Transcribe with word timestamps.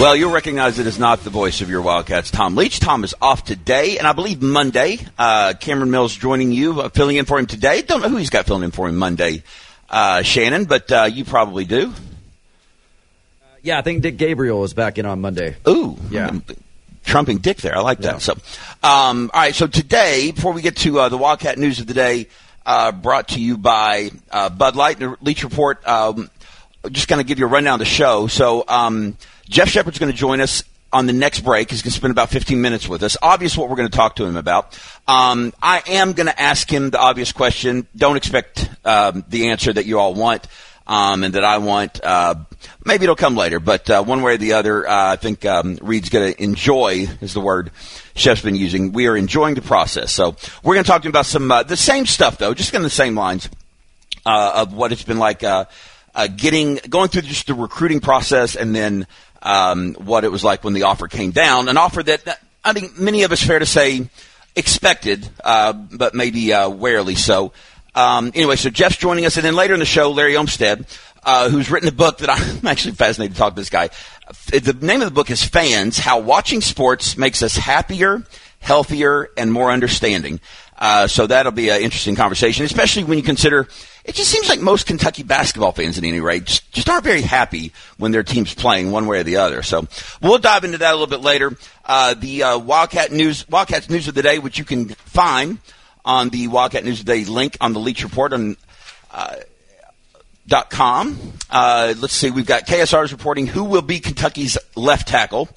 Well, 0.00 0.16
you'll 0.16 0.32
recognize 0.32 0.78
it 0.78 0.86
as 0.86 0.98
not 0.98 1.20
the 1.24 1.28
voice 1.30 1.60
of 1.60 1.68
your 1.68 1.82
Wildcats, 1.82 2.30
Tom 2.30 2.56
Leach. 2.56 2.80
Tom 2.80 3.04
is 3.04 3.14
off 3.20 3.44
today, 3.44 3.98
and 3.98 4.06
I 4.06 4.14
believe 4.14 4.40
Monday. 4.40 4.98
Uh, 5.18 5.52
Cameron 5.60 5.90
Mills 5.90 6.16
joining 6.16 6.52
you, 6.52 6.80
uh, 6.80 6.88
filling 6.88 7.16
in 7.16 7.26
for 7.26 7.38
him 7.38 7.44
today. 7.44 7.82
Don't 7.82 8.00
know 8.00 8.08
who 8.08 8.16
he's 8.16 8.30
got 8.30 8.46
filling 8.46 8.62
in 8.62 8.70
for 8.70 8.88
him 8.88 8.96
Monday, 8.96 9.42
uh, 9.90 10.22
Shannon, 10.22 10.64
but 10.64 10.90
uh, 10.90 11.02
you 11.12 11.26
probably 11.26 11.66
do. 11.66 11.92
Yeah, 13.62 13.78
I 13.78 13.82
think 13.82 14.00
Dick 14.00 14.16
Gabriel 14.16 14.64
is 14.64 14.72
back 14.72 14.96
in 14.96 15.04
on 15.04 15.20
Monday. 15.20 15.56
Ooh, 15.68 15.98
Yeah. 16.10 16.28
I'm 16.28 16.44
trumping 17.04 17.36
Dick 17.38 17.58
there. 17.58 17.76
I 17.76 17.80
like 17.80 17.98
that. 17.98 18.14
Yeah. 18.14 18.18
So, 18.20 18.32
um, 18.82 19.30
all 19.34 19.40
right. 19.42 19.54
So 19.54 19.66
today, 19.66 20.30
before 20.30 20.54
we 20.54 20.62
get 20.62 20.76
to 20.76 20.98
uh, 20.98 21.08
the 21.10 21.18
Wildcat 21.18 21.58
news 21.58 21.78
of 21.78 21.86
the 21.86 21.94
day, 21.94 22.28
uh, 22.64 22.90
brought 22.92 23.28
to 23.28 23.40
you 23.40 23.58
by 23.58 24.12
uh, 24.30 24.48
Bud 24.48 24.76
Light 24.76 24.98
and 24.98 25.12
the 25.12 25.16
Leach 25.20 25.44
Report. 25.44 25.86
Um, 25.86 26.30
just 26.90 27.06
going 27.06 27.20
to 27.20 27.26
give 27.26 27.38
you 27.38 27.44
a 27.44 27.50
rundown 27.50 27.74
of 27.74 27.80
the 27.80 27.84
show. 27.84 28.28
So, 28.28 28.64
um, 28.66 29.18
Jeff 29.50 29.68
Sheppard's 29.68 29.98
going 29.98 30.12
to 30.12 30.16
join 30.16 30.40
us 30.40 30.62
on 30.92 31.06
the 31.06 31.12
next 31.12 31.40
break. 31.40 31.70
He's 31.70 31.82
going 31.82 31.90
to 31.90 31.96
spend 31.96 32.12
about 32.12 32.30
15 32.30 32.60
minutes 32.60 32.88
with 32.88 33.02
us. 33.02 33.16
Obvious 33.20 33.56
what 33.56 33.68
we're 33.68 33.76
going 33.76 33.88
to 33.88 33.96
talk 33.96 34.16
to 34.16 34.24
him 34.24 34.36
about. 34.36 34.78
Um, 35.08 35.52
I 35.60 35.82
am 35.88 36.12
going 36.12 36.28
to 36.28 36.40
ask 36.40 36.70
him 36.70 36.90
the 36.90 37.00
obvious 37.00 37.32
question. 37.32 37.86
Don't 37.96 38.16
expect 38.16 38.70
um, 38.84 39.24
the 39.28 39.48
answer 39.48 39.72
that 39.72 39.86
you 39.86 39.98
all 39.98 40.14
want 40.14 40.46
um, 40.86 41.24
and 41.24 41.34
that 41.34 41.44
I 41.44 41.58
want. 41.58 42.00
Uh, 42.02 42.36
maybe 42.84 43.04
it'll 43.04 43.16
come 43.16 43.36
later, 43.36 43.58
but 43.58 43.90
uh, 43.90 44.04
one 44.04 44.22
way 44.22 44.34
or 44.34 44.36
the 44.36 44.52
other, 44.52 44.88
uh, 44.88 45.12
I 45.12 45.16
think 45.16 45.44
um, 45.44 45.78
Reed's 45.82 46.10
going 46.10 46.32
to 46.32 46.42
enjoy 46.42 47.08
is 47.20 47.34
the 47.34 47.40
word 47.40 47.72
Shep's 48.14 48.42
been 48.42 48.56
using. 48.56 48.92
We 48.92 49.08
are 49.08 49.16
enjoying 49.16 49.56
the 49.56 49.62
process. 49.62 50.12
So 50.12 50.36
we're 50.62 50.74
going 50.74 50.84
to 50.84 50.90
talk 50.90 51.02
to 51.02 51.08
him 51.08 51.12
about 51.12 51.26
some 51.26 51.50
uh, 51.50 51.64
the 51.64 51.76
same 51.76 52.06
stuff 52.06 52.38
though, 52.38 52.54
just 52.54 52.72
in 52.72 52.82
the 52.82 52.90
same 52.90 53.16
lines 53.16 53.48
uh, 54.24 54.52
of 54.56 54.74
what 54.74 54.92
it's 54.92 55.04
been 55.04 55.18
like 55.18 55.42
uh, 55.42 55.64
getting 56.36 56.80
going 56.88 57.08
through 57.08 57.22
just 57.22 57.46
the 57.46 57.54
recruiting 57.54 58.00
process, 58.00 58.56
and 58.56 58.74
then 58.74 59.06
um, 59.42 59.94
what 59.94 60.24
it 60.24 60.32
was 60.32 60.44
like 60.44 60.64
when 60.64 60.74
the 60.74 60.84
offer 60.84 61.08
came 61.08 61.30
down. 61.30 61.68
An 61.68 61.76
offer 61.76 62.02
that 62.02 62.40
I 62.64 62.72
think 62.72 62.98
many 62.98 63.22
of 63.22 63.32
us, 63.32 63.42
fair 63.42 63.58
to 63.58 63.66
say, 63.66 64.08
expected, 64.56 65.28
uh, 65.42 65.72
but 65.72 66.14
maybe 66.14 66.52
uh, 66.52 66.68
warily 66.68 67.14
so. 67.14 67.52
Um, 67.94 68.30
anyway, 68.34 68.56
so 68.56 68.70
Jeff's 68.70 68.96
joining 68.96 69.26
us, 69.26 69.36
and 69.36 69.44
then 69.44 69.56
later 69.56 69.74
in 69.74 69.80
the 69.80 69.86
show, 69.86 70.10
Larry 70.10 70.36
Olmstead, 70.36 70.86
uh, 71.24 71.48
who's 71.48 71.70
written 71.70 71.88
a 71.88 71.92
book 71.92 72.18
that 72.18 72.30
I'm 72.60 72.66
actually 72.66 72.94
fascinated 72.94 73.34
to 73.34 73.38
talk 73.38 73.54
to 73.54 73.60
this 73.60 73.70
guy. 73.70 73.90
The 74.52 74.76
name 74.80 75.00
of 75.00 75.08
the 75.08 75.14
book 75.14 75.30
is 75.30 75.42
Fans: 75.42 75.98
How 75.98 76.20
Watching 76.20 76.60
Sports 76.60 77.16
Makes 77.16 77.42
Us 77.42 77.56
Happier, 77.56 78.22
Healthier, 78.60 79.30
and 79.36 79.52
More 79.52 79.70
Understanding. 79.70 80.40
Uh, 80.78 81.06
so 81.06 81.26
that'll 81.26 81.52
be 81.52 81.68
an 81.68 81.82
interesting 81.82 82.16
conversation, 82.16 82.64
especially 82.64 83.04
when 83.04 83.18
you 83.18 83.24
consider 83.24 83.68
it 84.10 84.16
just 84.16 84.32
seems 84.32 84.48
like 84.48 84.58
most 84.58 84.88
Kentucky 84.88 85.22
basketball 85.22 85.70
fans, 85.70 85.96
at 85.96 86.02
any 86.02 86.18
rate, 86.18 86.44
just, 86.44 86.72
just 86.72 86.88
aren't 86.90 87.04
very 87.04 87.22
happy 87.22 87.72
when 87.96 88.10
their 88.10 88.24
team's 88.24 88.52
playing 88.52 88.90
one 88.90 89.06
way 89.06 89.20
or 89.20 89.22
the 89.22 89.36
other. 89.36 89.62
So 89.62 89.86
we'll 90.20 90.38
dive 90.38 90.64
into 90.64 90.78
that 90.78 90.90
a 90.90 90.94
little 90.94 91.06
bit 91.06 91.20
later. 91.20 91.56
Uh, 91.84 92.14
the 92.14 92.42
uh, 92.42 92.58
Wildcat 92.58 93.12
News, 93.12 93.48
Wildcats 93.48 93.88
News 93.88 94.08
of 94.08 94.14
the 94.16 94.22
Day, 94.22 94.40
which 94.40 94.58
you 94.58 94.64
can 94.64 94.88
find 94.88 95.58
on 96.04 96.30
the 96.30 96.48
Wildcat 96.48 96.84
News 96.84 96.98
of 96.98 97.06
the 97.06 97.12
Day 97.12 97.24
link 97.24 97.56
on 97.60 97.72
the 97.72 97.78
Leach 97.78 98.02
Report 98.02 98.32
on 98.32 98.56
dot 100.48 100.70
com. 100.70 101.16
Uh, 101.48 101.94
let's 101.98 102.12
see, 102.12 102.32
we've 102.32 102.46
got 102.46 102.66
KSR's 102.66 103.12
reporting 103.12 103.46
who 103.46 103.62
will 103.62 103.80
be 103.80 104.00
Kentucky's 104.00 104.58
left 104.74 105.06
tackle. 105.06 105.48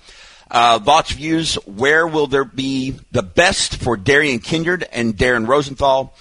Uh, 0.51 0.77
views, 1.07 1.56
where 1.66 2.06
will 2.06 2.27
there 2.27 2.45
be 2.45 2.91
the 3.11 3.23
best 3.23 3.77
for 3.77 3.97
Darian 3.97 4.38
Kinnard 4.38 4.83
and 4.91 5.17
Darren 5.17 5.47
Rosenthal? 5.47 6.13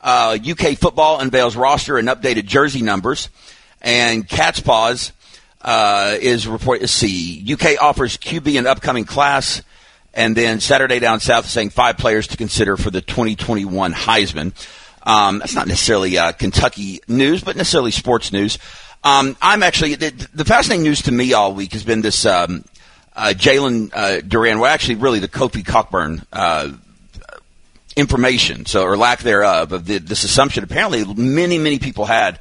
Uh, 0.00 0.38
UK 0.40 0.76
football 0.78 1.20
unveils 1.20 1.56
roster 1.56 1.98
and 1.98 2.08
updated 2.08 2.46
jersey 2.46 2.82
numbers. 2.82 3.28
And 3.82 4.28
Cats' 4.28 4.60
Pause 4.60 5.12
uh, 5.62 6.16
is 6.20 6.46
report. 6.46 6.80
Let's 6.80 6.92
see, 6.92 7.44
UK 7.52 7.80
offers 7.80 8.16
QB 8.16 8.58
an 8.58 8.66
upcoming 8.66 9.04
class. 9.04 9.62
And 10.14 10.34
then 10.34 10.60
Saturday 10.60 10.98
Down 10.98 11.20
South 11.20 11.46
saying 11.46 11.70
five 11.70 11.98
players 11.98 12.26
to 12.28 12.36
consider 12.36 12.76
for 12.76 12.90
the 12.90 13.02
2021 13.02 13.92
Heisman. 13.92 14.52
Um, 15.02 15.38
that's 15.38 15.54
not 15.54 15.68
necessarily 15.68 16.16
uh, 16.18 16.32
Kentucky 16.32 17.00
news, 17.06 17.44
but 17.44 17.54
necessarily 17.56 17.90
sports 17.90 18.32
news. 18.32 18.58
Um, 19.04 19.36
I'm 19.40 19.62
actually 19.62 19.94
the, 19.94 20.10
the 20.34 20.44
fascinating 20.44 20.82
news 20.82 21.02
to 21.02 21.12
me 21.12 21.32
all 21.32 21.54
week 21.54 21.74
has 21.74 21.84
been 21.84 22.00
this 22.00 22.26
um, 22.26 22.64
uh, 23.14 23.32
Jalen 23.36 23.92
uh, 23.94 24.20
Duren. 24.22 24.58
Well, 24.58 24.72
actually, 24.72 24.96
really 24.96 25.20
the 25.20 25.28
Kofi 25.28 25.64
Cockburn 25.64 26.22
uh, 26.32 26.72
information, 27.96 28.66
so 28.66 28.84
or 28.84 28.96
lack 28.96 29.20
thereof, 29.20 29.72
of 29.72 29.86
the, 29.86 29.98
this 29.98 30.22
assumption. 30.22 30.62
Apparently, 30.62 31.04
many 31.14 31.58
many 31.58 31.78
people 31.78 32.04
had 32.04 32.38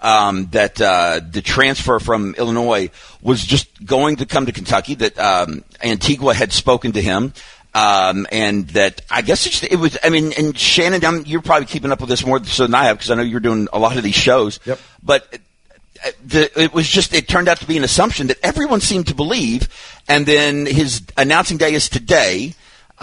um, 0.00 0.46
that 0.50 0.80
uh, 0.80 1.20
the 1.30 1.42
transfer 1.42 2.00
from 2.00 2.34
Illinois 2.36 2.90
was 3.22 3.44
just 3.44 3.84
going 3.84 4.16
to 4.16 4.26
come 4.26 4.46
to 4.46 4.52
Kentucky. 4.52 4.94
That 4.94 5.18
um, 5.18 5.64
Antigua 5.82 6.34
had 6.34 6.52
spoken 6.52 6.92
to 6.92 7.02
him. 7.02 7.32
Um, 7.76 8.28
and 8.30 8.68
that 8.68 9.02
I 9.10 9.22
guess 9.22 9.46
it's, 9.46 9.64
it 9.64 9.76
was. 9.76 9.98
I 10.04 10.08
mean, 10.08 10.32
and 10.38 10.56
Shannon, 10.56 11.04
I'm, 11.04 11.26
you're 11.26 11.42
probably 11.42 11.66
keeping 11.66 11.90
up 11.90 12.00
with 12.00 12.08
this 12.08 12.24
more 12.24 12.42
so 12.44 12.66
than 12.66 12.74
I 12.74 12.84
have 12.84 12.98
because 12.98 13.10
I 13.10 13.16
know 13.16 13.22
you're 13.22 13.40
doing 13.40 13.66
a 13.72 13.80
lot 13.80 13.96
of 13.96 14.04
these 14.04 14.14
shows. 14.14 14.60
Yep. 14.64 14.78
But 15.02 15.40
uh, 16.04 16.10
the, 16.24 16.60
it 16.62 16.72
was 16.72 16.88
just. 16.88 17.12
It 17.12 17.26
turned 17.26 17.48
out 17.48 17.58
to 17.58 17.66
be 17.66 17.76
an 17.76 17.82
assumption 17.82 18.28
that 18.28 18.38
everyone 18.44 18.80
seemed 18.80 19.08
to 19.08 19.14
believe, 19.16 19.68
and 20.06 20.24
then 20.24 20.66
his 20.66 21.02
announcing 21.16 21.56
day 21.56 21.74
is 21.74 21.88
today, 21.88 22.54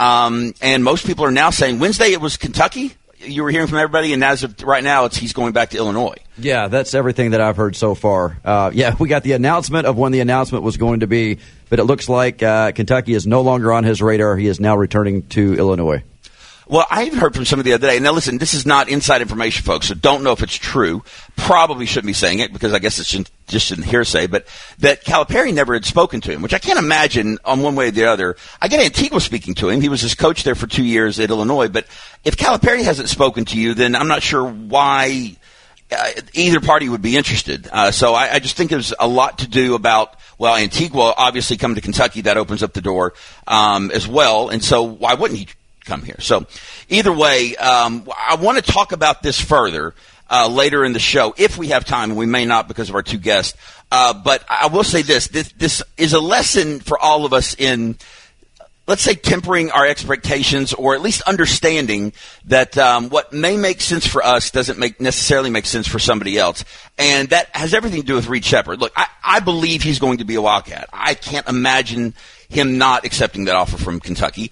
um, 0.02 0.54
and 0.60 0.82
most 0.82 1.06
people 1.06 1.24
are 1.24 1.30
now 1.30 1.50
saying 1.50 1.78
Wednesday 1.78 2.12
it 2.12 2.20
was 2.20 2.36
Kentucky. 2.36 2.92
You 3.18 3.44
were 3.44 3.50
hearing 3.50 3.68
from 3.68 3.78
everybody, 3.78 4.12
and 4.12 4.24
as 4.24 4.42
of 4.42 4.60
right 4.64 4.82
now, 4.82 5.04
it's 5.04 5.16
he's 5.16 5.32
going 5.32 5.52
back 5.52 5.70
to 5.70 5.78
Illinois. 5.78 6.16
Yeah, 6.36 6.66
that's 6.66 6.92
everything 6.92 7.30
that 7.30 7.40
I've 7.40 7.56
heard 7.56 7.76
so 7.76 7.94
far. 7.94 8.36
Uh, 8.44 8.72
yeah, 8.74 8.96
we 8.98 9.08
got 9.08 9.22
the 9.22 9.32
announcement 9.32 9.86
of 9.86 9.96
when 9.96 10.10
the 10.10 10.18
announcement 10.18 10.64
was 10.64 10.76
going 10.76 11.00
to 11.00 11.06
be, 11.06 11.38
but 11.68 11.78
it 11.78 11.84
looks 11.84 12.08
like 12.08 12.42
uh, 12.42 12.72
Kentucky 12.72 13.14
is 13.14 13.24
no 13.24 13.42
longer 13.42 13.72
on 13.72 13.84
his 13.84 14.02
radar. 14.02 14.36
He 14.36 14.48
is 14.48 14.58
now 14.58 14.76
returning 14.76 15.22
to 15.28 15.54
Illinois. 15.54 16.02
Well, 16.72 16.86
I 16.88 17.04
even 17.04 17.18
heard 17.18 17.34
from 17.34 17.44
somebody 17.44 17.68
the 17.68 17.74
other 17.74 17.88
day. 17.88 17.98
Now, 17.98 18.12
listen, 18.12 18.38
this 18.38 18.54
is 18.54 18.64
not 18.64 18.88
inside 18.88 19.20
information, 19.20 19.62
folks, 19.62 19.88
so 19.88 19.94
don't 19.94 20.22
know 20.22 20.32
if 20.32 20.42
it's 20.42 20.56
true. 20.56 21.04
Probably 21.36 21.84
shouldn't 21.84 22.06
be 22.06 22.14
saying 22.14 22.38
it 22.38 22.50
because 22.50 22.72
I 22.72 22.78
guess 22.78 22.98
it's 22.98 23.10
just- 23.10 23.30
just 23.46 23.72
in 23.72 23.82
hearsay. 23.82 24.26
But 24.26 24.46
that 24.78 25.04
Calipari 25.04 25.52
never 25.52 25.74
had 25.74 25.84
spoken 25.84 26.22
to 26.22 26.32
him, 26.32 26.40
which 26.40 26.54
I 26.54 26.58
can't 26.58 26.78
imagine 26.78 27.38
on 27.44 27.60
one 27.60 27.74
way 27.74 27.88
or 27.88 27.90
the 27.90 28.06
other. 28.06 28.36
I 28.62 28.68
get 28.68 28.80
Antigua 28.80 29.20
speaking 29.20 29.54
to 29.56 29.68
him. 29.68 29.82
He 29.82 29.90
was 29.90 30.00
his 30.00 30.14
coach 30.14 30.44
there 30.44 30.54
for 30.54 30.66
two 30.66 30.82
years 30.82 31.20
at 31.20 31.28
Illinois. 31.28 31.68
But 31.68 31.84
if 32.24 32.38
Calipari 32.38 32.84
hasn't 32.84 33.10
spoken 33.10 33.44
to 33.44 33.60
you, 33.60 33.74
then 33.74 33.94
I'm 33.94 34.08
not 34.08 34.22
sure 34.22 34.42
why 34.42 35.36
uh, 35.94 36.10
either 36.32 36.60
party 36.60 36.88
would 36.88 37.02
be 37.02 37.18
interested. 37.18 37.68
Uh, 37.70 37.90
so 37.90 38.14
I, 38.14 38.36
I 38.36 38.38
just 38.38 38.56
think 38.56 38.70
there's 38.70 38.94
a 38.98 39.06
lot 39.06 39.40
to 39.40 39.46
do 39.46 39.74
about 39.74 40.14
well, 40.38 40.56
Antigua 40.56 41.12
obviously 41.18 41.58
coming 41.58 41.74
to 41.74 41.82
Kentucky 41.82 42.22
that 42.22 42.38
opens 42.38 42.62
up 42.62 42.72
the 42.72 42.80
door 42.80 43.12
um, 43.46 43.90
as 43.90 44.08
well, 44.08 44.48
and 44.48 44.64
so 44.64 44.82
why 44.82 45.12
wouldn't 45.12 45.38
he 45.38 45.48
come 45.84 46.02
here? 46.02 46.16
So 46.20 46.46
either 46.88 47.12
way, 47.12 47.56
um, 47.56 48.08
I 48.16 48.36
want 48.36 48.64
to 48.64 48.72
talk 48.72 48.92
about 48.92 49.22
this 49.22 49.40
further. 49.40 49.94
Uh, 50.34 50.48
later 50.48 50.82
in 50.82 50.94
the 50.94 50.98
show, 50.98 51.34
if 51.36 51.58
we 51.58 51.68
have 51.68 51.84
time, 51.84 52.08
and 52.08 52.18
we 52.18 52.24
may 52.24 52.46
not 52.46 52.66
because 52.66 52.88
of 52.88 52.94
our 52.94 53.02
two 53.02 53.18
guests. 53.18 53.54
Uh, 53.90 54.14
but 54.14 54.42
I 54.48 54.68
will 54.68 54.84
say 54.84 55.02
this: 55.02 55.28
this 55.28 55.52
this 55.58 55.82
is 55.98 56.14
a 56.14 56.20
lesson 56.20 56.80
for 56.80 56.98
all 56.98 57.26
of 57.26 57.34
us 57.34 57.54
in 57.54 57.98
let's 58.86 59.02
say 59.02 59.14
tempering 59.14 59.70
our 59.70 59.86
expectations 59.86 60.72
or 60.72 60.94
at 60.94 61.00
least 61.00 61.22
understanding 61.22 62.12
that 62.46 62.76
um, 62.76 63.08
what 63.10 63.32
may 63.32 63.56
make 63.56 63.80
sense 63.80 64.06
for 64.06 64.24
us 64.24 64.50
doesn't 64.50 64.78
make 64.78 65.00
necessarily 65.00 65.50
make 65.50 65.66
sense 65.66 65.86
for 65.86 65.98
somebody 65.98 66.36
else 66.38 66.64
and 66.98 67.28
that 67.28 67.54
has 67.54 67.74
everything 67.74 68.00
to 68.00 68.06
do 68.06 68.14
with 68.14 68.28
reed 68.28 68.44
sheppard 68.44 68.80
look 68.80 68.92
I, 68.96 69.06
I 69.24 69.40
believe 69.40 69.82
he's 69.82 69.98
going 69.98 70.18
to 70.18 70.24
be 70.24 70.34
a 70.34 70.42
wildcat 70.42 70.88
i 70.92 71.14
can't 71.14 71.48
imagine 71.48 72.14
him 72.48 72.78
not 72.78 73.04
accepting 73.04 73.44
that 73.44 73.54
offer 73.54 73.78
from 73.78 74.00
kentucky 74.00 74.50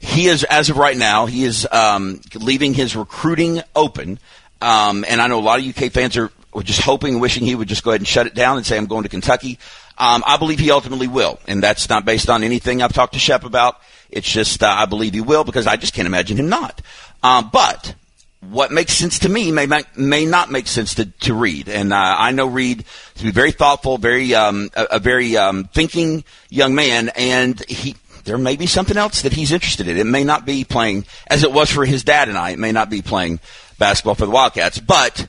he 0.00 0.26
is 0.26 0.42
as 0.44 0.70
of 0.70 0.76
right 0.76 0.96
now 0.96 1.26
he 1.26 1.44
is 1.44 1.68
um, 1.70 2.20
leaving 2.34 2.74
his 2.74 2.96
recruiting 2.96 3.62
open. 3.76 4.18
Um, 4.62 5.06
and 5.08 5.22
i 5.22 5.26
know 5.26 5.38
a 5.38 5.40
lot 5.40 5.58
of 5.58 5.66
uk 5.66 5.90
fans 5.90 6.18
are 6.18 6.30
just 6.62 6.82
hoping 6.82 7.18
wishing 7.18 7.46
he 7.46 7.54
would 7.54 7.68
just 7.68 7.82
go 7.82 7.92
ahead 7.92 8.00
and 8.00 8.08
shut 8.08 8.26
it 8.26 8.34
down 8.34 8.58
and 8.58 8.66
say 8.66 8.76
i'm 8.76 8.86
going 8.86 9.04
to 9.04 9.08
kentucky. 9.08 9.58
Um, 10.00 10.24
I 10.26 10.38
believe 10.38 10.58
he 10.58 10.70
ultimately 10.70 11.08
will, 11.08 11.38
and 11.46 11.62
that's 11.62 11.90
not 11.90 12.06
based 12.06 12.30
on 12.30 12.42
anything 12.42 12.80
I've 12.80 12.94
talked 12.94 13.12
to 13.12 13.18
Shep 13.18 13.44
about. 13.44 13.76
It's 14.08 14.30
just 14.30 14.62
uh, 14.62 14.66
I 14.66 14.86
believe 14.86 15.12
he 15.12 15.20
will 15.20 15.44
because 15.44 15.66
I 15.66 15.76
just 15.76 15.92
can't 15.92 16.06
imagine 16.06 16.38
him 16.38 16.48
not. 16.48 16.80
Um, 17.22 17.50
but 17.52 17.94
what 18.40 18.72
makes 18.72 18.94
sense 18.94 19.18
to 19.20 19.28
me 19.28 19.52
may 19.52 19.66
may, 19.96 20.24
not 20.24 20.50
make 20.50 20.68
sense 20.68 20.94
to, 20.94 21.04
to 21.04 21.34
Reed, 21.34 21.68
and 21.68 21.92
uh, 21.92 22.16
I 22.18 22.32
know 22.32 22.46
Reed 22.46 22.86
to 23.16 23.24
be 23.24 23.30
very 23.30 23.52
thoughtful, 23.52 23.98
very 23.98 24.34
um, 24.34 24.70
a, 24.74 24.84
a 24.92 24.98
very 25.00 25.36
um, 25.36 25.64
thinking 25.64 26.24
young 26.48 26.74
man, 26.74 27.10
and 27.10 27.62
he 27.68 27.96
there 28.24 28.38
may 28.38 28.56
be 28.56 28.66
something 28.66 28.96
else 28.96 29.22
that 29.22 29.32
he's 29.32 29.52
interested 29.52 29.88
in. 29.88 29.96
It 29.96 30.06
may 30.06 30.24
not 30.24 30.44
be 30.44 30.64
playing, 30.64 31.04
as 31.26 31.42
it 31.42 31.52
was 31.52 31.70
for 31.70 31.84
his 31.84 32.04
dad 32.04 32.28
and 32.28 32.38
I, 32.38 32.50
it 32.50 32.58
may 32.58 32.72
not 32.72 32.90
be 32.90 33.02
playing 33.02 33.40
basketball 33.78 34.14
for 34.14 34.26
the 34.26 34.32
Wildcats, 34.32 34.78
but 34.78 35.28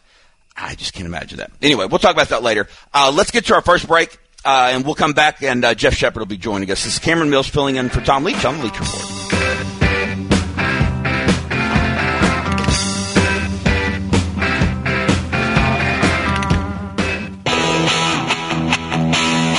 I 0.55 0.75
just 0.75 0.93
can't 0.93 1.07
imagine 1.07 1.37
that. 1.39 1.51
Anyway, 1.61 1.85
we'll 1.85 1.99
talk 1.99 2.13
about 2.13 2.29
that 2.29 2.43
later. 2.43 2.67
Uh, 2.93 3.11
let's 3.13 3.31
get 3.31 3.45
to 3.45 3.55
our 3.55 3.61
first 3.61 3.87
break, 3.87 4.17
uh, 4.45 4.69
and 4.73 4.85
we'll 4.85 4.95
come 4.95 5.13
back, 5.13 5.41
and 5.41 5.63
uh, 5.63 5.73
Jeff 5.73 5.93
Sheppard 5.93 6.19
will 6.19 6.25
be 6.25 6.37
joining 6.37 6.69
us. 6.71 6.83
This 6.83 6.93
is 6.93 6.99
Cameron 6.99 7.29
Mills 7.29 7.47
filling 7.47 7.77
in 7.77 7.89
for 7.89 8.01
Tom 8.01 8.23
Leach 8.23 8.45
on 8.45 8.57
the 8.57 8.65
Leach 8.65 8.79
Report. 8.79 9.40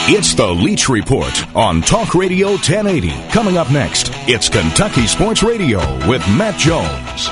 It's 0.04 0.34
the 0.34 0.48
Leach 0.48 0.88
Report 0.88 1.56
on 1.56 1.80
Talk 1.80 2.16
Radio 2.16 2.48
1080. 2.48 3.10
Coming 3.30 3.56
up 3.56 3.70
next, 3.70 4.10
it's 4.28 4.48
Kentucky 4.48 5.06
Sports 5.06 5.44
Radio 5.44 5.78
with 6.08 6.26
Matt 6.28 6.58
Jones. 6.58 7.28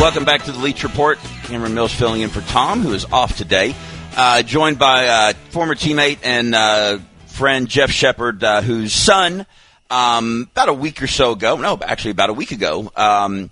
Welcome 0.00 0.24
back 0.24 0.44
to 0.44 0.52
the 0.52 0.60
Leach 0.60 0.84
Report. 0.84 1.18
Cameron 1.42 1.74
Mills 1.74 1.92
filling 1.92 2.20
in 2.20 2.30
for 2.30 2.40
Tom, 2.42 2.82
who 2.82 2.92
is 2.92 3.04
off 3.06 3.36
today. 3.36 3.74
Uh, 4.16 4.42
joined 4.42 4.78
by 4.78 5.08
uh, 5.08 5.32
former 5.50 5.74
teammate 5.74 6.20
and 6.22 6.54
uh, 6.54 6.98
friend 7.26 7.68
Jeff 7.68 7.90
Sheppard, 7.90 8.44
uh, 8.44 8.62
whose 8.62 8.92
son, 8.92 9.44
um, 9.90 10.48
about 10.52 10.68
a 10.68 10.72
week 10.72 11.02
or 11.02 11.08
so 11.08 11.32
ago, 11.32 11.56
no, 11.56 11.78
actually 11.82 12.12
about 12.12 12.30
a 12.30 12.34
week 12.34 12.52
ago, 12.52 12.92
um, 12.94 13.50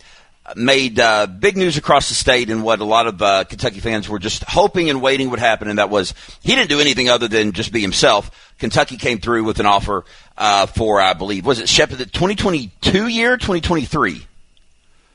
made 0.57 1.01
uh, 1.01 1.27
big 1.27 1.57
news 1.57 1.77
across 1.77 2.09
the 2.09 2.15
state 2.15 2.51
and 2.51 2.63
what 2.63 2.81
a 2.81 2.85
lot 2.85 3.07
of 3.07 3.23
uh, 3.23 3.45
Kentucky 3.45 3.81
fans 3.81 4.09
were 4.09 4.19
just 4.19 4.45
hoping 4.45 4.91
and 4.91 5.01
waiting 5.01 5.31
would 5.31 5.39
happen, 5.39 5.69
and 5.69 5.79
that 5.79 5.91
was 5.91 6.13
he 6.43 6.55
didn't 6.55 6.69
do 6.69 6.81
anything 6.81 7.09
other 7.09 7.29
than 7.29 7.53
just 7.53 7.73
be 7.73 7.81
himself. 7.81 8.53
Kentucky 8.59 8.97
came 8.97 9.19
through 9.19 9.45
with 9.45 9.59
an 9.59 9.67
offer 9.67 10.05
uh, 10.37 10.67
for, 10.67 11.01
I 11.01 11.15
believe, 11.15 11.47
was 11.47 11.61
it 11.61 11.69
Sheppard, 11.69 11.99
the 11.99 12.07
2022 12.07 13.09
year, 13.09 13.37
2023? 13.37 14.27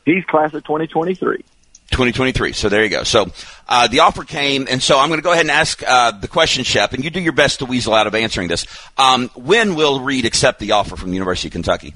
He's 0.05 0.25
class 0.25 0.53
of 0.53 0.63
2023. 0.63 1.43
2023. 1.91 2.53
So 2.53 2.69
there 2.69 2.83
you 2.83 2.89
go. 2.89 3.03
So 3.03 3.27
uh, 3.67 3.87
the 3.87 3.99
offer 3.99 4.23
came, 4.23 4.67
and 4.69 4.81
so 4.81 4.99
I'm 4.99 5.09
going 5.09 5.19
to 5.19 5.23
go 5.23 5.31
ahead 5.31 5.45
and 5.45 5.51
ask 5.51 5.83
uh, 5.85 6.11
the 6.11 6.27
question, 6.27 6.63
Shep, 6.63 6.93
and 6.93 7.03
you 7.03 7.09
do 7.09 7.19
your 7.19 7.33
best 7.33 7.59
to 7.59 7.65
weasel 7.65 7.93
out 7.93 8.07
of 8.07 8.15
answering 8.15 8.47
this. 8.47 8.65
Um, 8.97 9.29
when 9.35 9.75
will 9.75 9.99
Reed 9.99 10.25
accept 10.25 10.59
the 10.59 10.71
offer 10.73 10.95
from 10.95 11.09
the 11.09 11.15
University 11.15 11.47
of 11.47 11.53
Kentucky? 11.53 11.93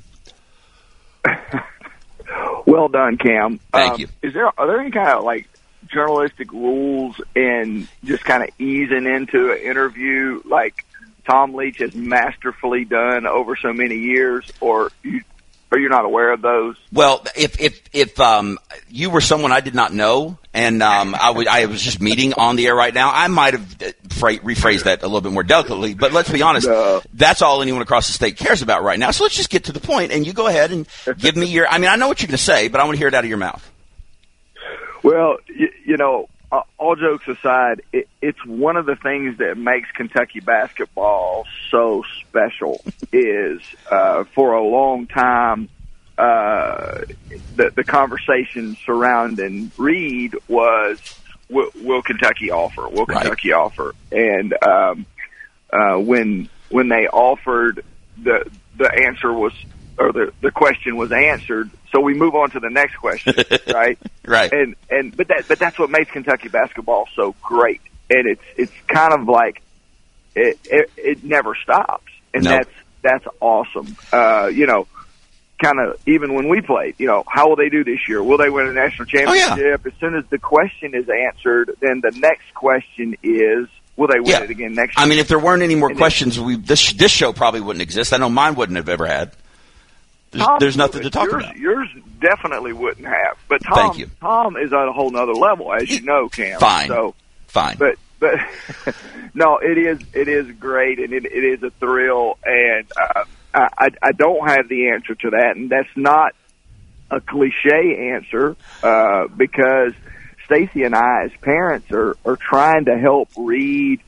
Well 2.73 2.87
done, 2.87 3.17
Cam. 3.17 3.59
Thank 3.71 3.93
Um, 3.93 3.99
you. 3.99 4.07
Is 4.23 4.33
there 4.33 4.47
are 4.57 4.67
there 4.67 4.79
any 4.79 4.91
kind 4.91 5.09
of 5.09 5.23
like 5.23 5.47
journalistic 5.91 6.51
rules 6.51 7.19
in 7.35 7.87
just 8.03 8.23
kind 8.25 8.41
of 8.43 8.49
easing 8.59 9.05
into 9.05 9.51
an 9.51 9.59
interview 9.59 10.41
like 10.45 10.85
Tom 11.29 11.53
Leach 11.53 11.77
has 11.77 11.93
masterfully 11.93 12.83
done 12.85 13.27
over 13.27 13.55
so 13.55 13.73
many 13.73 13.97
years, 13.97 14.51
or 14.59 14.91
you 15.03 15.21
are 15.71 15.77
you 15.79 15.89
not 15.89 16.05
aware 16.05 16.31
of 16.33 16.41
those? 16.41 16.75
Well, 16.91 17.23
if 17.35 17.59
if 17.61 17.81
if 17.93 18.19
um, 18.19 18.57
you 18.89 19.09
were 19.09 19.21
someone 19.21 19.51
I 19.51 19.61
did 19.61 19.75
not 19.75 19.93
know, 19.93 20.37
and 20.53 20.83
um, 20.83 21.15
I 21.15 21.29
would 21.31 21.47
I 21.47 21.65
was 21.65 21.81
just 21.81 21.99
meeting 22.01 22.33
on 22.33 22.55
the 22.55 22.67
air 22.67 22.75
right 22.75 22.93
now, 22.93 23.11
I 23.11 23.27
might 23.27 23.53
have 23.53 23.81
uh, 23.81 23.91
fra- 24.09 24.37
rephrased 24.37 24.83
that 24.83 25.01
a 25.01 25.07
little 25.07 25.21
bit 25.21 25.31
more 25.31 25.43
delicately. 25.43 25.93
But 25.93 26.13
let's 26.13 26.29
be 26.31 26.41
honest, 26.41 26.67
No. 26.67 27.01
that's 27.13 27.41
all 27.41 27.61
anyone 27.61 27.81
across 27.81 28.07
the 28.07 28.13
state 28.13 28.37
cares 28.37 28.61
about 28.61 28.83
right 28.83 28.99
now. 28.99 29.11
So 29.11 29.23
let's 29.23 29.35
just 29.35 29.49
get 29.49 29.65
to 29.65 29.71
the 29.71 29.79
point, 29.79 30.11
and 30.11 30.25
you 30.27 30.33
go 30.33 30.47
ahead 30.47 30.71
and 30.71 30.87
give 31.17 31.35
me 31.35 31.47
your. 31.47 31.67
I 31.67 31.77
mean, 31.79 31.89
I 31.89 31.95
know 31.95 32.07
what 32.07 32.21
you're 32.21 32.27
going 32.27 32.37
to 32.37 32.43
say, 32.43 32.67
but 32.67 32.79
I 32.79 32.83
want 32.83 32.95
to 32.95 32.99
hear 32.99 33.07
it 33.07 33.13
out 33.13 33.23
of 33.23 33.29
your 33.29 33.37
mouth. 33.39 33.67
Well, 35.03 35.37
you, 35.47 35.69
you 35.85 35.97
know, 35.97 36.29
uh, 36.51 36.61
all 36.77 36.95
jokes 36.95 37.27
aside, 37.27 37.81
it, 37.91 38.07
it's 38.21 38.45
one 38.45 38.77
of 38.77 38.85
the 38.85 38.95
things 38.95 39.39
that 39.39 39.57
makes 39.57 39.89
Kentucky 39.91 40.39
basketball 40.39 41.45
so 41.69 42.03
special. 42.21 42.81
is 43.11 43.61
uh, 43.91 44.23
for 44.35 44.53
a 44.53 44.63
long 44.63 45.07
time, 45.07 45.67
uh, 46.17 47.01
the 47.55 47.71
the 47.75 47.83
conversation 47.83 48.77
surrounding 48.85 49.71
Reed 49.77 50.35
was, 50.47 50.99
will, 51.49 51.69
will 51.81 52.01
Kentucky 52.01 52.51
offer? 52.51 52.87
Will 52.87 53.05
Right. 53.05 53.21
Kentucky 53.21 53.53
offer? 53.53 53.93
And 54.11 54.53
um, 54.63 55.05
uh, 55.71 55.97
when 55.99 56.49
when 56.69 56.89
they 56.89 57.07
offered, 57.07 57.83
the 58.21 58.49
the 58.77 58.91
answer 59.07 59.31
was, 59.33 59.53
or 59.97 60.11
the 60.11 60.31
the 60.41 60.51
question 60.51 60.97
was 60.97 61.11
answered. 61.11 61.69
So 61.91 61.99
we 62.01 62.13
move 62.15 62.33
on 62.35 62.49
to 62.51 62.59
the 62.59 62.69
next 62.71 62.95
question, 62.95 63.35
right? 63.73 63.97
Right. 64.25 64.51
and 64.51 64.75
and 64.89 65.15
but 65.15 65.27
that 65.29 65.45
but 65.47 65.59
that's 65.59 65.77
what 65.77 65.89
makes 65.89 66.11
Kentucky 66.11 66.49
basketball 66.49 67.07
so 67.15 67.35
great, 67.41 67.81
and 68.09 68.27
it's 68.27 68.43
it's 68.57 68.73
kind 68.87 69.13
of 69.13 69.27
like 69.27 69.61
it 70.35 70.59
it, 70.65 70.91
it 70.97 71.23
never 71.23 71.55
stops, 71.55 72.11
and 72.33 72.43
No. 72.43 72.51
that's 72.51 72.69
that's 73.03 73.25
awesome. 73.41 73.95
Uh, 74.11 74.47
you 74.47 74.65
know, 74.65 74.87
kind 75.61 75.79
of 75.79 75.99
even 76.07 76.33
when 76.33 76.49
we 76.49 76.61
played, 76.61 76.95
you 76.97 77.07
know, 77.07 77.23
how 77.27 77.49
will 77.49 77.55
they 77.55 77.69
do 77.69 77.83
this 77.83 78.07
year? 78.07 78.21
Will 78.23 78.37
they 78.37 78.49
win 78.49 78.67
a 78.67 78.73
national 78.73 79.07
Oh, 79.13 79.33
yeah. 79.33 79.47
championship? 79.47 79.85
As 79.85 79.93
soon 79.99 80.15
as 80.15 80.25
the 80.29 80.37
question 80.39 80.93
is 80.95 81.07
answered, 81.09 81.71
then 81.79 82.01
the 82.01 82.11
next 82.17 82.53
question 82.53 83.15
is, 83.23 83.67
will 83.95 84.07
they 84.07 84.19
win 84.19 84.27
Yeah. 84.29 84.43
it 84.43 84.49
again 84.49 84.73
next 84.75 84.97
year? 84.97 85.05
I 85.05 85.07
mean, 85.07 85.19
if 85.19 85.27
there 85.27 85.39
weren't 85.39 85.63
any 85.63 85.75
more 85.75 85.89
And 85.89 85.97
questions, 85.97 86.39
we 86.39 86.57
this 86.57 86.93
this 86.93 87.11
show 87.11 87.31
probably 87.33 87.61
wouldn't 87.61 87.81
exist. 87.81 88.13
I 88.13 88.17
know 88.17 88.29
mine 88.29 88.55
wouldn't 88.55 88.77
have 88.77 88.89
ever 88.89 89.05
had. 89.05 89.31
There's, 90.31 90.47
there's 90.59 90.77
nothing 90.77 91.03
to 91.03 91.11
talk 91.11 91.29
yours, 91.29 91.43
about. 91.43 91.57
Yours 91.57 91.87
definitely 92.19 92.73
wouldn't 92.73 93.05
have. 93.05 93.37
But 93.47 93.61
Tom, 93.63 93.75
Thank 93.75 93.99
you. 93.99 94.09
Tom 94.19 94.57
is 94.57 94.73
at 94.73 94.87
a 94.87 94.91
whole 94.91 95.11
nother 95.11 95.33
level, 95.33 95.71
as 95.71 95.87
you 95.91 96.01
know, 96.01 96.27
Cam. 96.27 96.59
Fine. 96.59 96.87
So, 96.87 97.13
Fine. 97.47 97.77
but 97.77 97.95
but 98.19 98.39
no, 99.35 99.59
it 99.59 99.77
is 99.77 99.99
it 100.13 100.27
is 100.27 100.49
great, 100.59 100.97
and 100.97 101.13
it, 101.13 101.25
it 101.25 101.43
is 101.43 101.61
a 101.61 101.69
thrill, 101.79 102.39
and 102.43 102.87
uh, 102.99 103.25
I 103.53 103.89
I 104.01 104.11
don't 104.11 104.47
have 104.47 104.67
the 104.67 104.89
answer 104.89 105.15
to 105.15 105.29
that, 105.31 105.55
and 105.55 105.69
that's 105.69 105.95
not 105.95 106.33
a 107.11 107.21
cliche 107.21 108.11
answer 108.13 108.55
uh, 108.81 109.27
because 109.27 109.93
Stacy 110.45 110.83
and 110.83 110.95
I, 110.95 111.25
as 111.25 111.31
parents, 111.41 111.91
are 111.91 112.15
are 112.25 112.37
trying 112.37 112.85
to 112.85 112.97
help 112.97 113.29
Reed 113.37 114.01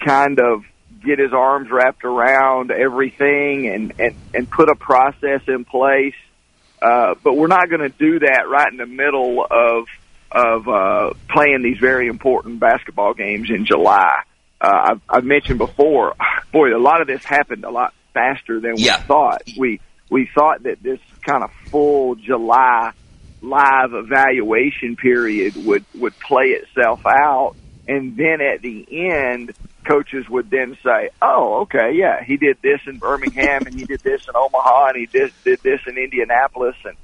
kind 0.00 0.38
of 0.38 0.64
get 1.04 1.18
his 1.18 1.32
arms 1.32 1.70
wrapped 1.70 2.04
around 2.04 2.70
everything 2.70 3.68
and 3.68 3.92
and 3.98 4.14
and 4.34 4.50
put 4.50 4.68
a 4.68 4.74
process 4.74 5.42
in 5.48 5.64
place. 5.64 6.14
Uh, 6.82 7.14
but 7.22 7.34
we're 7.34 7.46
not 7.46 7.70
going 7.70 7.80
to 7.80 7.96
do 7.96 8.18
that 8.18 8.44
right 8.48 8.70
in 8.70 8.76
the 8.76 8.86
middle 8.86 9.46
of 9.50 9.86
of 10.30 10.68
uh, 10.68 11.14
playing 11.28 11.62
these 11.62 11.78
very 11.78 12.08
important 12.08 12.58
basketball 12.58 13.14
games 13.14 13.50
in 13.50 13.64
July. 13.64 14.22
Uh, 14.60 14.90
I've, 14.90 15.00
I've 15.08 15.24
mentioned 15.24 15.58
before, 15.58 16.14
boy, 16.52 16.76
a 16.76 16.78
lot 16.78 17.00
of 17.00 17.06
this 17.06 17.24
happened 17.24 17.64
a 17.64 17.70
lot 17.70 17.94
faster 18.14 18.60
than 18.60 18.74
Yeah. 18.76 18.96
we 18.98 19.02
thought. 19.02 19.42
We 19.58 19.80
we 20.10 20.30
thought 20.34 20.62
that 20.62 20.82
this 20.82 21.00
kind 21.22 21.42
of 21.44 21.50
full 21.70 22.14
July 22.14 22.92
live 23.42 23.92
evaluation 23.92 24.96
period 24.96 25.54
would 25.66 25.84
would 25.96 26.18
play 26.20 26.46
itself 26.50 27.04
out, 27.06 27.54
and 27.86 28.16
then 28.16 28.40
at 28.40 28.62
the 28.62 28.86
end, 29.10 29.52
coaches 29.86 30.26
would 30.30 30.50
then 30.50 30.76
say, 30.82 31.10
"Oh, 31.20 31.62
okay, 31.62 31.92
yeah, 31.94 32.22
he 32.24 32.36
did 32.38 32.56
this 32.62 32.80
in 32.86 32.98
Birmingham, 32.98 33.66
and 33.66 33.74
he 33.74 33.84
did 33.84 34.00
this 34.00 34.26
in 34.28 34.34
Omaha, 34.34 34.86
and 34.88 34.96
he 34.96 35.06
did 35.06 35.32
did 35.44 35.60
this 35.62 35.80
in 35.86 35.98
Indianapolis, 35.98 36.76
and 36.84 36.96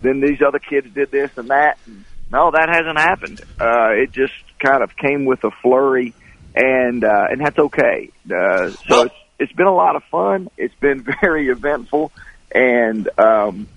then 0.00 0.20
these 0.20 0.40
other 0.46 0.58
kids 0.58 0.88
did 0.94 1.10
this 1.10 1.30
and 1.36 1.48
that." 1.48 1.76
And 1.86 2.04
no, 2.30 2.50
that 2.50 2.68
hasn't 2.70 2.98
happened. 2.98 3.40
Uh, 3.60 3.90
it 4.02 4.12
just 4.12 4.32
kind 4.58 4.82
of 4.82 4.96
came 4.96 5.26
with 5.26 5.44
a 5.44 5.50
flurry, 5.62 6.14
and 6.54 7.04
uh, 7.04 7.26
and 7.30 7.40
that's 7.44 7.58
okay. 7.58 8.10
Uh, 8.26 8.70
so 8.70 8.76
Well- 8.88 9.10
it's 9.42 9.52
been 9.52 9.66
a 9.66 9.74
lot 9.74 9.96
of 9.96 10.04
fun. 10.04 10.48
It's 10.56 10.74
been 10.76 11.02
very 11.20 11.48
eventful, 11.48 12.12
and 12.54 13.08
um, 13.18 13.68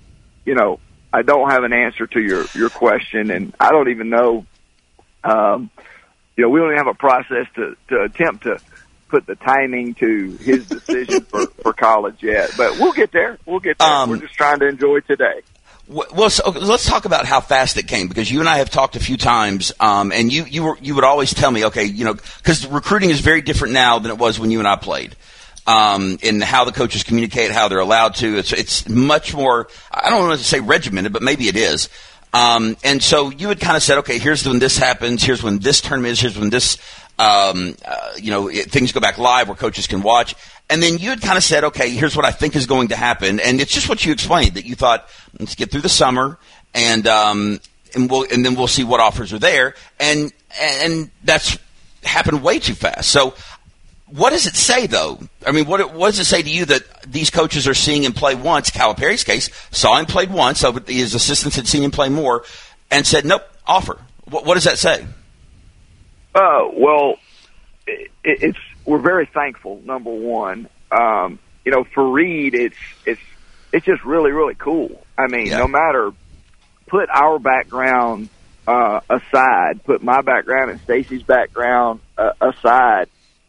you 0.44 0.54
know, 0.54 0.78
I 1.12 1.22
don't 1.22 1.50
have 1.50 1.64
an 1.64 1.72
answer 1.72 2.06
to 2.06 2.20
your 2.20 2.46
your 2.54 2.70
question, 2.70 3.30
and 3.30 3.54
I 3.58 3.70
don't 3.70 3.88
even 3.88 4.08
know. 4.08 4.46
Um, 5.24 5.70
you 6.36 6.44
know, 6.44 6.50
we 6.50 6.60
don't 6.60 6.68
even 6.68 6.78
have 6.78 6.86
a 6.86 6.94
process 6.94 7.46
to 7.56 7.76
to 7.88 8.02
attempt 8.02 8.44
to 8.44 8.60
put 9.08 9.26
the 9.26 9.34
timing 9.34 9.94
to 9.94 10.36
his 10.36 10.66
decision 10.66 11.22
for 11.22 11.46
for 11.62 11.72
college 11.72 12.22
yet, 12.22 12.50
but 12.56 12.78
we'll 12.78 12.92
get 12.92 13.10
there. 13.10 13.38
We'll 13.44 13.60
get 13.60 13.78
there. 13.78 13.88
Um, 13.88 14.10
We're 14.10 14.18
just 14.18 14.34
trying 14.34 14.60
to 14.60 14.68
enjoy 14.68 15.00
today. 15.00 15.42
Well, 15.88 16.06
well, 16.12 16.30
so 16.30 16.50
let's 16.50 16.84
talk 16.84 17.04
about 17.04 17.26
how 17.26 17.40
fast 17.40 17.76
it 17.76 17.86
came 17.86 18.08
because 18.08 18.30
you 18.30 18.40
and 18.40 18.48
I 18.48 18.58
have 18.58 18.70
talked 18.70 18.96
a 18.96 19.00
few 19.00 19.16
times, 19.16 19.72
um, 19.80 20.12
and 20.12 20.32
you 20.32 20.44
you 20.44 20.62
were 20.62 20.78
you 20.80 20.94
would 20.94 21.04
always 21.04 21.34
tell 21.34 21.50
me, 21.50 21.66
okay, 21.66 21.84
you 21.84 22.04
know, 22.04 22.14
because 22.14 22.66
recruiting 22.66 23.10
is 23.10 23.20
very 23.20 23.40
different 23.40 23.74
now 23.74 23.98
than 23.98 24.12
it 24.12 24.18
was 24.18 24.38
when 24.38 24.52
you 24.52 24.60
and 24.60 24.68
I 24.68 24.76
played. 24.76 25.16
Um, 25.68 26.18
in 26.22 26.40
how 26.40 26.64
the 26.64 26.70
coaches 26.70 27.02
communicate, 27.02 27.50
how 27.50 27.66
they're 27.66 27.80
allowed 27.80 28.14
to, 28.16 28.38
it's 28.38 28.52
it's 28.52 28.88
much 28.88 29.34
more. 29.34 29.66
I 29.90 30.10
don't 30.10 30.28
want 30.28 30.38
to 30.38 30.44
say 30.44 30.60
regimented, 30.60 31.12
but 31.12 31.22
maybe 31.22 31.48
it 31.48 31.56
is. 31.56 31.88
Um, 32.32 32.76
and 32.84 33.02
so 33.02 33.30
you 33.30 33.48
had 33.48 33.58
kind 33.58 33.76
of 33.76 33.82
said, 33.82 33.98
okay, 33.98 34.18
here's 34.18 34.46
when 34.46 34.58
this 34.58 34.78
happens, 34.78 35.24
here's 35.24 35.42
when 35.42 35.58
this 35.58 35.80
tournament 35.80 36.12
is, 36.12 36.20
here's 36.20 36.38
when 36.38 36.50
this, 36.50 36.76
um, 37.18 37.74
uh, 37.84 38.12
you 38.16 38.30
know, 38.30 38.48
it, 38.48 38.70
things 38.70 38.92
go 38.92 39.00
back 39.00 39.18
live 39.18 39.48
where 39.48 39.56
coaches 39.56 39.86
can 39.86 40.02
watch. 40.02 40.34
And 40.68 40.82
then 40.82 40.98
you 40.98 41.10
had 41.10 41.22
kind 41.22 41.36
of 41.36 41.44
said, 41.44 41.64
okay, 41.64 41.90
here's 41.90 42.14
what 42.14 42.24
I 42.24 42.30
think 42.30 42.54
is 42.56 42.66
going 42.66 42.88
to 42.88 42.96
happen, 42.96 43.40
and 43.40 43.60
it's 43.60 43.72
just 43.72 43.88
what 43.88 44.04
you 44.04 44.12
explained 44.12 44.54
that 44.54 44.66
you 44.66 44.74
thought, 44.74 45.08
let's 45.38 45.54
get 45.54 45.70
through 45.70 45.82
the 45.82 45.88
summer, 45.88 46.38
and 46.74 47.06
um, 47.06 47.60
and 47.94 48.10
we'll 48.10 48.26
and 48.30 48.44
then 48.44 48.54
we'll 48.54 48.66
see 48.66 48.84
what 48.84 49.00
offers 49.00 49.32
are 49.32 49.38
there, 49.38 49.74
and 49.98 50.32
and 50.60 51.10
that's 51.24 51.58
happened 52.02 52.42
way 52.42 52.58
too 52.58 52.74
fast. 52.74 53.10
So 53.10 53.34
what 54.06 54.30
does 54.30 54.46
it 54.46 54.54
say 54.56 54.86
though? 54.86 55.18
I 55.46 55.52
mean, 55.52 55.66
what, 55.66 55.92
what 55.94 56.08
does 56.10 56.18
it 56.20 56.24
say 56.24 56.42
to 56.42 56.48
you 56.50 56.64
that 56.66 56.82
these 57.02 57.30
coaches 57.30 57.66
are 57.66 57.74
seeing 57.74 58.04
him 58.04 58.12
play 58.12 58.34
once? 58.34 58.70
Calipari's 58.70 59.24
case 59.24 59.50
saw 59.70 59.96
him 59.98 60.06
played 60.06 60.30
once, 60.30 60.60
so 60.60 60.72
his 60.72 61.14
assistants 61.14 61.56
had 61.56 61.66
seen 61.66 61.82
him 61.82 61.90
play 61.90 62.08
more, 62.08 62.44
and 62.90 63.06
said, 63.06 63.24
"Nope, 63.24 63.42
offer." 63.66 63.98
What, 64.24 64.44
what 64.44 64.54
does 64.54 64.64
that 64.64 64.78
say? 64.78 65.04
Uh, 66.34 66.68
well, 66.72 67.16
it, 67.86 68.10
it's 68.24 68.58
we're 68.84 68.98
very 68.98 69.26
thankful. 69.26 69.80
Number 69.84 70.10
one, 70.10 70.68
um, 70.92 71.38
you 71.64 71.72
know, 71.72 71.84
for 71.94 72.08
Reed, 72.10 72.54
it's 72.54 72.76
it's 73.04 73.20
it's 73.72 73.86
just 73.86 74.04
really 74.04 74.30
really 74.32 74.54
cool. 74.54 75.04
I 75.18 75.26
mean, 75.28 75.46
Yeah. 75.46 75.58
no 75.58 75.68
matter 75.68 76.12
put 76.86 77.08
our 77.08 77.38
background 77.38 78.28
uh, 78.68 79.00
aside, 79.08 79.82
put 79.84 80.02
my 80.02 80.20
background 80.22 80.70
and 80.70 80.80
Stacy's 80.82 81.22
background 81.22 82.00
uh, 82.18 82.30
aside, 82.40 83.08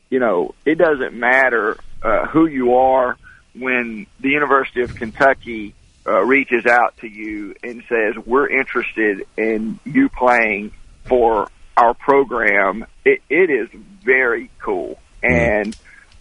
you 0.09 0.19
know, 0.19 0.53
it 0.65 0.77
doesn't 0.77 1.13
matter 1.13 1.77
uh, 2.01 2.27
who 2.27 2.45
you 2.45 2.75
are 2.75 3.17
when 3.53 4.07
the 4.19 4.29
University 4.29 4.81
of 4.81 4.95
Kentucky 4.95 5.73
uh, 6.05 6.23
reaches 6.23 6.65
out 6.65 6.95
to 6.97 7.07
you 7.07 7.55
and 7.63 7.83
says, 7.89 8.15
"We're 8.25 8.47
interested 8.49 9.25
in 9.35 9.79
you 9.83 10.09
playing 10.09 10.71
for 11.05 11.49
our 11.75 11.93
program." 11.93 12.85
It, 13.03 13.21
it 13.29 13.49
is 13.49 13.69
very 14.03 14.49
cool, 14.59 14.99
and 15.21 15.75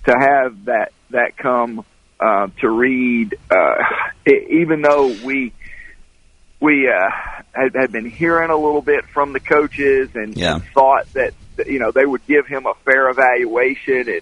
to 0.06 0.12
have 0.18 0.64
that 0.64 0.92
that 1.10 1.36
come 1.36 1.84
uh, 2.18 2.48
to 2.60 2.70
read, 2.70 3.36
uh, 3.50 3.74
it, 4.24 4.50
even 4.50 4.82
though 4.82 5.06
we 5.24 5.52
we 6.60 6.88
uh, 6.88 7.35
had, 7.56 7.74
had 7.74 7.92
been 7.92 8.08
hearing 8.08 8.50
a 8.50 8.56
little 8.56 8.82
bit 8.82 9.04
from 9.06 9.32
the 9.32 9.40
coaches 9.40 10.10
and, 10.14 10.36
Yeah. 10.36 10.56
and 10.56 10.64
thought 10.74 11.12
that 11.14 11.32
you 11.66 11.78
know 11.78 11.90
they 11.90 12.04
would 12.04 12.26
give 12.26 12.46
him 12.46 12.66
a 12.66 12.74
fair 12.84 13.08
evaluation 13.08 14.08
and 14.08 14.20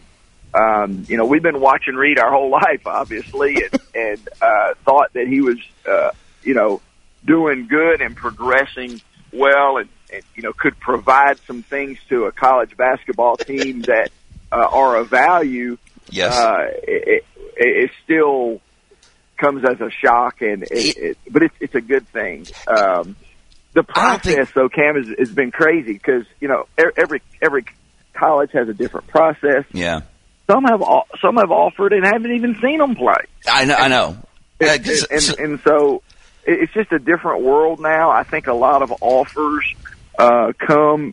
um, 0.55 1.05
you 1.09 1.17
know 1.17 1.27
we've 1.27 1.43
been 1.43 1.61
watching 1.61 1.95
Reed 1.97 2.19
our 2.19 2.31
whole 2.31 2.51
life 2.65 2.87
obviously 2.87 3.57
and, 3.65 3.81
and 3.95 4.29
uh, 4.41 4.75
thought 4.85 5.13
that 5.15 5.27
he 5.27 5.41
was 5.41 5.59
uh, 5.89 6.11
you 6.43 6.55
know 6.55 6.81
doing 7.25 7.67
good 7.67 8.01
and 8.01 8.15
progressing 8.15 9.01
well 9.33 9.79
and, 9.79 9.89
and 10.13 10.23
you 10.37 10.43
know 10.43 10.53
could 10.53 10.79
provide 10.79 11.39
some 11.47 11.63
things 11.63 11.99
to 12.09 12.25
a 12.27 12.33
college 12.33 12.77
basketball 12.77 13.37
team 13.37 13.83
that 13.93 14.11
uh, 14.53 14.57
are 14.71 14.97
of 14.97 15.09
value 15.11 15.77
Yes. 16.11 16.37
uh, 16.37 16.67
it, 16.87 17.09
it, 17.09 17.25
it 17.57 17.91
still 18.05 18.61
comes 19.39 19.65
as 19.65 19.81
a 19.81 19.91
shock, 19.91 20.43
and 20.43 20.63
it, 20.65 20.97
it, 20.97 21.19
but 21.31 21.43
it's 21.43 21.55
it's 21.61 21.75
a 21.75 21.81
good 21.81 22.07
thing. 22.09 22.47
Um, 22.69 23.17
the 23.75 23.83
don't 23.83 24.23
think- 24.23 24.37
process, 24.37 24.55
though, 24.55 24.69
Cam 24.69 24.97
has, 24.97 25.09
has 25.19 25.31
been 25.33 25.51
crazy 25.51 25.93
because 25.93 26.25
you 26.41 26.49
know 26.49 26.67
every 26.97 27.23
every 27.43 27.65
college 28.15 28.51
has 28.53 28.69
a 28.69 28.75
different 28.75 29.09
process. 29.09 29.65
yeah, 29.73 30.01
Some 30.51 30.65
have 30.65 30.83
some 31.21 31.37
have 31.37 31.51
offered 31.51 31.93
and 31.93 32.05
haven't 32.05 32.33
even 32.33 32.57
seen 32.63 32.79
them 32.79 32.95
play, 32.95 33.25
I 33.47 33.65
know. 33.65 33.75
I 33.75 33.89
know. 33.89 34.17
And, 34.61 34.87
and, 35.11 35.39
and 35.39 35.61
so 35.65 36.03
it's 36.45 36.73
just 36.73 36.93
a 36.93 36.99
different 36.99 37.43
world 37.43 37.81
now. 37.81 38.11
I 38.11 38.23
think 38.23 38.47
a 38.47 38.55
lot 38.55 38.83
of 38.83 38.95
offers 39.01 39.65
uh, 40.19 40.53
come 40.59 41.13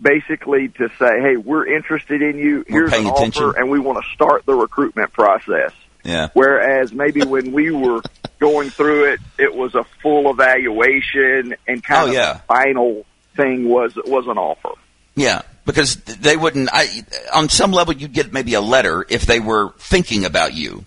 basically 0.00 0.68
to 0.68 0.88
say, 0.98 1.20
"Hey, 1.20 1.36
we're 1.36 1.66
interested 1.74 2.20
in 2.22 2.36
you. 2.38 2.64
Here's 2.66 2.92
an 2.92 3.06
attention." 3.06 3.44
offer, 3.44 3.58
and 3.58 3.70
we 3.70 3.78
want 3.78 4.04
to 4.04 4.10
start 4.12 4.44
the 4.44 4.54
recruitment 4.54 5.12
process." 5.12 5.72
Yeah. 6.04 6.28
Whereas 6.34 6.92
maybe 6.92 7.22
when 7.22 7.52
we 7.52 7.70
were 7.70 8.02
going 8.38 8.70
through 8.70 9.12
it, 9.12 9.20
it 9.38 9.54
was 9.54 9.74
a 9.74 9.84
full 10.02 10.30
evaluation 10.30 11.54
and 11.68 11.78
oh, 11.78 11.80
kind 11.82 12.04
Oh, 12.04 12.08
of 12.08 12.12
yeah. 12.14 12.32
the 12.34 12.38
final 12.40 13.06
thing 13.36 13.68
was 13.68 13.94
was 13.96 14.26
an 14.26 14.38
offer. 14.38 14.70
Yeah, 15.14 15.42
because 15.66 15.96
they 15.96 16.36
wouldn't. 16.36 16.68
I, 16.72 17.04
on 17.34 17.48
some 17.48 17.70
level, 17.72 17.94
you'd 17.94 18.12
get 18.12 18.32
maybe 18.32 18.54
a 18.54 18.60
letter 18.60 19.04
if 19.08 19.26
they 19.26 19.40
were 19.40 19.72
thinking 19.78 20.24
about 20.24 20.54
you, 20.54 20.84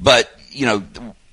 but 0.00 0.30
you 0.50 0.66
know, 0.66 0.82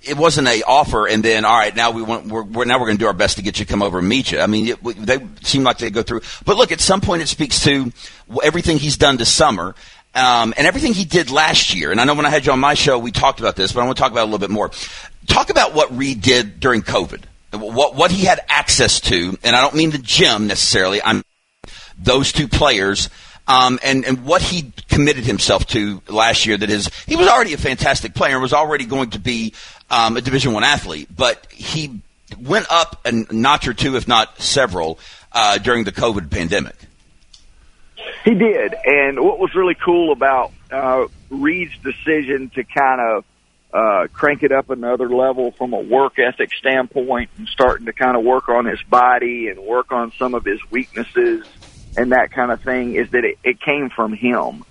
it 0.03 0.17
wasn't 0.17 0.47
a 0.47 0.61
offer. 0.63 1.07
And 1.07 1.23
then, 1.23 1.45
all 1.45 1.57
right, 1.57 1.75
now 1.75 1.91
we 1.91 2.01
want. 2.03 2.27
We're, 2.27 2.43
we're 2.43 2.65
now 2.65 2.79
we're 2.79 2.85
going 2.85 2.97
to 2.97 3.03
do 3.03 3.07
our 3.07 3.13
best 3.13 3.37
to 3.37 3.43
get 3.43 3.57
you 3.59 3.65
to 3.65 3.69
come 3.71 3.81
over 3.81 3.99
and 3.99 4.07
meet 4.07 4.31
you. 4.31 4.39
I 4.39 4.47
mean, 4.47 4.67
it, 4.67 4.83
they 4.83 5.19
seem 5.41 5.63
like 5.63 5.79
they 5.79 5.89
go 5.89 6.03
through. 6.03 6.21
But 6.45 6.57
look, 6.57 6.71
at 6.71 6.79
some 6.79 7.01
point, 7.01 7.23
it 7.23 7.27
speaks 7.27 7.63
to 7.63 7.91
everything 8.43 8.77
he's 8.77 8.97
done 8.97 9.17
this 9.17 9.33
summer. 9.33 9.75
Um, 10.13 10.53
and 10.57 10.67
everything 10.67 10.93
he 10.93 11.05
did 11.05 11.31
last 11.31 11.73
year, 11.73 11.91
and 11.91 12.01
I 12.01 12.03
know 12.03 12.15
when 12.15 12.25
I 12.25 12.29
had 12.29 12.45
you 12.45 12.51
on 12.51 12.59
my 12.59 12.73
show, 12.73 12.99
we 12.99 13.11
talked 13.11 13.39
about 13.39 13.55
this, 13.55 13.71
but 13.71 13.81
I 13.81 13.85
want 13.85 13.97
to 13.97 14.01
talk 14.01 14.11
about 14.11 14.21
it 14.21 14.23
a 14.23 14.25
little 14.25 14.39
bit 14.39 14.49
more. 14.49 14.71
Talk 15.27 15.49
about 15.49 15.73
what 15.73 15.95
Reed 15.95 16.21
did 16.21 16.59
during 16.59 16.81
COVID, 16.81 17.21
what 17.53 17.95
what 17.95 18.11
he 18.11 18.25
had 18.25 18.41
access 18.49 18.99
to, 19.01 19.37
and 19.43 19.55
I 19.55 19.61
don't 19.61 19.75
mean 19.75 19.91
the 19.91 19.99
gym 19.99 20.47
necessarily. 20.47 21.01
I'm 21.01 21.23
those 21.97 22.31
two 22.31 22.47
players 22.47 23.09
um, 23.47 23.79
and 23.83 24.05
and 24.05 24.25
what 24.25 24.41
he 24.41 24.71
committed 24.89 25.25
himself 25.25 25.65
to 25.67 26.01
last 26.07 26.45
year. 26.45 26.57
That 26.57 26.69
is, 26.69 26.89
he 27.05 27.15
was 27.15 27.27
already 27.27 27.53
a 27.53 27.57
fantastic 27.57 28.13
player 28.13 28.33
and 28.33 28.41
was 28.41 28.53
already 28.53 28.85
going 28.85 29.11
to 29.11 29.19
be 29.19 29.53
um, 29.89 30.17
a 30.17 30.21
Division 30.21 30.53
One 30.53 30.63
athlete, 30.63 31.09
but 31.15 31.47
he 31.51 32.01
went 32.39 32.67
up 32.71 33.01
a 33.05 33.11
notch 33.11 33.67
or 33.67 33.73
two, 33.73 33.97
if 33.97 34.07
not 34.07 34.39
several, 34.39 34.99
uh, 35.31 35.57
during 35.57 35.83
the 35.83 35.91
COVID 35.91 36.29
pandemic. 36.29 36.75
He 38.23 38.33
did, 38.33 38.75
and 38.85 39.19
what 39.19 39.39
was 39.39 39.53
really 39.55 39.75
cool 39.75 40.11
about 40.11 40.51
uh, 40.71 41.07
Reed's 41.29 41.77
decision 41.79 42.49
to 42.55 42.63
kind 42.63 43.01
of 43.01 43.25
uh, 43.73 44.07
crank 44.11 44.43
it 44.43 44.51
up 44.51 44.69
another 44.69 45.09
level 45.09 45.51
from 45.51 45.73
a 45.73 45.79
work 45.79 46.19
ethic 46.19 46.51
standpoint 46.53 47.29
and 47.37 47.47
starting 47.47 47.85
to 47.85 47.93
kind 47.93 48.17
of 48.17 48.23
work 48.23 48.49
on 48.49 48.65
his 48.65 48.81
body 48.83 49.47
and 49.47 49.59
work 49.59 49.91
on 49.91 50.11
some 50.19 50.33
of 50.33 50.43
his 50.43 50.59
weaknesses 50.69 51.45
and 51.97 52.11
that 52.11 52.31
kind 52.31 52.51
of 52.51 52.61
thing 52.61 52.95
is 52.95 53.09
that 53.11 53.23
it, 53.23 53.37
it 53.43 53.61
came 53.61 53.89
from 53.89 54.13
him. 54.13 54.63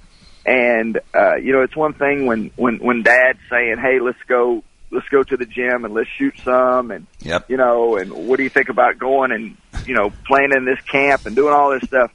And 0.46 0.98
uh, 1.14 1.36
you 1.36 1.52
know, 1.52 1.62
it's 1.62 1.76
one 1.76 1.92
thing 1.92 2.26
when 2.26 2.50
when 2.56 2.78
when 2.78 3.02
Dad's 3.02 3.38
saying, 3.50 3.76
"Hey, 3.78 4.00
let's 4.00 4.18
go, 4.26 4.64
let's 4.90 5.06
go 5.08 5.22
to 5.22 5.36
the 5.36 5.44
gym 5.44 5.84
and 5.84 5.92
let's 5.92 6.08
shoot 6.16 6.34
some," 6.42 6.90
and 6.90 7.06
Yep. 7.20 7.50
you 7.50 7.58
know, 7.58 7.96
and 7.96 8.10
what 8.10 8.38
do 8.38 8.42
you 8.42 8.48
think 8.48 8.70
about 8.70 8.98
going 8.98 9.32
and 9.32 9.56
you 9.86 9.94
know 9.94 10.10
playing 10.26 10.52
in 10.56 10.64
this 10.64 10.80
camp 10.90 11.26
and 11.26 11.36
doing 11.36 11.52
all 11.52 11.70
this 11.70 11.82
stuff? 11.86 12.10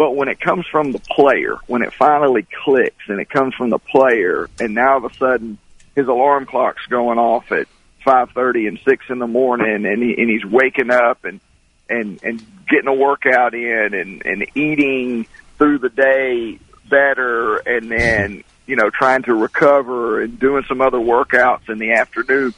But 0.00 0.16
when 0.16 0.28
it 0.28 0.40
comes 0.40 0.64
from 0.66 0.92
the 0.92 0.98
player, 0.98 1.58
when 1.66 1.82
it 1.82 1.92
finally 1.92 2.46
clicks 2.64 3.04
and 3.08 3.20
it 3.20 3.28
comes 3.28 3.54
from 3.54 3.68
the 3.68 3.78
player, 3.78 4.48
and 4.58 4.74
now 4.74 4.92
all 4.92 5.04
of 5.04 5.12
a 5.12 5.14
sudden 5.14 5.58
his 5.94 6.08
alarm 6.08 6.46
clock's 6.46 6.86
going 6.86 7.18
off 7.18 7.52
at 7.52 7.68
five 8.02 8.30
thirty 8.30 8.66
and 8.66 8.78
six 8.82 9.04
in 9.10 9.18
the 9.18 9.26
morning, 9.26 9.84
and 9.84 10.02
he, 10.02 10.14
and 10.16 10.30
he's 10.30 10.42
waking 10.42 10.90
up 10.90 11.26
and 11.26 11.38
and 11.90 12.18
and 12.22 12.42
getting 12.66 12.88
a 12.88 12.94
workout 12.94 13.52
in 13.52 13.92
and 13.92 14.24
and 14.24 14.46
eating 14.54 15.26
through 15.58 15.80
the 15.80 15.90
day 15.90 16.58
better, 16.88 17.58
and 17.58 17.90
then 17.90 18.42
you 18.66 18.76
know 18.76 18.88
trying 18.88 19.24
to 19.24 19.34
recover 19.34 20.22
and 20.22 20.40
doing 20.40 20.64
some 20.66 20.80
other 20.80 20.96
workouts 20.96 21.68
in 21.68 21.76
the 21.76 21.92
afternoon. 21.92 22.54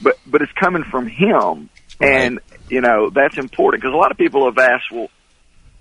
But 0.00 0.20
but 0.24 0.40
it's 0.40 0.52
coming 0.52 0.84
from 0.84 1.08
him, 1.08 1.68
and 2.00 2.38
you 2.70 2.80
know 2.80 3.10
that's 3.10 3.38
important 3.38 3.82
because 3.82 3.92
a 3.92 3.98
lot 3.98 4.12
of 4.12 4.18
people 4.18 4.44
have 4.44 4.58
asked, 4.58 4.92
well, 4.92 5.10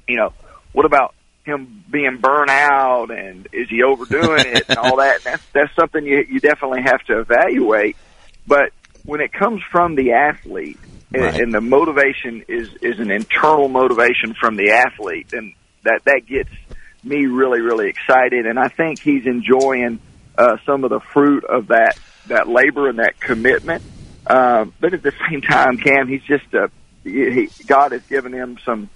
you 0.08 0.18
know, 0.18 0.34
what 0.76 0.86
about 0.86 1.16
him 1.46 1.84
being 1.90 2.18
burnt 2.18 2.50
out 2.50 3.12
and 3.12 3.48
is 3.54 3.70
he 3.70 3.82
overdoing 3.84 4.46
it 4.48 4.66
and 4.68 4.78
all 4.78 4.98
that? 4.98 5.16
And 5.16 5.24
that's 5.24 5.44
that's 5.54 5.76
something 5.76 6.06
you 6.06 6.26
you 6.30 6.40
definitely 6.40 6.82
have 6.84 7.02
to 7.06 7.20
evaluate. 7.20 7.96
But 8.46 8.72
when 9.06 9.22
it 9.22 9.32
comes 9.32 9.62
from 9.72 9.96
the 9.96 10.14
athlete 10.14 10.78
and, 11.14 11.22
Right. 11.24 11.40
and 11.40 11.54
the 11.54 11.62
motivation 11.62 12.44
is 12.48 12.70
is 12.82 13.00
an 13.00 13.10
internal 13.10 13.70
motivation 13.70 14.34
from 14.40 14.56
the 14.58 14.72
athlete, 14.72 15.34
and 15.34 15.54
that 15.84 16.02
that 16.06 16.24
gets 16.28 16.50
me 17.04 17.26
really 17.26 17.62
really 17.62 17.88
excited. 17.88 18.46
And 18.46 18.60
I 18.60 18.68
think 18.68 19.00
he's 19.00 19.26
enjoying 19.26 20.00
uh, 20.38 20.58
some 20.66 20.84
of 20.84 20.90
the 20.90 21.00
fruit 21.00 21.46
of 21.46 21.68
that 21.68 21.98
that 22.28 22.50
labor 22.50 22.90
and 22.90 23.00
that 23.00 23.20
commitment. 23.20 23.84
Um, 24.28 24.74
but 24.82 24.94
at 24.96 25.04
the 25.04 25.14
same 25.30 25.42
time, 25.42 25.78
Cam, 25.78 26.08
he's 26.08 26.24
just 26.24 26.52
a 26.54 26.70
he, 27.04 27.50
God 27.68 27.92
has 27.92 28.02
given 28.08 28.34
him 28.34 28.58
some 28.66 28.90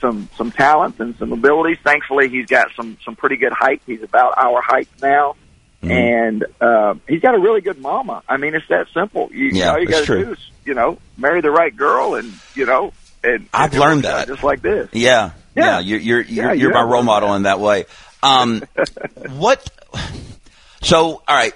some 0.00 0.28
some 0.36 0.50
talent 0.52 0.98
and 1.00 1.16
some 1.16 1.32
abilities. 1.32 1.78
Thankfully, 1.84 2.28
he's 2.28 2.46
got 2.46 2.68
some 2.76 2.98
some 3.04 3.16
pretty 3.16 3.36
good 3.36 3.52
height. 3.52 3.82
He's 3.86 4.02
about 4.02 4.34
our 4.36 4.60
height 4.62 4.88
now, 5.02 5.36
Mm-hmm. 5.82 5.90
and 5.92 6.44
uh, 6.60 6.94
he's 7.06 7.20
got 7.20 7.34
a 7.34 7.38
really 7.38 7.60
good 7.60 7.78
mama. 7.78 8.22
I 8.26 8.38
mean, 8.38 8.54
it's 8.54 8.66
that 8.68 8.86
simple. 8.94 9.28
You, 9.30 9.50
Yeah, 9.52 9.72
all 9.72 9.78
you 9.78 9.86
that's 9.86 10.06
got 10.08 10.14
to 10.14 10.24
do 10.24 10.32
is 10.32 10.38
you 10.64 10.72
know 10.74 10.98
marry 11.18 11.42
the 11.42 11.50
right 11.50 11.74
girl, 11.76 12.14
and 12.14 12.32
you 12.54 12.64
know, 12.64 12.92
and 13.22 13.46
I've 13.52 13.72
and 13.72 13.80
learned 13.80 14.04
that. 14.04 14.26
just 14.26 14.42
like 14.42 14.62
this. 14.62 14.88
Yeah, 14.92 15.32
yeah, 15.54 15.64
Yeah. 15.64 15.78
you're 15.80 15.98
you're 16.00 16.20
you're, 16.22 16.44
Yeah, 16.46 16.52
you're 16.54 16.68
you 16.70 16.74
my 16.74 16.82
role 16.82 17.02
model 17.02 17.34
in 17.34 17.42
that 17.42 17.60
way. 17.60 17.84
Um, 18.22 18.62
what? 19.36 19.68
So, 20.82 21.22
all 21.28 21.36
right. 21.36 21.54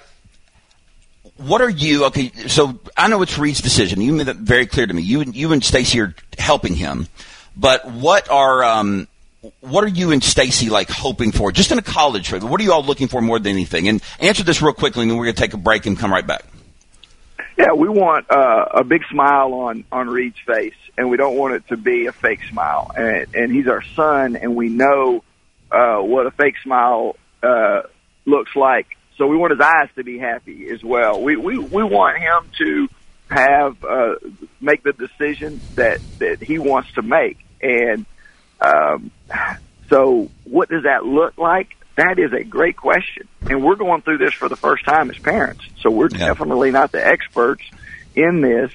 What 1.37 1.61
are 1.61 1.69
you? 1.69 2.05
Okay, 2.05 2.31
so 2.47 2.79
I 2.95 3.07
know 3.07 3.21
it's 3.23 3.37
Reed's 3.39 3.61
decision. 3.61 4.01
You 4.01 4.13
made 4.13 4.27
that 4.27 4.35
very 4.37 4.67
clear 4.67 4.85
to 4.85 4.93
me. 4.93 5.01
You 5.01 5.21
and 5.21 5.35
you 5.35 5.51
and 5.51 5.63
Stacy 5.63 5.99
are 6.01 6.13
helping 6.37 6.75
him, 6.75 7.07
but 7.55 7.89
what 7.89 8.29
are 8.29 8.63
um, 8.63 9.07
what 9.61 9.83
are 9.83 9.89
you 9.89 10.11
and 10.11 10.23
Stacy 10.23 10.69
like 10.69 10.89
hoping 10.89 11.31
for? 11.31 11.51
Just 11.51 11.71
in 11.71 11.77
a 11.77 11.81
college 11.81 12.27
trip, 12.27 12.43
what 12.43 12.59
are 12.61 12.63
you 12.63 12.73
all 12.73 12.83
looking 12.83 13.07
for 13.07 13.21
more 13.21 13.39
than 13.39 13.51
anything? 13.51 13.87
And 13.87 14.01
answer 14.19 14.43
this 14.43 14.61
real 14.61 14.73
quickly, 14.73 15.03
and 15.03 15.11
then 15.11 15.17
we're 15.17 15.25
going 15.25 15.35
to 15.35 15.41
take 15.41 15.53
a 15.53 15.57
break 15.57 15.85
and 15.85 15.97
come 15.97 16.11
right 16.11 16.25
back. 16.25 16.45
Yeah, 17.57 17.73
we 17.73 17.89
want 17.89 18.29
uh, 18.31 18.65
a 18.73 18.83
big 18.83 19.03
smile 19.09 19.53
on 19.53 19.83
on 19.91 20.09
Reed's 20.09 20.39
face, 20.45 20.75
and 20.97 21.09
we 21.09 21.17
don't 21.17 21.37
want 21.37 21.55
it 21.55 21.67
to 21.67 21.77
be 21.77 22.05
a 22.07 22.11
fake 22.11 22.41
smile. 22.49 22.91
And, 22.95 23.27
and 23.35 23.51
he's 23.51 23.67
our 23.67 23.83
son, 23.95 24.35
and 24.35 24.55
we 24.55 24.69
know 24.69 25.23
uh, 25.71 25.97
what 25.97 26.25
a 26.25 26.31
fake 26.31 26.55
smile 26.63 27.15
uh, 27.43 27.83
looks 28.25 28.55
like. 28.55 28.87
So 29.17 29.27
we 29.27 29.37
want 29.37 29.51
his 29.51 29.59
eyes 29.59 29.89
to 29.95 30.03
be 30.03 30.17
happy 30.17 30.69
as 30.69 30.83
well. 30.83 31.21
We 31.21 31.35
we 31.35 31.57
we 31.57 31.83
want 31.83 32.17
him 32.17 32.49
to 32.57 32.89
have 33.31 33.83
uh, 33.83 34.15
make 34.59 34.83
the 34.83 34.93
decision 34.93 35.61
that 35.75 36.01
that 36.19 36.41
he 36.43 36.59
wants 36.59 36.91
to 36.93 37.01
make, 37.01 37.37
and 37.61 38.05
um, 38.59 39.11
so 39.89 40.29
what 40.43 40.69
does 40.69 40.83
that 40.83 41.05
look 41.05 41.37
like? 41.37 41.69
That 41.95 42.19
is 42.19 42.33
a 42.33 42.43
great 42.43 42.77
question, 42.77 43.27
and 43.49 43.63
we're 43.63 43.75
going 43.75 44.01
through 44.01 44.17
this 44.19 44.33
for 44.33 44.49
the 44.49 44.55
first 44.55 44.85
time 44.85 45.09
as 45.09 45.17
parents. 45.17 45.63
So 45.81 45.89
we're 45.89 46.09
Yeah. 46.09 46.27
definitely 46.27 46.71
not 46.71 46.91
the 46.91 47.05
experts 47.05 47.63
in 48.15 48.41
this, 48.41 48.71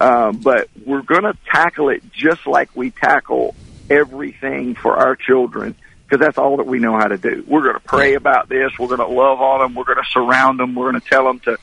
um, 0.00 0.38
but 0.38 0.68
we're 0.84 1.02
going 1.02 1.24
to 1.24 1.36
tackle 1.50 1.88
it 1.90 2.02
just 2.12 2.46
like 2.46 2.70
we 2.74 2.90
tackle 2.90 3.54
everything 3.90 4.74
for 4.74 4.96
our 4.96 5.16
children 5.16 5.74
because 6.06 6.24
that's 6.24 6.38
all 6.38 6.56
that 6.58 6.66
we 6.66 6.78
know 6.78 6.92
how 6.96 7.08
to 7.08 7.18
do. 7.18 7.44
We're 7.46 7.62
going 7.62 7.74
to 7.74 7.80
pray 7.80 8.14
about 8.14 8.48
this. 8.48 8.70
We're 8.78 8.86
going 8.86 9.00
to 9.00 9.06
love 9.06 9.40
on 9.40 9.60
them. 9.60 9.74
We're 9.74 9.84
going 9.84 10.02
to 10.02 10.10
surround 10.10 10.58
them. 10.58 10.74
We're 10.74 10.90
going 10.90 11.00
to 11.02 11.08
tell 11.08 11.24
them 11.24 11.40
to 11.40 11.58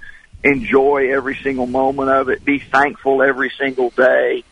enjoy 0.46 1.12
every 1.12 1.36
single 1.36 1.66
moment 1.66 2.10
of 2.10 2.30
it, 2.30 2.46
be 2.46 2.60
thankful 2.60 3.22
every 3.22 3.52
single 3.58 3.90
day, 3.90 4.44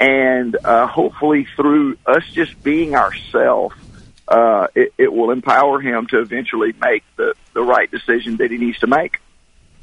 and 0.00 0.56
uh, 0.64 0.86
hopefully 0.86 1.46
through 1.54 1.98
us 2.06 2.24
just 2.32 2.60
being 2.62 2.96
ourselves, 2.96 3.76
uh, 4.26 4.66
it, 4.74 4.94
it 4.96 5.12
will 5.12 5.30
empower 5.30 5.80
him 5.80 6.06
to 6.06 6.20
eventually 6.20 6.72
make 6.80 7.04
the, 7.16 7.34
the 7.52 7.62
right 7.62 7.90
decision 7.90 8.38
that 8.38 8.50
he 8.50 8.56
needs 8.56 8.78
to 8.78 8.86
make. 8.86 9.18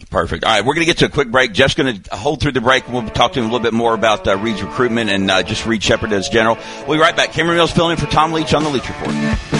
Perfect. 0.09 0.43
All 0.43 0.51
right, 0.51 0.65
we're 0.65 0.73
going 0.73 0.87
to 0.87 0.91
get 0.91 0.99
to 0.99 1.05
a 1.05 1.09
quick 1.09 1.29
break. 1.29 1.53
Jeff's 1.53 1.75
going 1.75 2.01
to 2.01 2.15
hold 2.15 2.41
through 2.41 2.53
the 2.53 2.61
break. 2.61 2.87
We'll 2.87 3.07
talk 3.09 3.33
to 3.33 3.39
him 3.39 3.45
a 3.45 3.51
little 3.51 3.63
bit 3.63 3.73
more 3.73 3.93
about 3.93 4.27
uh, 4.27 4.37
Reed's 4.37 4.63
recruitment 4.63 5.09
and 5.09 5.29
uh, 5.29 5.43
just 5.43 5.65
Reed 5.65 5.83
Sheppard 5.83 6.11
as 6.13 6.29
general. 6.29 6.57
We'll 6.87 6.97
be 6.97 7.01
right 7.01 7.15
back. 7.15 7.33
Cameron 7.33 7.57
Mills 7.57 7.71
filling 7.71 7.91
in 7.91 7.97
for 7.97 8.09
Tom 8.09 8.31
Leach 8.31 8.53
on 8.53 8.63
the 8.63 8.69
Leach 8.69 8.87
Report. 8.87 9.58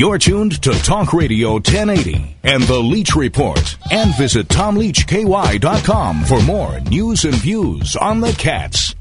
You're 0.00 0.16
tuned 0.16 0.62
to 0.62 0.70
Talk 0.70 1.12
Radio 1.12 1.52
1080 1.52 2.38
and 2.42 2.62
The 2.62 2.78
Leach 2.78 3.14
Report. 3.14 3.76
And 3.90 4.16
visit 4.16 4.48
TomLeachKY.com 4.48 6.24
for 6.24 6.40
more 6.40 6.80
news 6.80 7.26
and 7.26 7.34
views 7.34 7.96
on 7.96 8.22
the 8.22 8.32
Cats. 8.32 8.94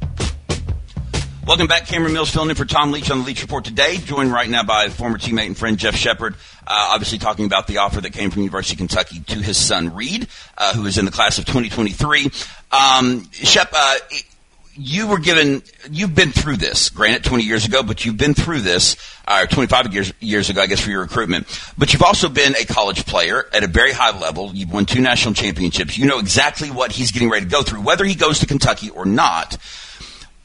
Welcome 1.47 1.67
back. 1.67 1.87
Cameron 1.87 2.11
Mills 2.11 2.29
filling 2.29 2.49
in 2.49 2.57
for 2.57 2.65
Tom 2.65 2.91
Leach 2.91 3.09
on 3.09 3.19
the 3.19 3.23
Leach 3.23 3.41
Report 3.41 3.63
today. 3.63 3.95
Joined 3.95 4.33
right 4.33 4.49
now 4.49 4.63
by 4.63 4.89
former 4.89 5.17
teammate 5.17 5.45
and 5.45 5.57
friend 5.57 5.77
Jeff 5.77 5.95
Sheppard. 5.95 6.35
Uh, 6.67 6.89
obviously 6.91 7.17
talking 7.17 7.45
about 7.45 7.67
the 7.67 7.77
offer 7.77 8.01
that 8.01 8.11
came 8.11 8.29
from 8.29 8.41
University 8.41 8.75
of 8.75 8.79
Kentucky 8.79 9.21
to 9.21 9.35
his 9.35 9.55
son 9.55 9.95
Reed, 9.95 10.27
uh, 10.57 10.73
who 10.73 10.85
is 10.85 10.97
in 10.97 11.05
the 11.05 11.11
class 11.11 11.37
of 11.37 11.45
2023. 11.45 12.29
Um, 12.73 13.25
Shep, 13.31 13.69
uh, 13.73 13.95
you 14.79 15.07
were 15.07 15.19
given, 15.19 15.61
you've 15.91 16.15
been 16.15 16.31
through 16.31 16.55
this, 16.55 16.89
granted 16.89 17.25
20 17.25 17.43
years 17.43 17.65
ago, 17.65 17.83
but 17.83 18.05
you've 18.05 18.15
been 18.15 18.33
through 18.33 18.61
this, 18.61 18.95
uh, 19.27 19.45
25 19.45 19.93
years, 19.93 20.13
years 20.21 20.49
ago, 20.49 20.61
I 20.61 20.67
guess, 20.67 20.79
for 20.79 20.89
your 20.89 21.01
recruitment. 21.01 21.47
But 21.77 21.91
you've 21.91 22.01
also 22.01 22.29
been 22.29 22.55
a 22.55 22.63
college 22.63 23.05
player 23.05 23.45
at 23.53 23.65
a 23.65 23.67
very 23.67 23.91
high 23.91 24.17
level. 24.17 24.51
You've 24.53 24.71
won 24.71 24.85
two 24.85 25.01
national 25.01 25.33
championships. 25.33 25.97
You 25.97 26.05
know 26.05 26.19
exactly 26.19 26.71
what 26.71 26.93
he's 26.93 27.11
getting 27.11 27.29
ready 27.29 27.45
to 27.45 27.51
go 27.51 27.61
through, 27.61 27.81
whether 27.81 28.05
he 28.05 28.15
goes 28.15 28.39
to 28.39 28.45
Kentucky 28.45 28.89
or 28.89 29.05
not. 29.05 29.57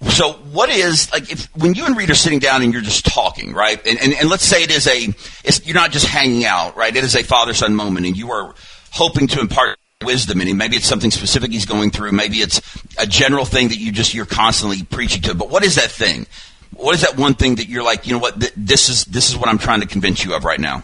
So 0.09 0.33
what 0.33 0.69
is 0.69 1.11
like 1.13 1.31
if 1.31 1.47
when 1.57 1.75
you 1.75 1.87
and 1.87 1.97
Reed 1.97 2.11
are 2.11 2.15
sitting 2.15 2.41
down 2.41 2.63
and 2.63 2.73
you're 2.73 2.83
just 2.83 3.07
talking, 3.07 3.55
right? 3.55 3.81
And 3.87 3.99
and, 4.01 4.13
and 4.13 4.29
let's 4.29 4.45
say 4.45 4.63
it 4.63 4.71
is 4.71 4.87
a 4.87 5.15
it's, 5.45 5.65
you're 5.65 5.75
not 5.75 5.93
just 5.93 6.07
hanging 6.07 6.45
out, 6.45 6.77
right? 6.77 6.95
It 6.95 7.05
is 7.05 7.15
a 7.15 7.23
father 7.23 7.55
son 7.55 7.75
moment, 7.75 8.05
and 8.05 8.15
you 8.15 8.31
are 8.33 8.55
hoping 8.91 9.29
to 9.29 9.41
impart 9.41 9.79
wisdom 10.05 10.41
in 10.41 10.49
him. 10.49 10.57
Maybe 10.57 10.77
it's 10.77 10.87
something 10.87 11.11
specific 11.11 11.53
he's 11.53 11.67
going 11.67 11.91
through. 11.91 12.13
Maybe 12.13 12.39
it's 12.39 12.61
a 12.99 13.07
general 13.07 13.45
thing 13.45 13.69
that 13.69 13.79
you 13.79 13.93
just 13.93 14.15
you're 14.15 14.27
constantly 14.27 14.83
preaching 14.83 15.23
to. 15.23 15.35
But 15.35 15.51
what 15.51 15.65
is 15.65 15.77
that 15.77 15.91
thing? 15.91 16.27
What 16.73 16.95
is 16.95 17.03
that 17.03 17.17
one 17.17 17.35
thing 17.35 17.57
that 17.57 17.69
you're 17.69 17.85
like? 17.85 18.07
You 18.07 18.15
know 18.15 18.19
what? 18.19 18.41
Th- 18.41 18.53
this 18.57 18.89
is 18.89 19.05
this 19.05 19.31
is 19.31 19.37
what 19.37 19.49
I'm 19.49 19.59
trying 19.59 19.81
to 19.81 19.87
convince 19.87 20.25
you 20.25 20.35
of 20.35 20.45
right 20.45 20.61
now. 20.61 20.83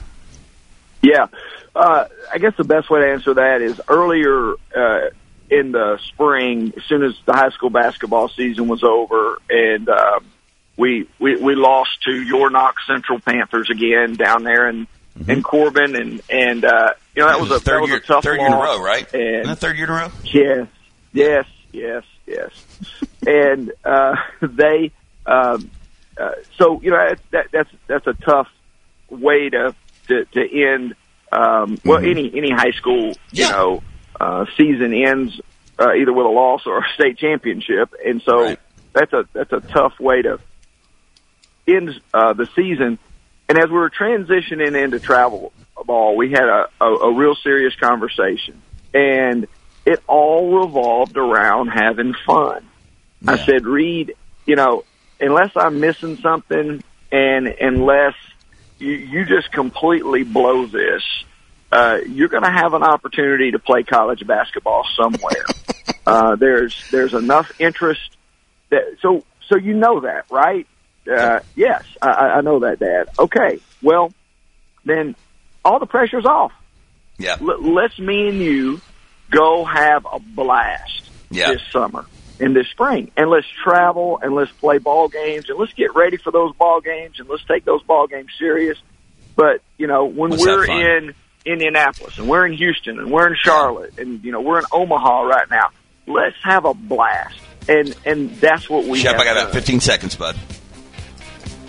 Yeah, 1.02 1.26
uh, 1.74 2.06
I 2.32 2.38
guess 2.38 2.56
the 2.56 2.64
best 2.64 2.90
way 2.90 3.00
to 3.00 3.10
answer 3.10 3.34
that 3.34 3.62
is 3.62 3.80
earlier 3.88 4.54
uh, 4.76 5.10
in 5.50 5.72
the 5.72 5.98
spring, 6.08 6.72
as 6.76 6.84
soon 6.84 7.02
as 7.02 7.14
the 7.26 7.32
high 7.32 7.50
school 7.50 7.70
basketball 7.70 8.28
season 8.28 8.68
was 8.68 8.84
over, 8.84 9.38
and 9.48 9.88
uh, 9.88 10.20
we, 10.76 11.08
we 11.18 11.36
we 11.36 11.54
lost 11.54 12.02
to 12.04 12.12
your 12.12 12.50
Knox 12.50 12.86
Central 12.86 13.18
Panthers 13.18 13.68
again 13.70 14.14
down 14.14 14.44
there 14.44 14.68
in 14.68 14.86
in 15.28 15.42
Corbin, 15.42 15.96
and 15.96 16.22
and 16.30 16.64
uh, 16.64 16.92
you 17.14 17.22
know 17.22 17.28
that 17.28 17.40
was, 17.40 17.50
a 17.50 17.60
third 17.60 17.76
that 17.76 17.80
was 17.80 17.90
year 17.90 17.98
a 17.98 18.02
tough 18.02 18.24
third 18.24 18.38
year 18.38 18.46
in 18.46 18.52
a 18.52 18.56
row, 18.56 18.80
right? 18.82 19.12
And 19.14 19.48
that 19.48 19.58
third 19.58 19.76
year 19.76 19.86
in 19.86 19.90
a 19.92 19.94
row. 19.94 20.08
Yes, 20.24 20.66
yes, 21.12 21.44
yes, 21.72 22.04
yes. 22.26 22.50
and 23.26 23.72
uh, 23.84 24.16
they, 24.40 24.92
um, 25.26 25.70
uh, 26.18 26.32
so 26.56 26.80
you 26.82 26.90
know, 26.90 26.96
that, 27.08 27.20
that, 27.30 27.46
that's 27.52 27.70
that's 27.86 28.06
a 28.06 28.14
tough 28.14 28.48
way 29.08 29.50
to 29.50 29.74
to, 30.08 30.24
to 30.26 30.62
end. 30.62 30.94
Um, 31.32 31.78
well, 31.84 31.98
any 31.98 32.32
any 32.36 32.50
high 32.50 32.72
school, 32.72 33.08
you 33.30 33.44
Yeah. 33.44 33.50
know, 33.50 33.82
uh, 34.20 34.46
season 34.56 34.92
ends 34.92 35.40
uh, 35.78 35.92
either 35.94 36.12
with 36.12 36.26
a 36.26 36.30
loss 36.30 36.62
or 36.66 36.78
a 36.78 36.84
state 36.94 37.18
championship, 37.18 37.94
and 38.04 38.20
so 38.22 38.42
Right. 38.42 38.58
that's 38.92 39.12
a 39.12 39.24
that's 39.32 39.52
a 39.52 39.60
tough 39.60 39.98
way 40.00 40.22
to 40.22 40.38
end 41.68 42.00
uh, 42.12 42.32
the 42.32 42.46
season. 42.56 42.98
And 43.50 43.58
as 43.58 43.68
we 43.68 43.78
were 43.78 43.90
transitioning 43.90 44.80
into 44.80 45.00
travel 45.00 45.52
ball, 45.84 46.14
we 46.14 46.30
had 46.30 46.44
a, 46.44 46.68
a, 46.80 46.84
a 46.84 47.12
real 47.12 47.34
serious 47.34 47.74
conversation, 47.74 48.62
and 48.94 49.48
it 49.84 50.00
all 50.06 50.60
revolved 50.60 51.16
around 51.16 51.66
having 51.66 52.14
fun. 52.14 52.64
I 53.26 53.44
said, 53.44 53.66
Reed, 53.66 54.14
you 54.46 54.54
know, 54.54 54.84
unless 55.20 55.50
I'm 55.56 55.80
missing 55.80 56.18
something, 56.18 56.80
and 57.10 57.48
unless 57.48 58.14
you, 58.78 58.92
you 58.92 59.26
just 59.26 59.50
completely 59.50 60.22
blow 60.22 60.66
this, 60.66 61.02
uh, 61.72 61.98
you're 62.06 62.28
going 62.28 62.44
to 62.44 62.52
have 62.52 62.74
an 62.74 62.84
opportunity 62.84 63.50
to 63.50 63.58
play 63.58 63.82
college 63.82 64.24
basketball 64.24 64.86
somewhere. 64.96 65.44
uh, 66.06 66.36
there's 66.36 66.88
there's 66.92 67.14
enough 67.14 67.50
interest 67.58 68.16
that 68.68 68.98
so 69.02 69.24
so 69.48 69.56
you 69.56 69.74
know 69.74 70.02
that, 70.02 70.26
right? 70.30 70.68
Uh, 71.10 71.40
yes, 71.56 71.84
I, 72.00 72.08
I 72.08 72.40
know 72.42 72.60
that, 72.60 72.78
Dad. 72.78 73.08
Okay, 73.18 73.58
well, 73.82 74.12
then 74.84 75.16
all 75.64 75.78
the 75.78 75.86
pressure's 75.86 76.24
off. 76.26 76.52
Yeah. 77.18 77.36
L- 77.40 77.72
let's 77.74 77.98
me 77.98 78.28
and 78.28 78.38
you 78.38 78.80
go 79.30 79.64
have 79.64 80.06
a 80.10 80.18
blast 80.20 81.08
Yeah. 81.30 81.52
this 81.52 81.62
summer 81.70 82.06
and 82.38 82.54
this 82.56 82.66
spring, 82.68 83.10
and 83.16 83.28
let's 83.30 83.46
travel 83.64 84.18
and 84.22 84.34
let's 84.34 84.50
play 84.52 84.78
ball 84.78 85.08
games 85.08 85.50
and 85.50 85.58
let's 85.58 85.72
get 85.74 85.94
ready 85.94 86.16
for 86.16 86.30
those 86.30 86.54
ball 86.56 86.80
games 86.80 87.18
and 87.20 87.28
let's 87.28 87.44
take 87.44 87.64
those 87.64 87.82
ball 87.82 88.06
games 88.06 88.30
serious. 88.38 88.78
But 89.36 89.60
you 89.76 89.86
know, 89.86 90.04
when 90.06 90.30
Let's 90.30 90.42
we're 90.42 90.64
in 90.98 91.14
Indianapolis 91.44 92.18
and 92.18 92.28
we're 92.28 92.46
in 92.46 92.52
Houston 92.54 92.98
and 92.98 93.10
we're 93.10 93.26
in 93.28 93.36
Charlotte 93.42 93.98
and 93.98 94.22
you 94.24 94.32
know 94.32 94.40
we're 94.40 94.58
in 94.58 94.64
Omaha 94.72 95.22
right 95.22 95.50
now, 95.50 95.68
let's 96.06 96.36
have 96.42 96.64
a 96.64 96.74
blast. 96.74 97.36
And 97.68 97.94
and 98.06 98.30
that's 98.36 98.68
what 98.70 98.84
we. 98.86 98.98
Shep, 98.98 99.12
have 99.12 99.20
I 99.20 99.24
got 99.24 99.34
done. 99.34 99.42
about 99.44 99.54
15 99.54 99.80
seconds, 99.80 100.16
bud. 100.16 100.36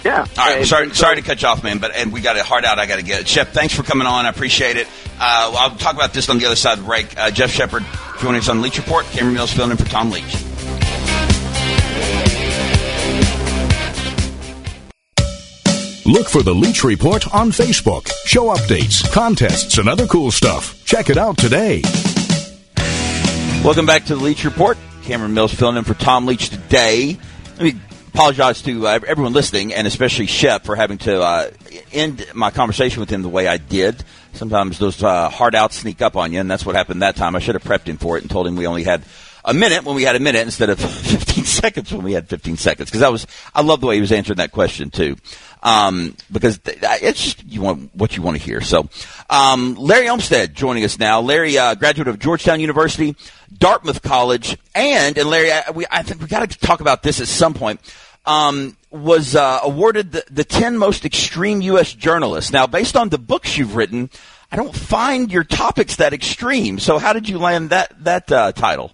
Yeah. 0.03 0.25
All 0.37 0.45
right, 0.45 0.57
And- 0.59 0.67
sorry, 0.67 0.83
and 0.85 0.95
so- 0.95 1.01
sorry 1.03 1.15
to 1.17 1.21
cut 1.21 1.41
you 1.41 1.47
off, 1.47 1.63
man, 1.63 1.77
but 1.77 1.95
and 1.95 2.11
we 2.11 2.21
got 2.21 2.35
a 2.37 2.43
hard 2.43 2.65
out. 2.65 2.79
I 2.79 2.85
got 2.87 2.95
to 2.97 3.03
get. 3.03 3.27
Shep, 3.27 3.49
thanks 3.53 3.73
for 3.75 3.83
coming 3.83 4.07
on. 4.07 4.25
I 4.25 4.29
appreciate 4.29 4.77
it. 4.77 4.87
Uh, 5.19 5.53
I'll 5.55 5.75
talk 5.75 5.93
about 5.95 6.13
this 6.13 6.29
on 6.29 6.39
the 6.39 6.45
other 6.47 6.55
side 6.55 6.73
of 6.73 6.79
the 6.79 6.85
break. 6.85 7.17
Uh, 7.17 7.29
Jeff 7.29 7.51
Sheppard 7.51 7.85
joining 8.19 8.39
us 8.39 8.49
on 8.49 8.57
the 8.57 8.63
Leach 8.63 8.77
Report. 8.77 9.05
Cameron 9.07 9.35
Mills 9.35 9.51
filling 9.53 9.71
in 9.71 9.77
for 9.77 9.85
Tom 9.85 10.09
Leach. 10.09 10.35
Look 16.05 16.27
for 16.27 16.41
the 16.43 16.53
Leach 16.53 16.83
Report 16.83 17.33
on 17.33 17.51
Facebook. 17.51 18.09
Show 18.25 18.53
updates, 18.53 19.09
contests, 19.13 19.77
and 19.77 19.87
other 19.87 20.07
cool 20.07 20.31
stuff. 20.31 20.83
Check 20.85 21.09
it 21.09 21.17
out 21.17 21.37
today. 21.37 21.81
Welcome 23.63 23.85
back 23.85 24.05
to 24.05 24.15
the 24.15 24.21
Leach 24.23 24.43
Report. 24.43 24.77
Cameron 25.03 25.33
Mills 25.33 25.53
filling 25.53 25.77
in 25.77 25.83
for 25.83 25.93
Tom 25.93 26.25
Leach 26.25 26.49
today. 26.49 27.17
Let 27.57 27.61
me 27.61 27.75
apologize 28.13 28.62
to 28.63 28.88
uh, 28.88 29.00
everyone 29.08 29.34
listening, 29.34 29.74
and 29.74 29.88
especially 29.88 30.26
Shep 30.26 30.65
for 30.65 30.76
having 30.76 30.97
to 31.00 31.21
uh, 31.21 31.52
end 31.91 32.26
my 32.34 32.52
conversation 32.52 33.00
with 33.00 33.10
him 33.10 33.21
the 33.21 33.30
way 33.30 33.47
I 33.47 33.58
did. 33.58 34.04
Sometimes 34.34 34.80
those 34.80 35.02
uh, 35.02 35.30
hard 35.30 35.56
outs 35.56 35.78
sneak 35.78 36.02
up 36.02 36.15
on 36.15 36.34
you, 36.34 36.39
and 36.39 36.50
that's 36.50 36.65
what 36.65 36.76
happened 36.76 37.02
that 37.02 37.15
time. 37.15 37.36
I 37.36 37.39
should 37.39 37.56
have 37.56 37.63
prepped 37.63 37.88
him 37.88 37.97
for 37.97 38.17
it 38.17 38.24
and 38.24 38.30
told 38.30 38.47
him 38.47 38.56
we 38.56 38.67
only 38.67 38.84
had 38.84 39.04
a 39.45 39.54
minute 39.54 39.84
when 39.84 39.95
we 39.95 40.04
had 40.04 40.15
a 40.15 40.19
minute 40.19 40.41
instead 40.41 40.69
of 40.69 40.80
15 40.82 41.43
seconds 41.45 41.91
when 41.91 42.04
we 42.04 42.13
had 42.13 42.28
15 42.30 42.58
seconds. 42.58 42.89
Because 42.89 43.02
that 43.02 43.12
was, 43.12 43.26
I 43.56 43.62
love 43.62 43.82
the 43.82 43.88
way 43.88 43.95
he 43.95 44.02
was 44.02 44.12
answering 44.12 44.38
that 44.38 44.52
question 44.52 44.89
too. 44.89 45.15
Um, 45.63 46.15
because 46.32 46.60
it's 46.65 47.24
just 47.24 47.43
you 47.45 47.62
want 47.62 47.95
what 47.95 48.17
you 48.17 48.24
want 48.24 48.38
to 48.38 48.43
hear. 48.43 48.62
So, 48.62 48.89
um, 49.30 49.76
Larry 49.76 50.10
Olmstead 50.10 50.56
joining 50.56 50.84
us 50.84 50.97
now. 50.97 51.21
Larry, 51.21 51.58
uh, 51.58 51.76
graduate 51.76 52.08
of 52.08 52.17
Georgetown 52.17 52.60
University, 52.60 53.15
Dartmouth 53.56 54.02
College, 54.02 54.58
and 54.74 55.17
and 55.17 55.30
Larry, 55.30 55.52
I, 55.52 55.69
we, 55.69 55.86
I 55.91 56.02
think 56.02 56.21
we 56.21 56.28
got 56.28 56.50
to 56.50 56.60
talk 56.60 56.82
about 56.82 57.04
this 57.04 57.21
at 57.21 57.28
some 57.28 57.54
point. 57.54 57.80
Um, 58.26 58.78
was 58.91 59.36
uh, 59.36 59.62
awarded 59.63 60.12
the, 60.12 60.24
the 60.30 60.43
10 60.43 60.78
most 60.78 61.06
extreme 61.06 61.62
U.S. 61.62 61.91
journalists. 61.93 62.52
Now, 62.52 62.67
based 62.67 62.95
on 62.95 63.10
the 63.10 63.17
books 63.17 63.58
you've 63.58 63.76
written, 63.76 64.12
I 64.52 64.58
don't 64.58 64.76
find 64.76 65.32
your 65.32 65.43
topics 65.43 65.95
that 65.95 66.13
extreme. 66.13 66.78
So, 66.78 67.00
how 67.00 67.13
did 67.13 67.30
you 67.30 67.39
land 67.39 67.69
that 67.69 68.04
that 68.04 68.32
uh, 68.32 68.52
title? 68.52 68.91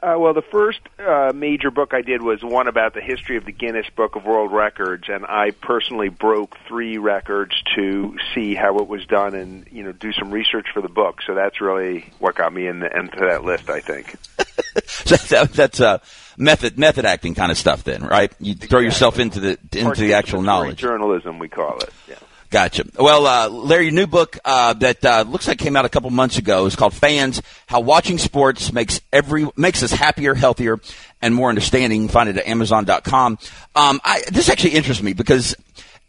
Uh, 0.00 0.14
well, 0.16 0.32
the 0.32 0.42
first 0.42 0.78
uh, 1.00 1.32
major 1.34 1.72
book 1.72 1.92
I 1.92 2.02
did 2.02 2.22
was 2.22 2.40
one 2.40 2.68
about 2.68 2.94
the 2.94 3.00
history 3.00 3.36
of 3.36 3.44
the 3.44 3.50
Guinness 3.50 3.86
Book 3.96 4.14
of 4.14 4.24
World 4.24 4.52
Records, 4.52 5.04
and 5.08 5.26
I 5.26 5.50
personally 5.50 6.08
broke 6.08 6.56
three 6.68 6.98
records 6.98 7.60
to 7.74 8.16
see 8.32 8.54
how 8.54 8.78
it 8.78 8.86
was 8.86 9.04
done 9.06 9.34
and 9.34 9.66
you 9.72 9.82
know 9.82 9.90
do 9.90 10.12
some 10.12 10.30
research 10.30 10.68
for 10.72 10.80
the 10.80 10.88
book. 10.88 11.18
So 11.26 11.34
that's 11.34 11.60
really 11.60 12.12
what 12.20 12.36
got 12.36 12.52
me 12.52 12.68
in 12.68 12.78
the, 12.78 12.96
into 12.96 13.18
that 13.28 13.42
list. 13.42 13.68
I 13.68 13.80
think. 13.80 14.14
so 14.86 15.16
that, 15.34 15.52
that's 15.52 15.80
uh, 15.80 15.98
method 16.36 16.78
method 16.78 17.04
acting 17.04 17.34
kind 17.34 17.50
of 17.50 17.58
stuff, 17.58 17.82
then, 17.82 18.04
right? 18.04 18.32
You 18.38 18.54
throw 18.54 18.80
yourself 18.80 19.18
into 19.18 19.40
the 19.40 19.58
into 19.72 20.00
the 20.00 20.14
actual 20.14 20.42
knowledge. 20.42 20.78
Journalism, 20.78 21.40
we 21.40 21.48
call 21.48 21.76
it. 21.78 21.90
Yeah. 22.08 22.14
Gotcha. 22.50 22.84
Well, 22.98 23.26
uh, 23.26 23.48
Larry, 23.50 23.84
your 23.84 23.92
new 23.92 24.06
book 24.06 24.38
uh, 24.42 24.72
that 24.74 25.04
uh, 25.04 25.24
looks 25.28 25.46
like 25.46 25.58
came 25.58 25.76
out 25.76 25.84
a 25.84 25.90
couple 25.90 26.08
months 26.08 26.38
ago 26.38 26.64
is 26.64 26.76
called 26.76 26.94
"Fans: 26.94 27.42
How 27.66 27.80
Watching 27.80 28.16
Sports 28.16 28.72
Makes 28.72 29.02
Every 29.12 29.46
Makes 29.54 29.82
Us 29.82 29.92
Happier, 29.92 30.34
Healthier, 30.34 30.80
and 31.20 31.34
More 31.34 31.50
Understanding." 31.50 32.08
Find 32.08 32.28
it 32.28 32.38
at 32.38 32.46
Amazon.com. 32.46 33.38
Um, 33.76 34.00
I, 34.02 34.22
this 34.30 34.48
actually 34.48 34.70
interests 34.70 35.02
me 35.02 35.12
because 35.12 35.54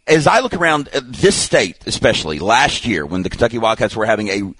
as 0.06 0.26
I 0.26 0.40
look 0.40 0.54
around 0.54 0.86
this 0.86 1.36
state, 1.36 1.76
especially 1.86 2.38
last 2.38 2.86
year 2.86 3.04
when 3.04 3.22
the 3.22 3.28
Kentucky 3.28 3.58
Wildcats 3.58 3.94
were 3.94 4.06
having 4.06 4.28
a 4.28 4.54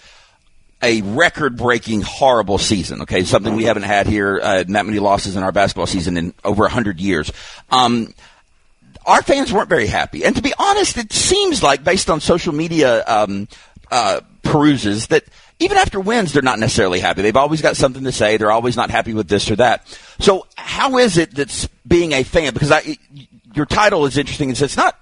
a 0.83 1.03
record-breaking 1.03 2.01
horrible 2.03 2.57
season. 2.59 3.03
Okay, 3.03 3.25
something 3.25 3.55
we 3.55 3.65
haven't 3.65 3.83
had 3.83 4.07
here. 4.07 4.41
Uh, 4.43 4.65
that 4.67 4.87
many 4.87 4.99
losses 4.99 5.37
in 5.37 5.43
our 5.43 5.53
basketball 5.53 5.87
season 5.87 6.17
in 6.17 6.35
over 6.45 6.67
a 6.67 6.71
hundred 6.71 7.01
years. 7.01 7.33
Um, 7.71 8.15
our 9.07 9.23
fans 9.23 9.53
weren't 9.53 9.69
very 9.69 9.87
happy. 9.87 10.25
And 10.25 10.37
to 10.37 10.43
be 10.43 10.53
honest, 10.59 10.97
it 10.99 11.13
seems 11.13 11.63
like 11.63 11.85
based 11.85 12.11
on 12.11 12.21
social 12.21 12.53
media 12.53 13.05
um, 13.07 13.49
uh, 13.91 14.21
peruses 14.43 15.09
that 15.09 15.25
even 15.59 15.77
after 15.77 16.01
wins, 16.01 16.33
they're 16.33 16.43
not 16.43 16.59
necessarily 16.59 17.01
happy. 17.01 17.23
They've 17.23 17.37
always 17.37 17.61
got 17.61 17.77
something 17.77 18.05
to 18.05 18.13
say. 18.13 18.37
They're 18.37 18.51
always 18.51 18.77
not 18.77 18.91
happy 18.91 19.13
with 19.13 19.29
this 19.29 19.51
or 19.51 19.57
that. 19.57 19.87
So 20.19 20.47
how 20.57 20.99
is 20.99 21.19
it 21.19 21.35
that's 21.35 21.69
being 21.87 22.13
a 22.13 22.23
fan? 22.23 22.55
Because 22.55 22.73
I, 22.73 22.97
your 23.55 23.67
title 23.67 24.07
is 24.07 24.17
interesting. 24.17 24.51
It's, 24.51 24.63
it's 24.63 24.77
not 24.77 24.99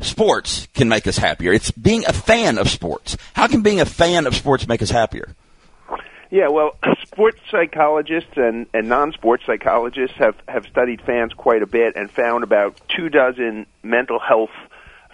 sports 0.00 0.68
can 0.74 0.88
make 0.88 1.06
us 1.06 1.16
happier. 1.16 1.52
It's 1.52 1.70
being 1.70 2.04
a 2.06 2.12
fan 2.12 2.58
of 2.58 2.68
sports. 2.68 3.16
How 3.32 3.46
can 3.46 3.62
being 3.62 3.80
a 3.80 3.86
fan 3.86 4.26
of 4.26 4.34
sports 4.34 4.68
make 4.68 4.82
us 4.82 4.90
happier? 4.90 5.34
Yeah, 6.30 6.48
well, 6.48 6.76
sports 7.06 7.38
psychologists 7.50 8.36
and, 8.36 8.66
and 8.74 8.88
non-sports 8.88 9.44
psychologists 9.46 10.16
have, 10.18 10.36
have 10.48 10.66
studied 10.66 11.02
fans 11.02 11.32
quite 11.32 11.62
a 11.62 11.66
bit 11.66 11.96
and 11.96 12.10
found 12.10 12.44
about 12.44 12.80
two 12.88 13.08
dozen 13.08 13.66
mental 13.82 14.18
health 14.18 14.50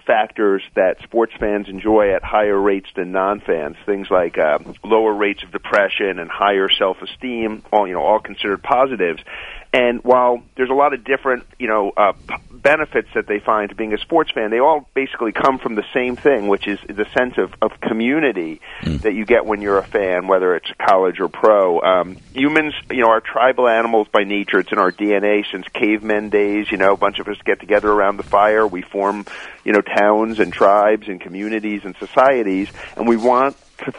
factors 0.06 0.62
that 0.74 1.00
sports 1.02 1.32
fans 1.38 1.68
enjoy 1.68 2.12
at 2.14 2.24
higher 2.24 2.58
rates 2.58 2.88
than 2.96 3.12
non-fans. 3.12 3.76
Things 3.86 4.10
like 4.10 4.38
uh, 4.38 4.58
lower 4.82 5.12
rates 5.12 5.42
of 5.42 5.52
depression 5.52 6.18
and 6.18 6.30
higher 6.30 6.68
self-esteem, 6.68 7.62
all 7.72 7.86
you 7.86 7.94
know, 7.94 8.02
all 8.02 8.18
considered 8.18 8.62
positives. 8.62 9.22
And 9.72 10.02
while 10.02 10.42
there's 10.56 10.70
a 10.70 10.74
lot 10.74 10.94
of 10.94 11.04
different, 11.04 11.46
you 11.58 11.68
know, 11.68 11.92
uh, 11.96 12.12
benefits 12.50 13.08
that 13.14 13.28
they 13.28 13.38
find 13.38 13.70
to 13.70 13.76
being 13.76 13.94
a 13.94 13.98
sports 13.98 14.32
fan, 14.32 14.50
they 14.50 14.58
all 14.58 14.88
basically 14.94 15.30
come 15.30 15.58
from 15.58 15.76
the 15.76 15.84
same 15.94 16.16
thing, 16.16 16.48
which 16.48 16.66
is 16.66 16.78
the 16.88 17.06
sense 17.16 17.38
of, 17.38 17.54
of 17.62 17.80
community 17.80 18.60
mm. 18.82 19.00
that 19.02 19.14
you 19.14 19.24
get 19.24 19.46
when 19.46 19.62
you're 19.62 19.78
a 19.78 19.86
fan, 19.86 20.26
whether 20.26 20.56
it's 20.56 20.68
college 20.84 21.20
or 21.20 21.28
pro. 21.28 21.80
Um, 21.80 22.16
humans, 22.34 22.74
you 22.90 23.02
know, 23.02 23.10
are 23.10 23.20
tribal 23.20 23.68
animals 23.68 24.08
by 24.12 24.24
nature. 24.24 24.58
It's 24.58 24.72
in 24.72 24.78
our 24.78 24.90
DNA 24.90 25.44
since 25.50 25.66
cavemen 25.68 26.30
days. 26.30 26.70
You 26.70 26.76
know, 26.76 26.92
a 26.92 26.96
bunch 26.96 27.20
of 27.20 27.28
us 27.28 27.36
get 27.44 27.60
together 27.60 27.90
around 27.90 28.16
the 28.16 28.24
fire. 28.24 28.66
We 28.66 28.82
form, 28.82 29.24
you 29.64 29.72
know, 29.72 29.82
towns 29.82 30.40
and 30.40 30.52
tribes 30.52 31.06
and 31.06 31.20
communities 31.20 31.82
and 31.84 31.94
societies, 31.96 32.68
and 32.96 33.06
we 33.06 33.16
want 33.16 33.56
to 33.78 33.92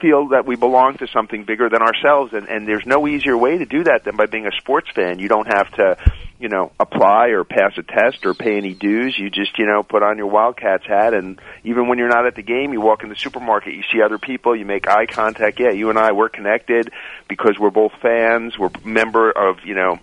feel 0.00 0.28
that 0.28 0.46
we 0.46 0.56
belong 0.56 0.96
to 0.98 1.06
something 1.08 1.44
bigger 1.44 1.68
than 1.68 1.82
ourselves 1.82 2.32
and 2.32 2.48
and 2.48 2.66
there's 2.66 2.86
no 2.86 3.06
easier 3.06 3.36
way 3.36 3.58
to 3.58 3.66
do 3.66 3.84
that 3.84 4.04
than 4.04 4.16
by 4.16 4.26
being 4.26 4.46
a 4.46 4.52
sports 4.58 4.88
fan. 4.94 5.18
You 5.18 5.28
don't 5.28 5.46
have 5.46 5.70
to 5.72 5.96
you 6.38 6.48
know 6.48 6.72
apply 6.78 7.28
or 7.28 7.44
pass 7.44 7.72
a 7.76 7.82
test 7.82 8.24
or 8.24 8.34
pay 8.34 8.56
any 8.56 8.74
dues. 8.74 9.18
You 9.18 9.30
just 9.30 9.58
you 9.58 9.66
know 9.66 9.82
put 9.82 10.02
on 10.02 10.18
your 10.18 10.28
wildcats 10.28 10.86
hat 10.86 11.14
and 11.14 11.40
even 11.64 11.88
when 11.88 11.98
you're 11.98 12.08
not 12.08 12.26
at 12.26 12.34
the 12.34 12.42
game 12.42 12.72
you 12.72 12.80
walk 12.80 13.02
in 13.02 13.08
the 13.08 13.16
supermarket 13.16 13.74
you 13.74 13.82
see 13.92 14.02
other 14.02 14.18
people 14.18 14.56
you 14.56 14.64
make 14.64 14.88
eye 14.88 15.06
contact. 15.06 15.60
Yeah 15.60 15.72
you 15.72 15.90
and 15.90 15.98
I 15.98 16.12
we're 16.12 16.28
connected 16.28 16.92
because 17.28 17.58
we're 17.58 17.70
both 17.70 17.92
fans 18.00 18.58
we're 18.58 18.70
member 18.84 19.30
of 19.30 19.64
you 19.64 19.74
know 19.74 19.98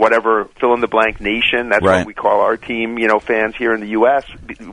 whatever 0.00 0.46
fill 0.58 0.72
in 0.72 0.80
the 0.80 0.88
blank 0.88 1.20
nation. 1.20 1.68
That's 1.68 1.84
right. 1.84 1.98
what 1.98 2.06
we 2.06 2.14
call 2.14 2.40
our 2.40 2.56
team, 2.56 2.98
you 2.98 3.06
know, 3.06 3.20
fans 3.20 3.54
here 3.54 3.74
in 3.74 3.80
the 3.80 3.88
U.S. 3.88 4.24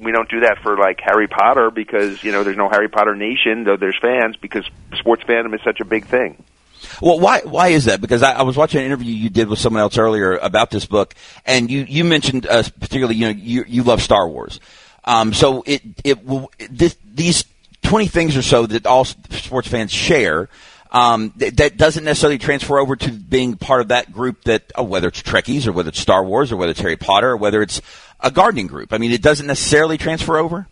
We 0.02 0.12
don't 0.14 0.30
do 0.30 0.40
that 0.40 0.60
for 0.64 0.78
like 0.78 1.00
Harry 1.02 1.28
Potter 1.28 1.70
because 1.70 2.24
you 2.24 2.32
know 2.32 2.44
there's 2.44 2.58
no 2.58 2.70
Harry 2.70 2.88
Potter 2.88 3.16
nation, 3.16 3.66
though 3.66 3.78
there's 3.78 3.98
fans 4.02 4.38
because 4.38 4.66
sports 4.98 5.24
fandom 5.24 5.54
is 5.54 5.62
such 5.64 5.82
a 5.82 5.86
big 5.86 6.08
thing. 6.08 6.44
Well, 7.02 7.20
why 7.20 7.42
why 7.42 7.70
is 7.70 7.86
that? 7.86 8.00
Because 8.00 8.24
I, 8.24 8.34
I, 8.34 8.44
was 8.44 8.56
watching 8.56 8.80
an 8.80 8.86
interview 8.86 9.14
you 9.14 9.30
did 9.30 9.50
with 9.50 9.60
someone 9.60 9.82
else 9.82 9.98
earlier 9.98 10.38
about 10.38 10.72
this 10.72 10.86
book, 10.86 11.14
and 11.46 11.70
you 11.70 11.86
you 11.88 12.06
mentioned 12.06 12.48
uh, 12.48 12.64
particularly 12.80 13.16
you 13.16 13.26
know 13.26 13.38
you 13.38 13.66
you 13.68 13.84
love 13.84 14.02
Star 14.02 14.28
Wars, 14.28 14.60
um, 15.04 15.34
so 15.34 15.64
it 15.66 15.82
it 16.04 16.26
will 16.26 16.52
this, 16.70 16.96
these 17.06 17.44
twenty 17.82 18.08
things 18.08 18.38
or 18.38 18.42
so 18.42 18.66
that 18.66 18.86
all 18.86 19.04
sports 19.04 19.68
fans 19.68 19.92
share 19.92 20.50
um, 20.98 21.30
th- 21.32 21.56
that 21.58 21.78
doesn't 21.78 22.04
necessarily 22.04 22.40
transfer 22.40 22.80
over 22.80 22.96
to 22.96 23.12
being 23.12 23.56
part 23.56 23.82
of 23.82 23.90
that 23.90 24.12
group 24.12 24.44
that, 24.46 24.72
oh, 24.76 24.84
whether 24.84 25.08
it's 25.08 25.22
Trekkies 25.22 25.68
or 25.68 25.72
whether 25.72 25.90
it's 25.90 26.00
Star 26.00 26.24
Wars 26.24 26.52
or 26.52 26.58
whether 26.58 26.72
it's 26.72 26.80
Harry 26.80 26.98
Potter 26.98 27.30
or 27.30 27.38
whether 27.38 27.62
it's 27.62 27.82
a 28.20 28.32
gardening 28.32 28.66
group. 28.66 28.92
I 28.94 28.98
mean, 28.98 29.12
it 29.12 29.22
doesn't 29.22 29.46
necessarily 29.46 30.00
transfer 30.00 30.38
over. 30.38 30.68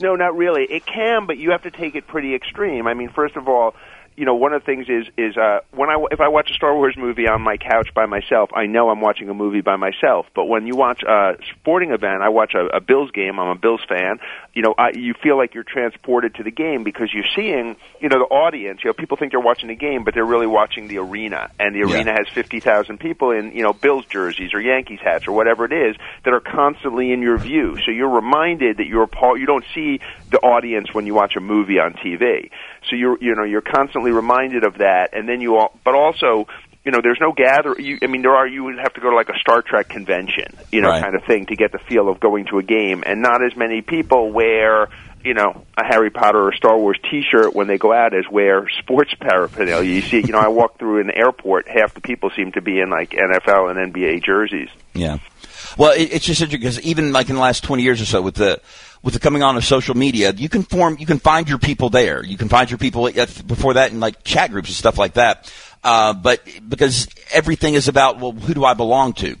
No, 0.00 0.16
not 0.16 0.36
really. 0.36 0.64
It 0.64 0.84
can, 0.84 1.26
but 1.26 1.38
you 1.38 1.52
have 1.52 1.62
to 1.62 1.70
take 1.70 1.94
it 1.94 2.06
pretty 2.06 2.34
extreme. 2.34 2.86
I 2.86 2.94
mean, 2.94 3.08
first 3.08 3.36
of 3.36 3.48
all, 3.48 3.74
you 4.18 4.24
know, 4.24 4.34
one 4.34 4.52
of 4.52 4.62
the 4.62 4.66
things 4.66 4.86
is 4.88 5.06
is 5.16 5.36
uh, 5.36 5.60
when 5.72 5.88
I 5.90 5.96
if 6.10 6.20
I 6.20 6.26
watch 6.28 6.50
a 6.50 6.54
Star 6.54 6.74
Wars 6.74 6.96
movie 6.98 7.28
on 7.28 7.40
my 7.40 7.56
couch 7.56 7.88
by 7.94 8.06
myself, 8.06 8.50
I 8.54 8.66
know 8.66 8.90
I'm 8.90 9.00
watching 9.00 9.28
a 9.28 9.34
movie 9.34 9.60
by 9.60 9.76
myself. 9.76 10.26
But 10.34 10.46
when 10.46 10.66
you 10.66 10.74
watch 10.74 11.02
a 11.04 11.36
sporting 11.60 11.92
event, 11.92 12.22
I 12.22 12.28
watch 12.30 12.54
a, 12.54 12.66
a 12.76 12.80
Bills 12.80 13.10
game. 13.12 13.38
I'm 13.38 13.48
a 13.48 13.54
Bills 13.54 13.80
fan. 13.88 14.18
You 14.54 14.62
know, 14.62 14.74
I, 14.76 14.90
you 14.94 15.14
feel 15.22 15.36
like 15.36 15.54
you're 15.54 15.62
transported 15.64 16.34
to 16.34 16.42
the 16.42 16.50
game 16.50 16.82
because 16.82 17.14
you're 17.14 17.30
seeing, 17.36 17.76
you 18.00 18.08
know, 18.08 18.18
the 18.18 18.24
audience. 18.34 18.80
You 18.82 18.88
know, 18.90 18.94
people 18.94 19.16
think 19.16 19.30
they're 19.30 19.40
watching 19.40 19.68
the 19.68 19.76
game, 19.76 20.02
but 20.02 20.14
they're 20.14 20.26
really 20.26 20.48
watching 20.48 20.88
the 20.88 20.98
arena, 20.98 21.48
and 21.60 21.74
the 21.74 21.82
arena 21.82 22.10
Yeah. 22.10 22.16
has 22.18 22.26
fifty 22.34 22.58
thousand 22.60 22.98
people 22.98 23.30
in, 23.30 23.52
you 23.52 23.62
know, 23.62 23.72
Bills 23.72 24.04
jerseys 24.10 24.52
or 24.52 24.60
Yankees 24.60 24.98
hats 25.02 25.28
or 25.28 25.32
whatever 25.32 25.64
it 25.64 25.72
is 25.72 25.94
that 26.24 26.34
are 26.34 26.40
constantly 26.40 27.12
in 27.12 27.22
your 27.22 27.38
view. 27.38 27.78
So 27.84 27.92
you're 27.92 28.08
reminded 28.10 28.78
that 28.78 28.86
you're 28.86 29.04
a 29.04 29.08
part. 29.08 29.38
You 29.38 29.46
don't 29.46 29.64
see 29.74 30.00
the 30.32 30.38
audience 30.38 30.92
when 30.92 31.06
you 31.06 31.14
watch 31.14 31.36
a 31.36 31.40
movie 31.40 31.78
on 31.78 31.94
TV. 31.94 32.50
So 32.88 32.96
you're 32.96 33.18
you 33.20 33.34
know 33.34 33.44
you're 33.44 33.60
constantly 33.62 34.10
reminded 34.12 34.64
of 34.64 34.78
that, 34.78 35.10
and 35.12 35.28
then 35.28 35.40
you 35.40 35.56
all, 35.56 35.78
but 35.84 35.94
also 35.94 36.46
you 36.84 36.92
know 36.92 37.00
there's 37.02 37.18
no 37.20 37.32
gather. 37.32 37.74
You, 37.78 37.98
I 38.02 38.06
mean 38.06 38.22
there 38.22 38.34
are 38.34 38.46
you 38.46 38.64
would 38.64 38.78
have 38.78 38.94
to 38.94 39.00
go 39.00 39.10
to 39.10 39.16
like 39.16 39.28
a 39.28 39.38
Star 39.38 39.62
Trek 39.62 39.88
convention, 39.88 40.56
you 40.72 40.80
know, 40.80 40.88
Right. 40.88 41.02
kind 41.02 41.14
of 41.14 41.24
thing 41.24 41.46
to 41.46 41.56
get 41.56 41.72
the 41.72 41.78
feel 41.78 42.08
of 42.08 42.20
going 42.20 42.46
to 42.46 42.58
a 42.58 42.62
game, 42.62 43.02
and 43.04 43.20
not 43.22 43.44
as 43.44 43.56
many 43.56 43.82
people 43.82 44.32
wear 44.32 44.88
you 45.24 45.34
know 45.34 45.64
a 45.76 45.84
Harry 45.84 46.10
Potter 46.10 46.40
or 46.40 46.52
Star 46.54 46.78
Wars 46.78 46.98
T-shirt 47.10 47.54
when 47.54 47.66
they 47.66 47.76
go 47.76 47.92
out 47.92 48.14
as 48.14 48.24
wear 48.30 48.68
sports 48.78 49.12
paraphernalia. 49.20 49.92
You 49.92 50.00
see, 50.02 50.18
you 50.18 50.32
know, 50.32 50.38
I 50.38 50.48
walk 50.48 50.78
through 50.78 51.00
an 51.00 51.10
airport, 51.10 51.68
half 51.68 51.92
the 51.94 52.00
people 52.00 52.30
seem 52.36 52.52
to 52.52 52.62
be 52.62 52.78
in 52.80 52.88
like 52.88 53.10
NFL 53.10 53.70
and 53.76 53.92
NBA 53.92 54.22
jerseys. 54.24 54.68
Yeah. 54.94 55.18
Well, 55.76 55.92
it, 55.92 56.12
it's 56.12 56.24
just 56.24 56.40
interesting 56.40 56.60
because 56.60 56.80
even 56.80 57.12
like 57.12 57.28
in 57.28 57.34
the 57.36 57.42
last 57.42 57.62
20 57.64 57.82
years 57.82 58.00
or 58.00 58.04
so 58.06 58.22
with 58.22 58.36
the, 58.36 58.60
with 59.02 59.14
the 59.14 59.20
coming 59.20 59.42
on 59.42 59.56
of 59.56 59.64
social 59.64 59.96
media, 59.96 60.32
you 60.32 60.48
can 60.48 60.62
form, 60.62 60.96
you 60.98 61.06
can 61.06 61.18
find 61.18 61.48
your 61.48 61.58
people 61.58 61.90
there. 61.90 62.24
You 62.24 62.36
can 62.36 62.48
find 62.48 62.70
your 62.70 62.78
people 62.78 63.10
before 63.46 63.74
that 63.74 63.92
in 63.92 64.00
like 64.00 64.24
chat 64.24 64.50
groups 64.50 64.68
and 64.68 64.76
stuff 64.76 64.98
like 64.98 65.14
that. 65.14 65.52
Uh, 65.84 66.12
but 66.12 66.42
because 66.68 67.08
everything 67.32 67.74
is 67.74 67.88
about, 67.88 68.18
well, 68.18 68.32
who 68.32 68.54
do 68.54 68.64
I 68.64 68.74
belong 68.74 69.12
to? 69.14 69.36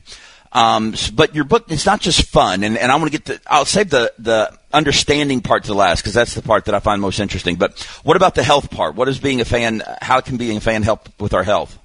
Um, 0.52 0.94
but 1.14 1.34
your 1.34 1.44
book, 1.44 1.70
it's 1.70 1.84
not 1.84 2.00
just 2.00 2.22
fun. 2.28 2.62
And, 2.62 2.78
and 2.78 2.90
I 2.90 2.96
want 2.96 3.12
to 3.12 3.18
get 3.18 3.24
the, 3.26 3.40
I'll 3.46 3.64
save 3.64 3.90
the, 3.90 4.12
the 4.18 4.56
understanding 4.72 5.40
part 5.40 5.64
to 5.64 5.74
last 5.74 6.00
because 6.00 6.14
that's 6.14 6.34
the 6.34 6.42
part 6.42 6.66
that 6.66 6.74
I 6.74 6.80
find 6.80 7.02
most 7.02 7.20
interesting. 7.20 7.56
But 7.56 7.78
what 8.02 8.16
about 8.16 8.34
the 8.34 8.42
health 8.42 8.70
part? 8.70 8.94
What 8.94 9.08
is 9.08 9.18
being 9.18 9.40
a 9.40 9.44
fan, 9.44 9.82
how 10.00 10.20
can 10.20 10.36
being 10.36 10.56
a 10.56 10.60
fan 10.60 10.82
help 10.82 11.08
with 11.20 11.34
our 11.34 11.42
health? 11.42 11.78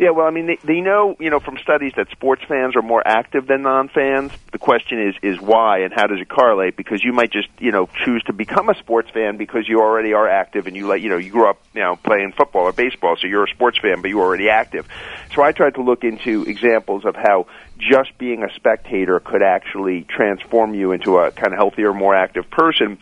Yeah, 0.00 0.12
well, 0.12 0.26
I 0.26 0.30
mean, 0.30 0.46
they, 0.46 0.56
they 0.64 0.80
know, 0.80 1.14
you 1.20 1.28
know, 1.28 1.40
from 1.40 1.58
studies 1.58 1.92
that 1.98 2.08
sports 2.10 2.40
fans 2.48 2.74
are 2.74 2.80
more 2.80 3.06
active 3.06 3.46
than 3.46 3.60
non-fans. 3.60 4.32
The 4.50 4.56
question 4.56 4.98
is, 4.98 5.14
is 5.20 5.38
why 5.38 5.80
and 5.80 5.92
how 5.94 6.06
does 6.06 6.18
it 6.18 6.28
correlate? 6.30 6.74
Because 6.74 7.04
you 7.04 7.12
might 7.12 7.30
just, 7.30 7.48
you 7.58 7.70
know, 7.70 7.86
choose 8.02 8.22
to 8.22 8.32
become 8.32 8.70
a 8.70 8.74
sports 8.76 9.10
fan 9.10 9.36
because 9.36 9.68
you 9.68 9.80
already 9.80 10.14
are 10.14 10.26
active 10.26 10.66
and 10.66 10.74
you 10.74 10.86
like, 10.86 11.02
you 11.02 11.10
know, 11.10 11.18
you 11.18 11.30
grew 11.30 11.50
up, 11.50 11.60
you 11.74 11.82
know, 11.82 11.96
playing 11.96 12.32
football 12.32 12.62
or 12.62 12.72
baseball, 12.72 13.16
so 13.20 13.26
you're 13.26 13.44
a 13.44 13.50
sports 13.50 13.78
fan, 13.78 14.00
but 14.00 14.08
you're 14.08 14.22
already 14.22 14.48
active. 14.48 14.88
So 15.34 15.42
I 15.42 15.52
tried 15.52 15.74
to 15.74 15.82
look 15.82 16.02
into 16.02 16.44
examples 16.44 17.04
of 17.04 17.14
how 17.14 17.48
just 17.76 18.16
being 18.16 18.42
a 18.42 18.48
spectator 18.54 19.20
could 19.20 19.42
actually 19.42 20.04
transform 20.04 20.72
you 20.72 20.92
into 20.92 21.18
a 21.18 21.30
kind 21.30 21.52
of 21.52 21.58
healthier, 21.58 21.92
more 21.92 22.14
active 22.14 22.50
person. 22.50 22.96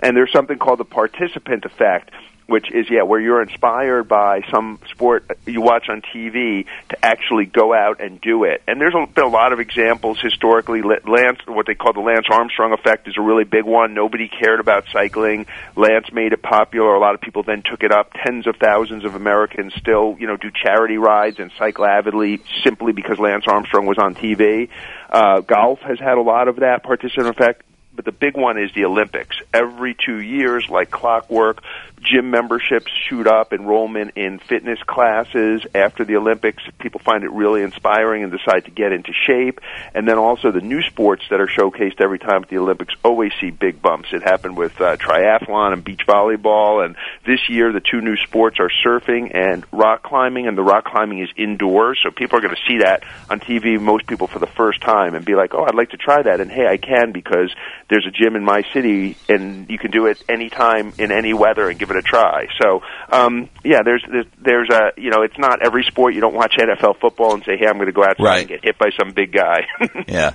And 0.00 0.14
there's 0.14 0.32
something 0.32 0.58
called 0.58 0.80
the 0.80 0.84
participant 0.84 1.64
effect, 1.64 2.10
which 2.46 2.70
is 2.72 2.90
yeah, 2.90 3.02
where 3.02 3.20
you're 3.20 3.42
inspired 3.42 4.08
by 4.08 4.42
some 4.50 4.78
sport 4.90 5.24
you 5.46 5.60
watch 5.60 5.88
on 5.88 6.02
TV 6.02 6.66
to 6.88 7.04
actually 7.04 7.46
go 7.46 7.72
out 7.72 8.00
and 8.00 8.20
do 8.20 8.44
it. 8.44 8.62
And 8.66 8.80
there's 8.80 8.94
a, 8.94 9.06
been 9.06 9.24
a 9.24 9.28
lot 9.28 9.52
of 9.52 9.60
examples 9.60 10.20
historically. 10.20 10.82
Lance, 10.82 11.38
what 11.46 11.66
they 11.66 11.74
call 11.74 11.92
the 11.92 12.00
Lance 12.00 12.26
Armstrong 12.30 12.72
effect, 12.72 13.08
is 13.08 13.14
a 13.16 13.22
really 13.22 13.44
big 13.44 13.64
one. 13.64 13.94
Nobody 13.94 14.28
cared 14.28 14.60
about 14.60 14.84
cycling. 14.92 15.46
Lance 15.76 16.12
made 16.12 16.32
it 16.32 16.42
popular. 16.42 16.94
A 16.94 17.00
lot 17.00 17.14
of 17.14 17.20
people 17.20 17.42
then 17.42 17.62
took 17.62 17.82
it 17.82 17.92
up. 17.92 18.12
Tens 18.24 18.46
of 18.46 18.56
thousands 18.56 19.04
of 19.04 19.14
Americans 19.14 19.72
still, 19.74 20.16
you 20.18 20.26
know, 20.26 20.36
do 20.36 20.50
charity 20.50 20.98
rides 20.98 21.38
and 21.38 21.50
cycle 21.58 21.84
avidly 21.84 22.40
simply 22.62 22.92
because 22.92 23.18
Lance 23.18 23.44
Armstrong 23.46 23.86
was 23.86 23.98
on 23.98 24.14
TV. 24.14 24.68
Uh, 25.10 25.40
golf 25.40 25.80
has 25.80 25.98
had 25.98 26.18
a 26.18 26.22
lot 26.22 26.48
of 26.48 26.56
that 26.56 26.82
participant 26.82 27.28
effect 27.28 27.62
but 27.94 28.04
the 28.04 28.12
big 28.12 28.36
one 28.36 28.58
is 28.58 28.72
the 28.74 28.84
Olympics. 28.84 29.36
Every 29.52 29.94
two 29.94 30.20
years, 30.20 30.68
like 30.70 30.90
clockwork, 30.90 31.62
gym 32.02 32.30
memberships 32.30 32.90
shoot 33.08 33.26
up, 33.26 33.52
enrollment 33.52 34.12
in 34.16 34.38
fitness 34.38 34.78
classes 34.86 35.62
after 35.74 36.04
the 36.04 36.16
Olympics. 36.16 36.62
People 36.78 37.00
find 37.00 37.24
it 37.24 37.30
really 37.30 37.62
inspiring 37.62 38.24
and 38.24 38.32
decide 38.32 38.64
to 38.64 38.70
get 38.70 38.92
into 38.92 39.12
shape. 39.26 39.60
And 39.94 40.08
then 40.08 40.18
also 40.18 40.50
the 40.50 40.60
new 40.60 40.82
sports 40.82 41.22
that 41.30 41.40
are 41.40 41.46
showcased 41.46 42.00
every 42.00 42.18
time 42.18 42.42
at 42.42 42.48
the 42.48 42.58
Olympics 42.58 42.94
always 43.04 43.32
see 43.40 43.50
big 43.50 43.80
bumps. 43.80 44.08
It 44.12 44.22
happened 44.22 44.56
with 44.56 44.80
uh, 44.80 44.96
triathlon 44.96 45.72
and 45.72 45.84
beach 45.84 46.02
volleyball. 46.06 46.84
And 46.84 46.96
this 47.24 47.48
year, 47.48 47.72
the 47.72 47.80
two 47.80 48.00
new 48.00 48.16
sports 48.16 48.58
are 48.58 48.70
surfing 48.84 49.34
and 49.34 49.64
rock 49.72 50.02
climbing. 50.02 50.48
And 50.48 50.58
the 50.58 50.62
rock 50.62 50.84
climbing 50.84 51.20
is 51.20 51.28
indoors, 51.36 52.00
so 52.02 52.10
people 52.10 52.38
are 52.38 52.42
going 52.42 52.54
to 52.54 52.62
see 52.68 52.78
that 52.78 53.04
on 53.30 53.40
TV. 53.40 53.80
Most 53.80 54.06
people 54.06 54.26
for 54.26 54.38
the 54.38 54.46
first 54.46 54.80
time 54.80 55.14
and 55.14 55.24
be 55.24 55.34
like, 55.34 55.54
"Oh, 55.54 55.64
I'd 55.64 55.74
like 55.74 55.90
to 55.90 55.96
try 55.96 56.22
that." 56.22 56.40
And 56.40 56.50
hey, 56.50 56.66
I 56.66 56.76
can 56.76 57.12
because 57.12 57.54
there's 57.88 58.06
a 58.06 58.10
gym 58.10 58.36
in 58.36 58.44
my 58.44 58.62
city, 58.72 59.16
and 59.28 59.70
you 59.70 59.78
can 59.78 59.90
do 59.90 60.06
it 60.06 60.22
anytime 60.28 60.92
in 60.98 61.12
any 61.12 61.32
weather 61.32 61.68
and 61.68 61.78
give 61.78 61.91
it 61.92 61.98
a 61.98 62.02
try. 62.02 62.46
So, 62.60 62.82
um, 63.10 63.48
yeah, 63.64 63.82
there's, 63.84 64.04
there's 64.10 64.26
there's 64.40 64.68
a 64.70 64.92
you 65.00 65.10
know, 65.10 65.22
it's 65.22 65.38
not 65.38 65.62
every 65.64 65.84
sport. 65.84 66.14
You 66.14 66.20
don't 66.20 66.34
watch 66.34 66.56
NFL 66.58 66.98
football 67.00 67.34
and 67.34 67.44
say, 67.44 67.56
"Hey, 67.56 67.66
I'm 67.66 67.74
going 67.74 67.86
to 67.86 67.92
go 67.92 68.04
outside 68.04 68.24
Right. 68.24 68.40
and 68.40 68.48
get 68.48 68.64
hit 68.64 68.78
by 68.78 68.90
some 68.98 69.12
big 69.12 69.32
guy." 69.32 69.66
Yeah. 70.08 70.34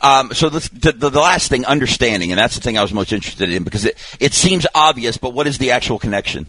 Um, 0.00 0.34
so 0.34 0.50
the, 0.50 0.68
the, 0.92 1.08
the 1.08 1.20
last 1.20 1.48
thing, 1.48 1.64
understanding, 1.64 2.30
and 2.32 2.38
that's 2.38 2.54
the 2.56 2.60
thing 2.60 2.76
I 2.76 2.82
was 2.82 2.92
most 2.92 3.12
interested 3.12 3.50
in 3.50 3.64
because 3.64 3.86
it, 3.86 3.96
it 4.20 4.34
seems 4.34 4.66
obvious, 4.74 5.16
but 5.16 5.32
what 5.32 5.46
is 5.46 5.56
the 5.56 5.70
actual 5.70 5.98
connection? 5.98 6.46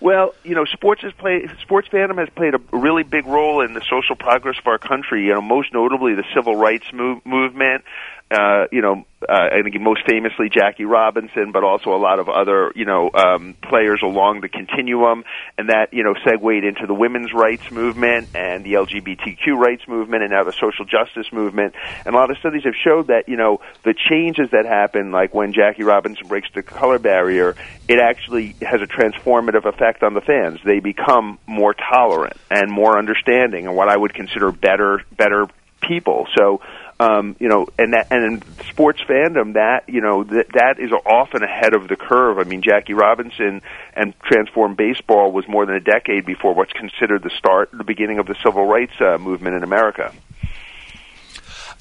Well, 0.00 0.34
you 0.44 0.54
know, 0.54 0.66
sports 0.66 1.00
has 1.02 1.12
played 1.14 1.50
sports 1.62 1.88
fandom 1.88 2.18
has 2.18 2.28
played 2.28 2.54
a 2.54 2.60
really 2.76 3.02
big 3.02 3.24
role 3.26 3.62
in 3.64 3.72
the 3.72 3.80
social 3.88 4.14
progress 4.14 4.58
of 4.58 4.66
our 4.66 4.76
country. 4.78 5.24
You 5.24 5.34
know, 5.34 5.40
most 5.40 5.72
notably 5.72 6.14
the 6.14 6.24
civil 6.34 6.54
rights 6.54 6.84
move, 6.92 7.24
movement. 7.24 7.84
Uh, 8.28 8.66
you 8.72 8.82
know, 8.82 9.04
uh, 9.22 9.48
and 9.52 9.68
again, 9.68 9.84
most 9.84 10.00
famously 10.04 10.48
Jackie 10.48 10.84
Robinson, 10.84 11.52
but 11.52 11.62
also 11.62 11.94
a 11.94 11.96
lot 11.96 12.18
of 12.18 12.28
other 12.28 12.72
you 12.74 12.84
know 12.84 13.08
um, 13.14 13.54
players 13.62 14.00
along 14.02 14.40
the 14.40 14.48
continuum, 14.48 15.22
and 15.56 15.68
that 15.68 15.92
you 15.94 16.02
know 16.02 16.14
segued 16.24 16.64
into 16.64 16.88
the 16.88 16.94
women's 16.94 17.32
rights 17.32 17.62
movement 17.70 18.28
and 18.34 18.64
the 18.64 18.72
LGBTQ 18.72 19.56
rights 19.56 19.86
movement, 19.86 20.24
and 20.24 20.32
now 20.32 20.42
the 20.42 20.52
social 20.52 20.84
justice 20.84 21.32
movement. 21.32 21.74
And 22.04 22.16
a 22.16 22.18
lot 22.18 22.32
of 22.32 22.38
studies 22.38 22.64
have 22.64 22.74
showed 22.74 23.06
that 23.06 23.28
you 23.28 23.36
know 23.36 23.60
the 23.84 23.94
changes 23.94 24.50
that 24.50 24.66
happen, 24.66 25.12
like 25.12 25.32
when 25.32 25.52
Jackie 25.52 25.84
Robinson 25.84 26.26
breaks 26.26 26.48
the 26.52 26.64
color 26.64 26.98
barrier, 26.98 27.54
it 27.86 28.00
actually 28.00 28.56
has 28.60 28.80
a 28.82 28.88
transformative 28.88 29.66
effect 29.66 30.02
on 30.02 30.14
the 30.14 30.20
fans. 30.20 30.58
They 30.64 30.80
become 30.80 31.38
more 31.46 31.74
tolerant 31.74 32.36
and 32.50 32.72
more 32.72 32.98
understanding, 32.98 33.68
and 33.68 33.76
what 33.76 33.88
I 33.88 33.96
would 33.96 34.14
consider 34.14 34.50
better 34.50 35.02
better 35.16 35.46
people. 35.80 36.26
So 36.36 36.60
um, 36.98 37.36
you 37.38 37.48
know, 37.48 37.66
and 37.78 37.92
that 37.92 38.08
and 38.10 38.24
in 38.42 38.64
sports 38.70 39.00
fandom, 39.02 39.54
that 39.54 39.84
you 39.88 40.00
know 40.00 40.24
that 40.24 40.46
that 40.54 40.78
is 40.78 40.90
often 40.92 41.42
ahead 41.42 41.74
of 41.74 41.88
the 41.88 41.96
curve. 41.96 42.38
I 42.38 42.44
mean, 42.44 42.62
Jackie 42.62 42.94
Robinson 42.94 43.60
and 43.94 44.18
transformed 44.20 44.76
baseball 44.76 45.30
was 45.32 45.46
more 45.46 45.66
than 45.66 45.74
a 45.76 45.80
decade 45.80 46.24
before 46.24 46.54
what's 46.54 46.72
considered 46.72 47.22
the 47.22 47.30
start, 47.36 47.70
the 47.72 47.84
beginning 47.84 48.18
of 48.18 48.26
the 48.26 48.34
civil 48.44 48.66
rights 48.66 48.94
uh, 49.00 49.18
movement 49.18 49.56
in 49.56 49.62
America. 49.62 50.12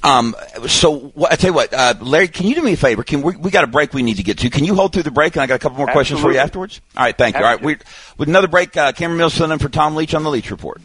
Um, 0.04 0.36
so 0.68 1.12
wh- 1.18 1.32
I 1.32 1.36
tell 1.36 1.50
you 1.50 1.54
what, 1.56 1.74
uh, 1.74 1.96
Larry, 2.00 2.28
can 2.28 2.46
you 2.46 2.54
do 2.54 2.62
me 2.62 2.74
a 2.74 2.78
favor? 2.78 3.02
Can 3.04 3.24
we, 3.24 3.36
we 3.38 3.50
got 3.50 3.64
a 3.64 3.68
break 3.68 3.92
we 3.94 4.04
need 4.04 4.18
to 4.18 4.24
get 4.24 4.38
to? 4.40 4.50
Can 4.52 4.64
you 4.64 4.76
hold 4.76 4.94
through 4.94 5.04
the 5.04 5.10
break, 5.12 5.36
and 5.36 5.42
I 5.42 5.48
got 5.48 5.56
a 5.56 5.60
couple 5.60 5.78
more 5.80 5.88
questions 5.88 6.20
for 6.20 6.32
you 6.32 6.38
afterwards? 6.38 6.80
All 6.96 7.04
right, 7.04 7.18
thank 7.18 7.36
you. 7.36 7.42
All 7.44 7.48
right, 7.56 7.62
we 7.62 7.78
with 8.18 8.30
another 8.30 8.48
break. 8.48 8.76
Uh, 8.78 8.92
Cameron 8.92 9.18
Mills 9.18 9.36
filling 9.36 9.54
in 9.54 9.60
for 9.60 9.70
Tom 9.70 9.96
Leach 9.96 10.14
on 10.14 10.24
the 10.24 10.30
Leach 10.30 10.52
Report. 10.52 10.80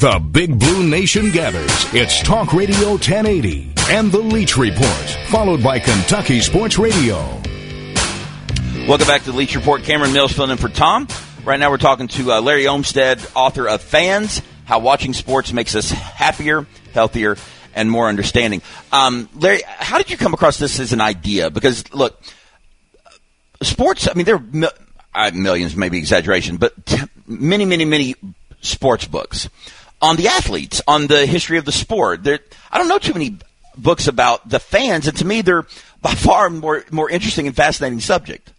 The 0.00 0.20
Big 0.20 0.56
Blue 0.56 0.88
Nation 0.88 1.32
gathers. 1.32 1.72
It's 1.92 2.22
Talk 2.22 2.52
Radio 2.52 2.90
1080 2.90 3.72
and 3.88 4.12
the 4.12 4.20
Leach 4.20 4.56
Report, 4.56 4.86
followed 5.26 5.60
by 5.60 5.80
Kentucky 5.80 6.38
Sports 6.38 6.78
Radio. 6.78 7.16
Welcome 8.86 9.08
back 9.08 9.24
to 9.24 9.32
the 9.32 9.36
Leach 9.36 9.56
Report. 9.56 9.82
Cameron 9.82 10.12
Mills 10.12 10.30
filling 10.30 10.52
in 10.52 10.56
for 10.56 10.68
Tom. 10.68 11.08
Right 11.42 11.58
now, 11.58 11.68
we're 11.68 11.78
talking 11.78 12.06
to 12.06 12.30
uh, 12.30 12.40
Larry 12.40 12.68
Olmstead, 12.68 13.20
author 13.34 13.68
of 13.68 13.82
Fans: 13.82 14.40
How 14.66 14.78
Watching 14.78 15.14
Sports 15.14 15.52
Makes 15.52 15.74
Us 15.74 15.90
Happier, 15.90 16.64
Healthier, 16.94 17.36
and 17.74 17.90
More 17.90 18.08
Understanding. 18.08 18.62
Um, 18.92 19.28
Larry, 19.34 19.62
how 19.66 19.98
did 19.98 20.12
you 20.12 20.16
come 20.16 20.32
across 20.32 20.58
this 20.58 20.78
as 20.78 20.92
an 20.92 21.00
idea? 21.00 21.50
Because 21.50 21.92
look, 21.92 22.22
sports. 23.62 24.06
I 24.06 24.14
mean, 24.14 24.26
there 24.26 24.36
are 24.36 24.44
mil- 24.52 24.70
uh, 25.12 25.32
millions, 25.34 25.74
maybe 25.74 25.98
exaggeration, 25.98 26.56
but 26.56 26.86
t- 26.86 27.02
many, 27.26 27.64
many, 27.64 27.84
many 27.84 28.14
sports 28.60 29.04
books 29.04 29.48
on 30.00 30.16
the 30.16 30.28
athletes, 30.28 30.80
on 30.86 31.06
the 31.06 31.26
history 31.26 31.58
of 31.58 31.64
the 31.64 31.72
sport. 31.72 32.22
There, 32.22 32.38
I 32.70 32.78
don't 32.78 32.88
know 32.88 32.98
too 32.98 33.12
many 33.14 33.36
books 33.76 34.06
about 34.08 34.48
the 34.48 34.58
fans, 34.60 35.06
and 35.08 35.16
to 35.18 35.24
me, 35.24 35.42
they're 35.42 35.66
by 36.02 36.14
far 36.14 36.50
more 36.50 36.84
more 36.90 37.10
interesting 37.10 37.46
and 37.46 37.56
fascinating 37.56 38.00
subject. 38.00 38.52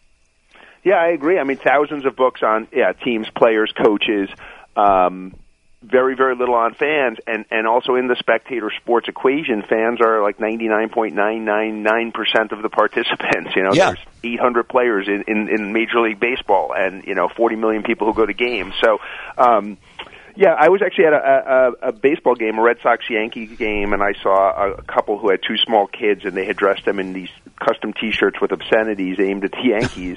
Yeah, 0.83 0.95
I 0.95 1.07
agree. 1.09 1.37
I 1.39 1.43
mean, 1.43 1.57
thousands 1.57 2.05
of 2.05 2.15
books 2.15 2.41
on 2.43 2.67
yeah 2.71 2.93
teams, 2.93 3.27
players, 3.35 3.71
coaches. 3.71 4.29
Um, 4.75 5.35
very, 5.81 6.13
very 6.13 6.35
little 6.35 6.55
on 6.55 6.73
fans, 6.73 7.19
and 7.25 7.45
and 7.51 7.65
also 7.65 7.95
in 7.95 8.07
the 8.07 8.15
spectator 8.17 8.69
sports 8.81 9.07
equation, 9.07 9.61
fans 9.61 10.01
are 10.01 10.21
like 10.21 10.37
ninety 10.39 10.67
nine 10.67 10.89
point 10.89 11.15
nine 11.15 11.45
nine 11.45 11.83
nine 11.83 12.11
percent 12.11 12.51
of 12.51 12.61
the 12.61 12.69
participants. 12.81 13.55
You 13.55 13.63
know, 13.63 13.73
Yeah. 13.73 13.91
there's 13.91 14.05
eight 14.23 14.39
hundred 14.41 14.67
players 14.67 15.07
in, 15.07 15.23
in 15.27 15.47
in 15.47 15.71
Major 15.71 16.01
League 16.01 16.19
Baseball, 16.19 16.73
and 16.73 17.05
you 17.05 17.15
know 17.15 17.29
forty 17.29 17.55
million 17.55 17.83
people 17.83 18.07
who 18.07 18.13
go 18.13 18.25
to 18.25 18.33
games. 18.33 18.73
So. 18.81 18.99
um 19.37 19.77
yeah, 20.39 20.55
I 20.57 20.69
was 20.69 20.81
actually 20.81 21.07
at 21.07 21.11
a, 21.11 21.73
a, 21.83 21.89
a 21.89 21.91
baseball 21.91 22.33
game, 22.33 22.59
a 22.59 22.61
Red 22.61 22.77
Sox 22.81 23.03
Yankee 23.09 23.45
game, 23.45 23.91
and 23.91 24.01
I 24.01 24.13
saw 24.23 24.71
a, 24.71 24.81
couple 24.83 25.17
who 25.17 25.29
had 25.29 25.41
two 25.45 25.57
small 25.57 25.85
kids, 25.85 26.23
and 26.23 26.31
they 26.31 26.45
had 26.45 26.55
dressed 26.55 26.85
them 26.85 26.97
in 26.97 27.11
these 27.11 27.27
custom 27.59 27.91
T-shirts 27.91 28.39
with 28.39 28.53
obscenities 28.53 29.19
aimed 29.19 29.43
at 29.43 29.51
the 29.51 29.61
Yankees. 29.65 30.15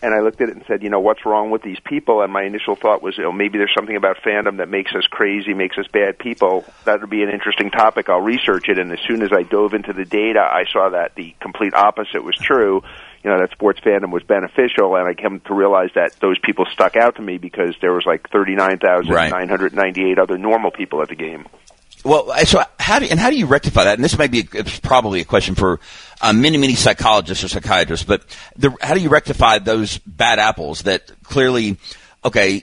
and 0.00 0.14
I 0.14 0.20
looked 0.20 0.40
at 0.40 0.48
it 0.48 0.54
and 0.54 0.64
said, 0.68 0.84
you 0.84 0.90
know, 0.90 1.00
what's 1.00 1.26
wrong 1.26 1.50
with 1.50 1.62
these 1.62 1.80
people? 1.84 2.22
And 2.22 2.32
my 2.32 2.44
initial 2.44 2.76
thought 2.76 3.02
was, 3.02 3.18
you 3.18 3.24
know, 3.24 3.32
maybe 3.32 3.58
there's 3.58 3.74
something 3.76 3.96
about 3.96 4.18
fandom 4.24 4.58
that 4.58 4.68
makes 4.68 4.94
us 4.94 5.08
crazy, 5.10 5.54
makes 5.54 5.76
us 5.76 5.86
bad 5.92 6.20
people. 6.20 6.64
That 6.84 7.00
would 7.00 7.10
be 7.10 7.24
an 7.24 7.30
interesting 7.30 7.72
topic. 7.72 8.08
I'll 8.08 8.20
research 8.20 8.68
it. 8.68 8.78
And 8.78 8.92
as 8.92 9.00
soon 9.08 9.22
as 9.22 9.32
I 9.32 9.42
dove 9.42 9.74
into 9.74 9.92
the 9.92 10.04
data, 10.04 10.38
I 10.38 10.66
saw 10.72 10.90
that 10.90 11.16
the 11.16 11.34
complete 11.40 11.74
opposite 11.74 12.22
was 12.22 12.36
true 12.36 12.84
you 13.24 13.30
know 13.30 13.40
that 13.40 13.50
sports 13.50 13.80
fandom 13.80 14.12
was 14.12 14.22
beneficial, 14.22 14.94
and 14.96 15.08
I 15.08 15.14
came 15.14 15.40
to 15.40 15.54
realize 15.54 15.90
that 15.94 16.14
those 16.20 16.38
people 16.38 16.66
stuck 16.70 16.94
out 16.94 17.16
to 17.16 17.22
me 17.22 17.38
because 17.38 17.74
there 17.80 17.92
was 17.92 18.04
like 18.04 18.28
thirty 18.28 18.54
nine 18.54 18.78
thousand 18.78 19.12
nine 19.14 19.48
hundred 19.48 19.74
ninety 19.74 20.10
eight 20.10 20.18
other 20.18 20.36
normal 20.36 20.70
people 20.70 21.00
at 21.00 21.08
the 21.08 21.14
game. 21.14 21.46
Well, 22.04 22.34
so 22.44 22.62
how 22.78 22.98
do 22.98 23.06
and 23.06 23.18
how 23.18 23.30
do 23.30 23.36
you 23.36 23.46
rectify 23.46 23.84
that? 23.84 23.94
And 23.94 24.04
this 24.04 24.18
might 24.18 24.30
be 24.30 24.46
it's 24.52 24.78
probably 24.78 25.22
a 25.22 25.24
question 25.24 25.54
for 25.54 25.80
uh, 26.20 26.34
many 26.34 26.58
many 26.58 26.74
psychologists 26.74 27.42
or 27.44 27.48
psychiatrists, 27.48 28.04
but 28.04 28.24
the, 28.56 28.76
how 28.82 28.92
do 28.92 29.00
you 29.00 29.08
rectify 29.08 29.58
those 29.58 29.96
bad 29.98 30.38
apples 30.38 30.82
that 30.82 31.10
clearly? 31.22 31.78
Okay, 32.22 32.62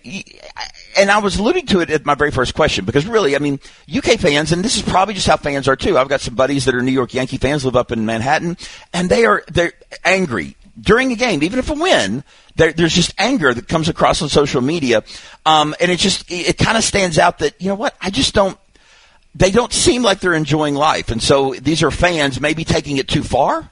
and 0.98 1.12
I 1.12 1.20
was 1.20 1.38
alluding 1.38 1.66
to 1.68 1.80
it 1.80 1.90
at 1.90 2.06
my 2.06 2.16
very 2.16 2.32
first 2.32 2.54
question 2.54 2.86
because 2.86 3.06
really, 3.06 3.36
I 3.36 3.40
mean, 3.40 3.60
UK 3.94 4.20
fans, 4.20 4.52
and 4.52 4.64
this 4.64 4.76
is 4.76 4.82
probably 4.82 5.14
just 5.14 5.28
how 5.28 5.38
fans 5.38 5.68
are 5.68 5.76
too. 5.76 5.98
I've 5.98 6.10
got 6.10 6.22
some 6.22 6.36
buddies 6.36 6.66
that 6.66 6.76
are 6.76 6.82
New 6.82 6.92
York 6.92 7.14
Yankee 7.14 7.38
fans, 7.38 7.66
live 7.66 7.76
up 7.76 7.92
in 7.92 8.06
Manhattan, 8.06 8.58
and 8.94 9.10
they 9.10 9.26
are 9.26 9.44
they're 9.48 9.74
angry 10.04 10.56
during 10.80 11.12
a 11.12 11.16
game, 11.16 11.44
even 11.44 11.60
if 11.60 11.70
a 11.70 11.74
win. 11.74 12.24
There, 12.56 12.74
there's 12.74 12.94
just 12.94 13.14
anger 13.18 13.54
that 13.54 13.68
comes 13.68 13.88
across 13.88 14.22
on 14.22 14.30
social 14.30 14.62
media, 14.62 15.04
um, 15.46 15.74
and 15.80 15.90
it 15.90 16.00
just 16.00 16.30
it, 16.30 16.50
it 16.50 16.58
kind 16.58 16.78
of 16.78 16.84
stands 16.84 17.18
out 17.18 17.40
that 17.40 17.62
you 17.62 17.70
know 17.70 17.76
what 17.76 17.96
I 18.02 18.10
just 18.10 18.34
don't 18.34 18.58
they 19.34 19.52
don't 19.52 19.72
seem 19.72 20.04
like 20.04 20.20
they're 20.20 20.34
enjoying 20.34 20.76
life, 20.76 21.10
and 21.10 21.22
so 21.22 21.54
these 21.54 21.84
are 21.84 21.92
fans 21.92 22.42
maybe 22.42 22.64
taking 22.64 22.98
it 22.98 23.08
too 23.08 23.24
far. 23.24 23.70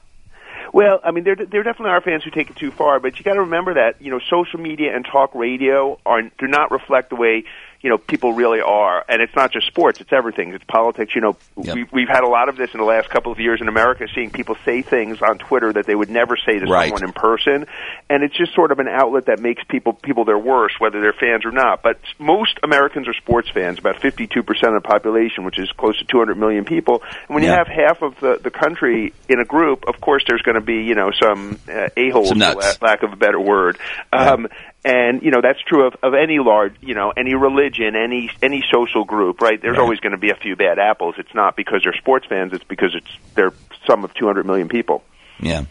Well, 0.74 1.00
I 1.04 1.12
mean, 1.12 1.24
there 1.24 1.36
there 1.36 1.64
definitely 1.64 1.92
are 1.92 2.02
fans 2.02 2.24
who 2.24 2.32
take 2.32 2.50
it 2.50 2.56
too 2.56 2.72
far, 2.72 3.00
but 3.00 3.18
you 3.18 3.24
got 3.24 3.34
to 3.34 3.42
remember 3.42 3.74
that 3.76 4.02
you 4.02 4.12
know 4.12 4.20
social 4.20 4.60
media 4.60 4.96
and 4.96 5.06
talk 5.06 5.34
radio 5.34 6.00
are 6.06 6.22
do 6.22 6.48
not 6.48 6.72
reflect 6.72 7.10
the 7.10 7.16
way 7.16 7.44
you 7.82 7.90
know 7.90 7.98
people 7.98 8.34
really 8.34 8.62
are, 8.62 9.06
and 9.08 9.22
it's 9.22 9.36
not 9.36 9.52
just 9.52 9.68
sports; 9.68 10.02
it's 10.02 10.12
everything. 10.12 10.54
It's 10.54 10.64
politics. 10.66 11.16
You 11.16 11.22
know, 11.22 11.38
Yep. 11.62 11.76
we, 11.76 11.84
we've 11.92 12.10
had 12.10 12.24
a 12.24 12.28
lot 12.28 12.50
of 12.50 12.58
this 12.58 12.72
in 12.74 12.80
the 12.80 12.86
last 12.86 13.10
couple 13.10 13.32
of 13.32 13.40
years 13.40 13.62
in 13.62 13.68
America, 13.68 14.06
seeing 14.14 14.32
people 14.32 14.56
say 14.66 14.82
things 14.82 15.22
on 15.22 15.38
Twitter 15.38 15.72
that 15.74 15.86
they 15.86 15.96
would 15.96 16.10
never 16.10 16.36
say 16.38 16.60
to 16.60 16.66
Right. 16.66 16.86
someone 16.90 17.04
in 17.04 17.14
person, 17.14 17.66
and 18.10 18.24
it's 18.24 18.36
just 18.36 18.54
sort 18.54 18.72
of 18.72 18.80
an 18.80 18.88
outlet 18.88 19.26
that 19.28 19.40
makes 19.40 19.64
people 19.70 19.94
people 19.94 20.26
their 20.26 20.38
worst, 20.38 20.80
whether 20.80 21.00
they're 21.02 21.14
fans 21.14 21.46
or 21.46 21.52
not. 21.52 21.82
But 21.82 22.00
most 22.18 22.60
Americans 22.64 23.08
are 23.08 23.14
sports 23.14 23.50
fans, 23.54 23.80
about 23.80 24.02
52 24.02 24.44
percent 24.44 24.76
of 24.76 24.84
the 24.84 24.88
population, 24.88 25.44
which 25.46 25.58
is 25.60 25.72
close 25.72 25.98
to 26.00 26.06
200 26.06 26.38
million 26.38 26.66
people. 26.66 27.02
And 27.28 27.36
when 27.36 27.44
you 27.44 27.50
have 27.50 27.68
half 27.68 28.02
of 28.02 28.20
the 28.20 28.40
the 28.42 28.52
country 28.52 29.14
in 29.28 29.40
a 29.40 29.46
group, 29.46 29.88
of 29.88 30.02
course, 30.02 30.24
there's 30.28 30.42
going 30.42 30.56
to 30.56 30.62
be 30.62 30.84
you 30.84 30.96
know 30.96 31.12
some 31.12 31.60
uh, 31.70 31.90
a 31.96 32.10
holes, 32.10 32.30
Some 32.30 32.40
for 32.40 32.56
la- 32.56 32.74
lack 32.82 33.04
of 33.04 33.14
a 33.14 33.16
better 33.16 33.40
word. 33.40 33.78
Um, 34.12 34.48
and 34.86 35.22
you 35.22 35.32
know 35.32 35.42
that's 35.42 35.60
true 35.62 35.88
of, 35.88 35.96
of 36.02 36.14
any 36.14 36.40
large, 36.40 36.74
you 36.82 36.96
know, 36.96 37.12
any 37.16 37.34
religion, 37.36 37.96
any 37.96 38.32
any 38.42 38.64
social 38.72 39.04
group, 39.04 39.42
right? 39.42 39.62
There's 39.62 39.74
Right. 39.78 39.84
always 39.84 40.00
going 40.00 40.12
to 40.14 40.18
be 40.18 40.30
a 40.32 40.36
few 40.36 40.56
bad 40.56 40.80
apples. 40.80 41.16
It's 41.18 41.34
not 41.34 41.56
because 41.56 41.82
they're 41.84 41.94
sports 41.94 42.26
fans; 42.28 42.54
it's 42.54 42.64
because 42.64 42.96
it's 42.96 43.08
they're 43.36 43.54
some 43.88 44.04
of 44.04 44.14
200 44.14 44.46
million 44.46 44.68
people. 44.70 45.04
Yeah. 45.40 45.66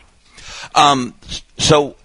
Um, 0.74 1.14
so 1.58 1.96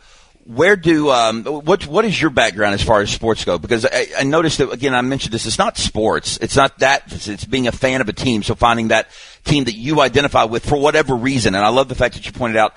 where 0.45 0.75
do 0.75 1.09
um, 1.09 1.43
what 1.45 1.87
what 1.87 2.05
is 2.05 2.19
your 2.21 2.29
background 2.29 2.73
as 2.73 2.83
far 2.83 3.01
as 3.01 3.09
sports 3.09 3.45
go? 3.45 3.57
Because 3.57 3.85
I, 3.85 4.07
I 4.19 4.23
noticed 4.23 4.57
that 4.57 4.71
again. 4.71 4.93
I 4.93 5.01
mentioned 5.01 5.33
this. 5.33 5.45
It's 5.45 5.57
not 5.57 5.77
sports. 5.77 6.37
It's 6.41 6.55
not 6.55 6.79
that. 6.79 7.03
It's, 7.07 7.27
it's 7.27 7.45
being 7.45 7.67
a 7.67 7.71
fan 7.71 8.01
of 8.01 8.09
a 8.09 8.13
team. 8.13 8.43
So 8.43 8.53
finding 8.55 8.89
that 8.89 9.07
team 9.45 9.65
that 9.65 9.75
you 9.75 10.01
identify 10.01 10.43
with 10.45 10.65
for 10.67 10.77
whatever 10.77 11.15
reason. 11.15 11.55
And 11.55 11.63
I 11.65 11.69
love 11.69 11.87
the 11.89 11.95
fact 11.95 12.15
that 12.15 12.25
you 12.25 12.31
pointed 12.31 12.57
out. 12.57 12.73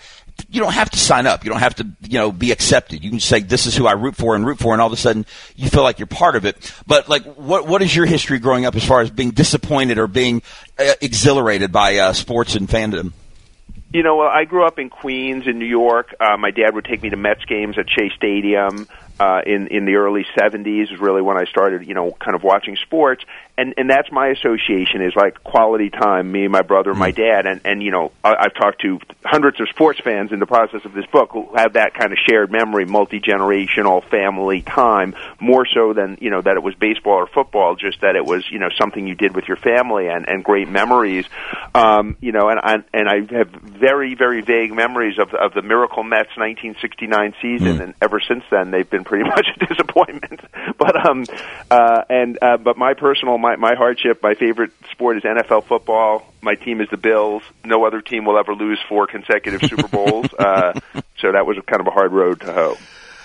You 0.49 0.61
don't 0.61 0.73
have 0.73 0.91
to 0.91 0.99
sign 0.99 1.27
up. 1.27 1.45
You 1.45 1.51
don't 1.51 1.61
have 1.61 1.75
to, 1.77 1.87
you 2.03 2.19
know, 2.19 2.31
be 2.31 2.53
accepted. 2.53 3.03
You 3.03 3.11
can 3.11 3.21
say 3.21 3.41
this 3.41 3.67
is 3.67 3.77
who 3.77 3.87
I 3.87 3.93
root 3.93 4.15
for 4.15 4.37
and 4.37 4.47
root 4.47 4.59
for, 4.59 4.73
and 4.73 4.81
all 4.81 4.87
of 4.87 4.93
a 4.93 4.97
sudden 4.97 5.27
you 5.57 5.69
feel 5.69 5.83
like 5.83 5.99
you're 5.99 6.07
part 6.07 6.37
of 6.37 6.45
it. 6.45 6.73
But 6.87 7.09
like, 7.09 7.25
what 7.35 7.67
what 7.67 7.83
is 7.83 7.95
your 7.95 8.07
history 8.07 8.39
growing 8.39 8.65
up 8.65 8.77
as 8.77 8.85
far 8.85 9.01
as 9.01 9.11
being 9.11 9.31
disappointed 9.31 9.99
or 9.99 10.07
being 10.07 10.43
uh, 10.79 10.95
exhilarated 11.01 11.73
by 11.73 11.97
uh, 11.99 12.13
sports 12.13 12.55
and 12.55 12.69
fandom? 12.69 13.13
You 13.93 14.03
know, 14.03 14.21
I 14.21 14.45
grew 14.45 14.67
up 14.67 14.79
in 14.79 14.91
Queens, 14.91 15.47
in 15.47 15.59
New 15.59 15.67
York. 15.67 16.15
Uh, 16.21 16.37
my 16.37 16.51
dad 16.51 16.75
would 16.75 16.85
take 16.85 17.03
me 17.03 17.11
to 17.11 17.17
Mets 17.17 17.45
games 17.45 17.79
at 17.79 17.87
Shea 17.89 18.11
Stadium 18.17 18.89
uh, 19.19 19.41
in 19.47 19.69
in 19.69 19.85
the 19.85 19.97
early 19.97 20.27
'70s. 20.37 20.93
Is 20.93 21.01
really 21.01 21.23
when 21.23 21.39
I 21.39 21.45
started, 21.45 21.87
you 21.87 21.95
know, 21.95 22.11
kind 22.13 22.35
of 22.35 22.43
watching 22.43 22.77
sports, 22.77 23.25
and 23.59 23.75
and 23.79 23.89
that's 23.89 24.13
my 24.13 24.29
association 24.29 25.01
is 25.03 25.15
like 25.17 25.43
quality 25.43 25.89
time. 25.89 26.31
Me, 26.31 26.47
my 26.47 26.61
brother, 26.61 26.93
my 26.95 27.11
dad, 27.11 27.47
and 27.47 27.63
and 27.65 27.83
you 27.83 27.91
know, 27.91 28.13
I, 28.23 28.35
I've 28.39 28.55
talked 28.55 28.83
to 28.83 28.99
hundreds 29.25 29.61
of 29.61 29.69
sports 29.71 29.99
fans 30.05 30.31
in 30.31 30.41
the 30.41 30.47
process 30.47 30.85
of 30.85 30.93
this 30.93 31.07
book 31.07 31.31
who 31.33 31.49
have 31.57 31.73
that 31.73 31.95
kind 31.95 32.13
of 32.13 32.19
shared 32.29 32.53
memory, 32.53 32.85
multi 32.85 33.19
generational 33.19 34.05
family 34.11 34.61
time, 34.61 35.15
more 35.41 35.67
so 35.67 35.95
than 35.95 36.19
you 36.21 36.31
know 36.31 36.43
that 36.43 36.57
it 36.57 36.63
was 36.63 36.75
baseball 36.75 37.15
or 37.15 37.27
football, 37.27 37.77
just 37.77 38.03
that 38.03 38.15
it 38.15 38.27
was 38.27 38.45
you 38.51 38.59
know 38.59 38.69
something 38.79 39.07
you 39.07 39.15
did 39.15 39.35
with 39.35 39.49
your 39.49 39.57
family 39.57 40.09
and 40.09 40.29
and 40.29 40.45
great 40.45 40.69
memories. 40.69 41.25
Um, 41.75 42.19
you 42.21 42.33
know, 42.33 42.51
and 42.51 42.61
I 42.63 42.75
and 42.93 43.09
I 43.09 43.37
have 43.39 43.49
very 43.49 44.15
very 44.15 44.43
vague 44.43 44.75
memories 44.75 45.19
of 45.19 45.33
of 45.33 45.55
the 45.55 45.63
Miracle 45.63 46.03
Mets 46.03 46.37
1969 46.37 47.35
season, 47.41 47.81
and 47.81 47.95
ever 48.03 48.21
since 48.21 48.45
then 48.51 48.71
they've 48.71 48.89
been 48.89 49.05
pretty 49.05 49.25
much 49.29 49.47
a 49.57 49.67
disappointment. 49.67 50.41
But 50.77 51.09
um, 51.09 51.25
uh, 51.71 52.03
and 52.11 52.39
uh, 52.43 52.59
but 52.59 52.77
my 52.77 52.93
personal 52.93 53.39
my 53.47 53.55
my 53.57 53.75
hardship, 53.77 54.23
my 54.23 54.35
favorite 54.35 54.73
sport 54.91 55.19
is 55.19 55.23
NFL 55.23 55.65
football. 55.65 56.27
My 56.43 56.57
team 56.57 56.81
is 56.81 56.89
the 56.91 56.97
Bills. 56.97 57.43
No 57.65 57.85
other 57.85 58.01
team 58.01 58.25
will 58.25 58.39
ever 58.39 58.55
lose 58.55 58.81
four 58.89 59.07
consecutive 59.07 59.63
Super 59.69 59.89
Bowls. 59.89 60.27
Uh, 60.37 60.79
so 61.19 61.33
that 61.33 61.47
was 61.47 61.57
kind 61.67 61.81
of 61.81 61.87
a 61.87 61.91
hard 61.91 62.13
road 62.13 62.41
to 62.41 62.53
hoe. 62.53 62.77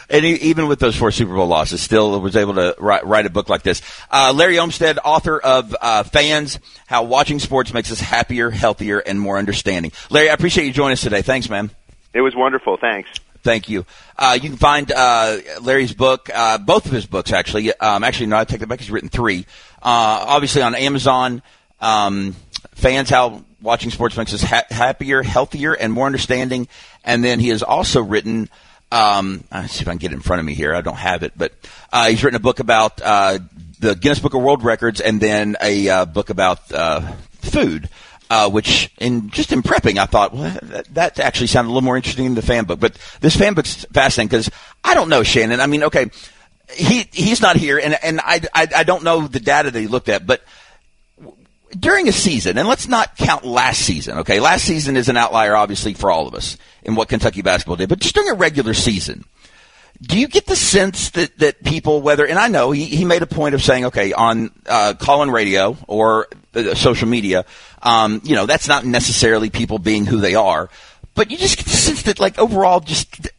And 0.09 0.25
even 0.25 0.67
with 0.67 0.79
those 0.79 0.95
four 0.95 1.11
Super 1.11 1.33
Bowl 1.33 1.45
losses, 1.45 1.81
still 1.81 2.19
was 2.19 2.35
able 2.35 2.55
to 2.55 2.75
write, 2.79 3.05
write 3.05 3.25
a 3.25 3.29
book 3.29 3.49
like 3.49 3.63
this. 3.63 3.81
Uh, 4.09 4.33
Larry 4.35 4.57
Olmstead, 4.57 4.97
author 5.03 5.39
of 5.39 5.75
uh, 5.79 6.03
Fans: 6.03 6.59
How 6.87 7.03
Watching 7.03 7.39
Sports 7.39 7.73
Makes 7.73 7.91
Us 7.91 7.99
Happier, 7.99 8.49
Healthier, 8.49 8.99
and 8.99 9.19
More 9.19 9.37
Understanding. 9.37 9.91
Larry, 10.09 10.29
I 10.29 10.33
appreciate 10.33 10.65
you 10.65 10.73
joining 10.73 10.93
us 10.93 11.01
today. 11.01 11.21
Thanks, 11.21 11.49
man. 11.49 11.69
It 12.13 12.21
was 12.21 12.35
wonderful. 12.35 12.77
Thanks. 12.77 13.09
Thank 13.43 13.69
you. 13.69 13.85
Uh, 14.17 14.37
you 14.41 14.49
can 14.49 14.57
find 14.57 14.91
uh, 14.91 15.37
Larry's 15.61 15.93
book, 15.93 16.29
uh, 16.33 16.57
both 16.59 16.85
of 16.85 16.91
his 16.91 17.05
books 17.05 17.33
actually. 17.33 17.73
Um, 17.73 18.03
actually, 18.03 18.27
no, 18.27 18.37
I 18.37 18.45
take 18.45 18.59
that 18.59 18.67
back. 18.67 18.79
He's 18.79 18.91
written 18.91 19.09
three. 19.09 19.45
Uh, 19.81 20.25
obviously 20.27 20.61
on 20.61 20.75
Amazon. 20.75 21.41
Um, 21.79 22.35
fans, 22.75 23.09
how 23.09 23.43
watching 23.61 23.91
sports 23.91 24.17
makes 24.17 24.33
us 24.33 24.41
ha- 24.41 24.65
happier, 24.69 25.23
healthier, 25.23 25.73
and 25.73 25.91
more 25.93 26.05
understanding. 26.05 26.67
And 27.03 27.23
then 27.23 27.39
he 27.39 27.49
has 27.49 27.63
also 27.63 28.01
written. 28.01 28.49
Um, 28.91 29.45
let's 29.51 29.73
see 29.73 29.83
if 29.83 29.87
I 29.87 29.91
can 29.91 29.99
get 29.99 30.11
it 30.11 30.15
in 30.15 30.21
front 30.21 30.41
of 30.41 30.45
me 30.45 30.53
here. 30.53 30.75
I 30.75 30.81
don't 30.81 30.97
have 30.97 31.23
it, 31.23 31.31
but 31.37 31.53
uh, 31.93 32.09
he's 32.09 32.23
written 32.23 32.35
a 32.35 32.41
book 32.41 32.59
about 32.59 33.01
uh, 33.01 33.39
the 33.79 33.95
Guinness 33.95 34.19
Book 34.19 34.33
of 34.33 34.41
World 34.41 34.65
Records, 34.65 34.99
and 34.99 35.21
then 35.21 35.55
a 35.61 35.87
uh, 35.87 36.05
book 36.05 36.29
about 36.29 36.69
uh, 36.73 36.99
food 37.39 37.89
uh, 38.31 38.49
which 38.49 38.89
in 38.97 39.29
just 39.29 39.51
in 39.51 39.61
prepping, 39.61 39.97
I 39.97 40.05
thought, 40.05 40.33
well, 40.33 40.57
that, 40.61 40.93
that 40.93 41.19
actually 41.19 41.47
sounded 41.47 41.67
a 41.67 41.73
little 41.73 41.83
more 41.83 41.97
interesting 41.97 42.23
than 42.23 42.35
the 42.35 42.41
fan 42.41 42.63
book. 42.63 42.79
But 42.79 42.97
this 43.19 43.35
fan 43.35 43.55
book's 43.55 43.83
fascinating 43.91 44.29
because 44.29 44.49
I 44.85 44.93
don't 44.93 45.09
know 45.09 45.21
Shannon. 45.21 45.59
I 45.59 45.67
mean, 45.67 45.83
okay, 45.83 46.09
he 46.73 47.07
he's 47.11 47.41
not 47.41 47.55
here, 47.55 47.77
and 47.77 47.97
and 48.03 48.19
I, 48.21 48.41
I 48.53 48.67
I 48.77 48.83
don't 48.83 49.03
know 49.03 49.27
the 49.27 49.39
data 49.39 49.71
that 49.71 49.79
he 49.79 49.87
looked 49.87 50.09
at, 50.09 50.25
but 50.25 50.41
during 51.77 52.07
a 52.07 52.11
season, 52.11 52.57
and 52.57 52.67
let's 52.67 52.87
not 52.87 53.15
count 53.17 53.45
last 53.45 53.81
season. 53.81 54.19
Okay, 54.19 54.39
last 54.39 54.65
season 54.65 54.97
is 54.97 55.09
an 55.09 55.17
outlier, 55.17 55.55
obviously, 55.55 55.93
for 55.93 56.11
all 56.11 56.27
of 56.27 56.33
us 56.33 56.57
in 56.83 56.95
what 56.95 57.09
Kentucky 57.09 57.41
basketball 57.41 57.77
did. 57.77 57.89
But 57.89 57.99
just 57.99 58.15
during 58.15 58.29
a 58.29 58.33
regular 58.33 58.73
season, 58.73 59.23
do 60.01 60.19
you 60.19 60.27
get 60.27 60.47
the 60.47 60.55
sense 60.55 61.11
that, 61.11 61.37
that 61.39 61.63
people, 61.63 62.01
whether, 62.01 62.25
and 62.25 62.39
I 62.39 62.47
know 62.47 62.71
he, 62.71 62.85
he 62.85 63.05
made 63.05 63.21
a 63.21 63.27
point 63.27 63.55
of 63.55 63.61
saying, 63.61 63.85
okay, 63.85 64.13
on 64.13 64.51
uh, 64.65 64.95
call 64.99 65.21
in 65.23 65.29
radio 65.29 65.77
or 65.87 66.27
uh, 66.55 66.73
social 66.73 67.07
media, 67.07 67.45
um, 67.83 68.21
you 68.23 68.35
know, 68.35 68.45
that's 68.45 68.67
not 68.67 68.83
necessarily 68.83 69.49
people 69.49 69.77
being 69.77 70.05
who 70.05 70.19
they 70.19 70.35
are, 70.35 70.69
but 71.13 71.29
you 71.29 71.37
just 71.37 71.57
get 71.57 71.65
the 71.65 71.71
sense 71.71 72.03
that, 72.03 72.19
like, 72.19 72.39
overall, 72.39 72.79
just 72.79 73.29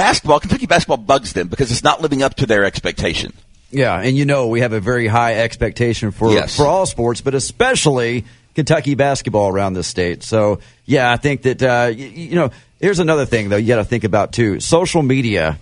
basketball, 0.00 0.40
Kentucky 0.40 0.66
basketball 0.66 0.96
bugs 0.96 1.32
them 1.34 1.48
because 1.48 1.70
it's 1.70 1.84
not 1.84 2.00
living 2.00 2.22
up 2.22 2.34
to 2.36 2.46
their 2.46 2.64
expectation. 2.64 3.32
Yeah, 3.70 4.00
and 4.00 4.16
you 4.16 4.24
know 4.24 4.48
we 4.48 4.60
have 4.60 4.72
a 4.72 4.80
very 4.80 5.06
high 5.06 5.34
expectation 5.40 6.10
for 6.10 6.32
Yes. 6.32 6.56
for 6.56 6.66
all 6.66 6.86
sports, 6.86 7.20
but 7.20 7.34
especially 7.34 8.24
Kentucky 8.54 8.94
basketball 8.96 9.48
around 9.48 9.74
this 9.74 9.86
state. 9.86 10.22
So 10.22 10.58
yeah, 10.86 11.12
I 11.12 11.16
think 11.18 11.42
that 11.42 11.62
uh, 11.62 11.90
you, 11.94 12.06
you 12.06 12.34
know. 12.34 12.50
Here's 12.80 12.98
another 12.98 13.26
thing 13.26 13.50
though 13.50 13.58
you 13.58 13.68
got 13.68 13.76
to 13.76 13.84
think 13.84 14.04
about 14.04 14.32
too. 14.32 14.58
Social 14.58 15.02
media 15.02 15.58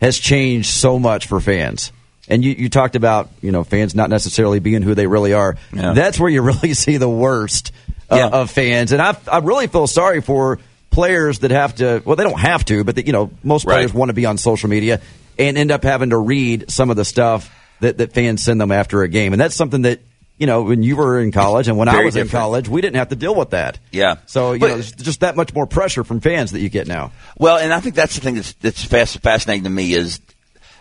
has 0.00 0.16
changed 0.18 0.68
so 0.70 1.00
much 1.00 1.26
for 1.26 1.40
fans. 1.40 1.90
And 2.28 2.44
you, 2.44 2.52
you 2.52 2.68
talked 2.70 2.94
about 2.96 3.28
you 3.42 3.50
know 3.50 3.64
fans 3.64 3.94
not 3.94 4.08
necessarily 4.08 4.60
being 4.60 4.80
who 4.82 4.94
they 4.94 5.08
really 5.08 5.32
are. 5.34 5.56
Yeah. 5.72 5.92
That's 5.94 6.18
where 6.20 6.30
you 6.30 6.42
really 6.50 6.72
see 6.74 6.96
the 6.96 7.10
worst 7.10 7.72
uh, 8.08 8.16
Yeah. 8.16 8.28
of 8.28 8.50
fans. 8.52 8.92
And 8.92 9.02
I 9.02 9.16
I 9.30 9.38
really 9.38 9.66
feel 9.66 9.86
sorry 9.88 10.20
for 10.22 10.60
players 10.94 11.40
that 11.40 11.50
have 11.50 11.74
to. 11.76 12.02
Well, 12.04 12.16
they 12.16 12.24
don't 12.24 12.38
have 12.40 12.64
to, 12.66 12.84
but 12.84 12.94
that, 12.96 13.06
you 13.06 13.12
know 13.12 13.30
most 13.42 13.66
Right. 13.66 13.74
players 13.74 13.92
want 13.92 14.08
to 14.10 14.14
be 14.14 14.26
on 14.26 14.38
social 14.38 14.68
media 14.70 15.00
and 15.38 15.58
end 15.58 15.70
up 15.70 15.82
having 15.82 16.10
to 16.10 16.18
read 16.18 16.70
some 16.70 16.90
of 16.90 16.96
the 16.96 17.04
stuff 17.04 17.50
that, 17.80 17.98
that 17.98 18.12
fans 18.12 18.42
send 18.42 18.60
them 18.60 18.70
after 18.72 19.02
a 19.02 19.08
game. 19.08 19.32
And 19.32 19.40
that's 19.40 19.56
something 19.56 19.82
that, 19.82 20.00
you 20.38 20.46
know, 20.46 20.62
when 20.62 20.82
you 20.84 20.96
were 20.96 21.18
in 21.20 21.32
college 21.32 21.66
and 21.68 21.76
when 21.76 21.88
I 21.88 21.92
Very 21.92 22.04
was 22.06 22.16
in 22.16 22.28
college, 22.28 22.68
we 22.68 22.80
didn't 22.80 22.96
have 22.96 23.08
to 23.08 23.16
deal 23.16 23.34
with 23.34 23.50
that. 23.50 23.78
Yeah. 23.90 24.16
So, 24.26 24.52
you 24.52 24.60
But- 24.60 24.68
know, 24.68 24.74
there's 24.74 24.92
just 24.92 25.20
that 25.20 25.34
much 25.36 25.52
more 25.52 25.66
pressure 25.66 26.04
from 26.04 26.20
fans 26.20 26.52
that 26.52 26.60
you 26.60 26.68
get 26.68 26.86
now. 26.86 27.10
Well, 27.36 27.58
and 27.58 27.72
I 27.74 27.80
think 27.80 27.96
that's 27.96 28.14
the 28.14 28.20
thing 28.20 28.36
that's, 28.36 28.52
that's 28.54 28.84
fascinating 28.84 29.64
to 29.64 29.70
me 29.70 29.92
is 29.92 30.20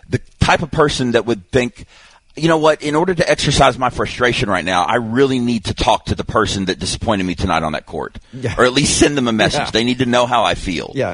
the 0.10 0.20
type 0.40 0.62
of 0.62 0.70
person 0.70 1.12
that 1.14 1.26
would 1.26 1.50
think, 1.52 1.86
you 2.36 2.48
know 2.48 2.58
what, 2.58 2.82
in 2.82 2.96
order 2.96 3.14
to 3.14 3.30
exercise 3.30 3.78
my 3.78 3.90
frustration 3.90 4.50
right 4.50 4.66
now, 4.66 4.84
I 4.84 4.96
really 4.96 5.40
need 5.40 5.66
to 5.66 5.74
talk 5.74 6.06
to 6.06 6.16
the 6.16 6.24
person 6.24 6.66
that 6.66 6.80
disappointed 6.80 7.24
me 7.26 7.36
tonight 7.36 7.62
on 7.64 7.74
that 7.74 7.86
court. 7.86 8.18
Yeah. 8.34 8.56
Or 8.58 8.66
at 8.66 8.74
least 8.74 8.98
send 8.98 9.16
them 9.18 9.28
a 9.28 9.34
message. 9.34 9.60
Yeah. 9.60 9.72
They 9.72 9.84
need 9.84 10.00
to 10.00 10.06
know 10.08 10.26
how 10.26 10.44
I 10.44 10.56
feel. 10.56 10.92
Yeah. 10.96 11.14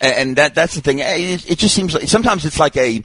And 0.00 0.36
that 0.36 0.54
that's 0.54 0.74
the 0.74 0.80
thing. 0.80 0.98
It, 1.00 1.50
it 1.50 1.58
just 1.58 1.74
seems 1.74 1.94
like 1.94 2.08
sometimes 2.08 2.44
it's 2.44 2.58
like 2.58 2.76
a 2.76 3.02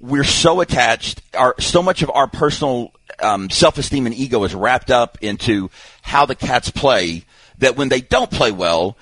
we're 0.00 0.24
so 0.24 0.60
attached. 0.60 1.22
Our 1.34 1.54
so 1.60 1.82
much 1.82 2.02
of 2.02 2.10
our 2.10 2.26
personal 2.28 2.92
um, 3.20 3.50
self 3.50 3.78
esteem 3.78 4.06
and 4.06 4.14
ego 4.14 4.42
is 4.44 4.54
wrapped 4.54 4.90
up 4.90 5.18
into 5.22 5.70
how 6.02 6.26
the 6.26 6.34
cats 6.36 6.70
play 6.70 7.24
that 7.58 7.76
when 7.76 7.88
they 7.88 8.00
don't 8.00 8.30
play 8.30 8.52
well, 8.52 8.96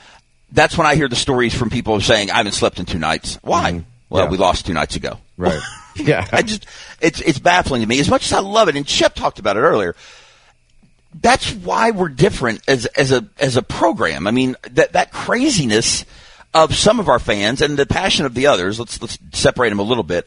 that's 0.53 0.79
when 0.79 0.87
I 0.87 0.95
hear 0.95 1.09
the 1.09 1.17
stories 1.17 1.53
from 1.55 1.69
people 1.69 2.01
saying, 2.01 2.31
"I 2.31 2.37
haven't 2.39 2.53
slept 2.53 2.79
in 2.79 2.87
two 2.87 2.99
nights." 2.99 3.39
Why? 3.43 3.85
Well, 4.09 4.25
Yeah. 4.25 4.31
we 4.31 4.37
lost 4.39 4.67
two 4.67 4.73
nights 4.75 4.97
ago. 4.97 5.19
Right. 5.37 5.61
yeah. 6.07 6.27
I 6.33 6.43
just 6.43 6.67
it's 7.01 7.21
it's 7.21 7.39
baffling 7.39 7.83
to 7.83 7.87
me. 7.87 8.01
As 8.01 8.09
much 8.09 8.27
as 8.27 8.33
I 8.33 8.41
love 8.41 8.69
it, 8.69 8.77
and 8.77 8.89
Shep 8.89 9.15
talked 9.15 9.39
about 9.39 9.57
it 9.57 9.61
earlier. 9.61 9.95
That's 11.21 11.53
why 11.53 11.93
we're 11.93 12.09
different 12.09 12.63
as 12.67 12.87
as 12.87 13.13
a 13.13 13.27
as 13.39 13.57
a 13.57 13.63
program. 13.63 14.27
I 14.27 14.31
mean 14.31 14.57
that 14.71 14.93
that 14.95 15.13
craziness 15.13 16.05
of 16.53 16.75
some 16.75 17.01
of 17.01 17.09
our 17.09 17.19
fans 17.19 17.61
and 17.61 17.77
the 17.77 17.87
passion 17.87 18.27
of 18.27 18.35
the 18.35 18.47
others. 18.47 18.79
Let's 18.79 19.01
let's 19.01 19.19
separate 19.33 19.71
them 19.71 19.79
a 19.79 19.85
little 19.85 20.05
bit. 20.05 20.27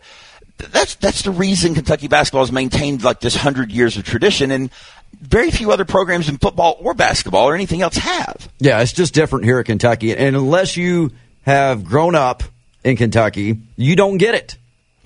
That's 0.58 0.95
that's 0.95 1.21
the 1.21 1.32
reason 1.32 1.75
Kentucky 1.75 2.08
basketball 2.08 2.43
has 2.43 2.51
maintained 2.51 3.03
like 3.03 3.19
this 3.19 3.36
hundred 3.36 3.71
years 3.71 3.97
of 3.97 4.03
tradition, 4.03 4.51
and 4.51 4.69
very 5.19 5.51
few 5.51 5.71
other 5.71 5.86
programs 5.86 6.30
in 6.30 6.38
football 6.38 6.77
or 6.80 6.93
basketball 6.93 7.47
or 7.47 7.56
anything 7.56 7.82
else 7.82 7.97
have. 7.97 8.49
Yeah, 8.60 8.82
it's 8.82 8.93
just 8.93 9.13
different 9.13 9.45
here 9.45 9.60
at 9.60 9.65
Kentucky. 9.65 10.15
And 10.15 10.36
unless 10.36 10.77
you 10.77 11.12
have 11.43 11.86
grown 11.86 12.15
up 12.15 12.43
in 12.84 12.97
Kentucky, 12.97 13.60
you 13.75 13.95
don't 13.95 14.17
get 14.17 14.36
it. 14.36 14.58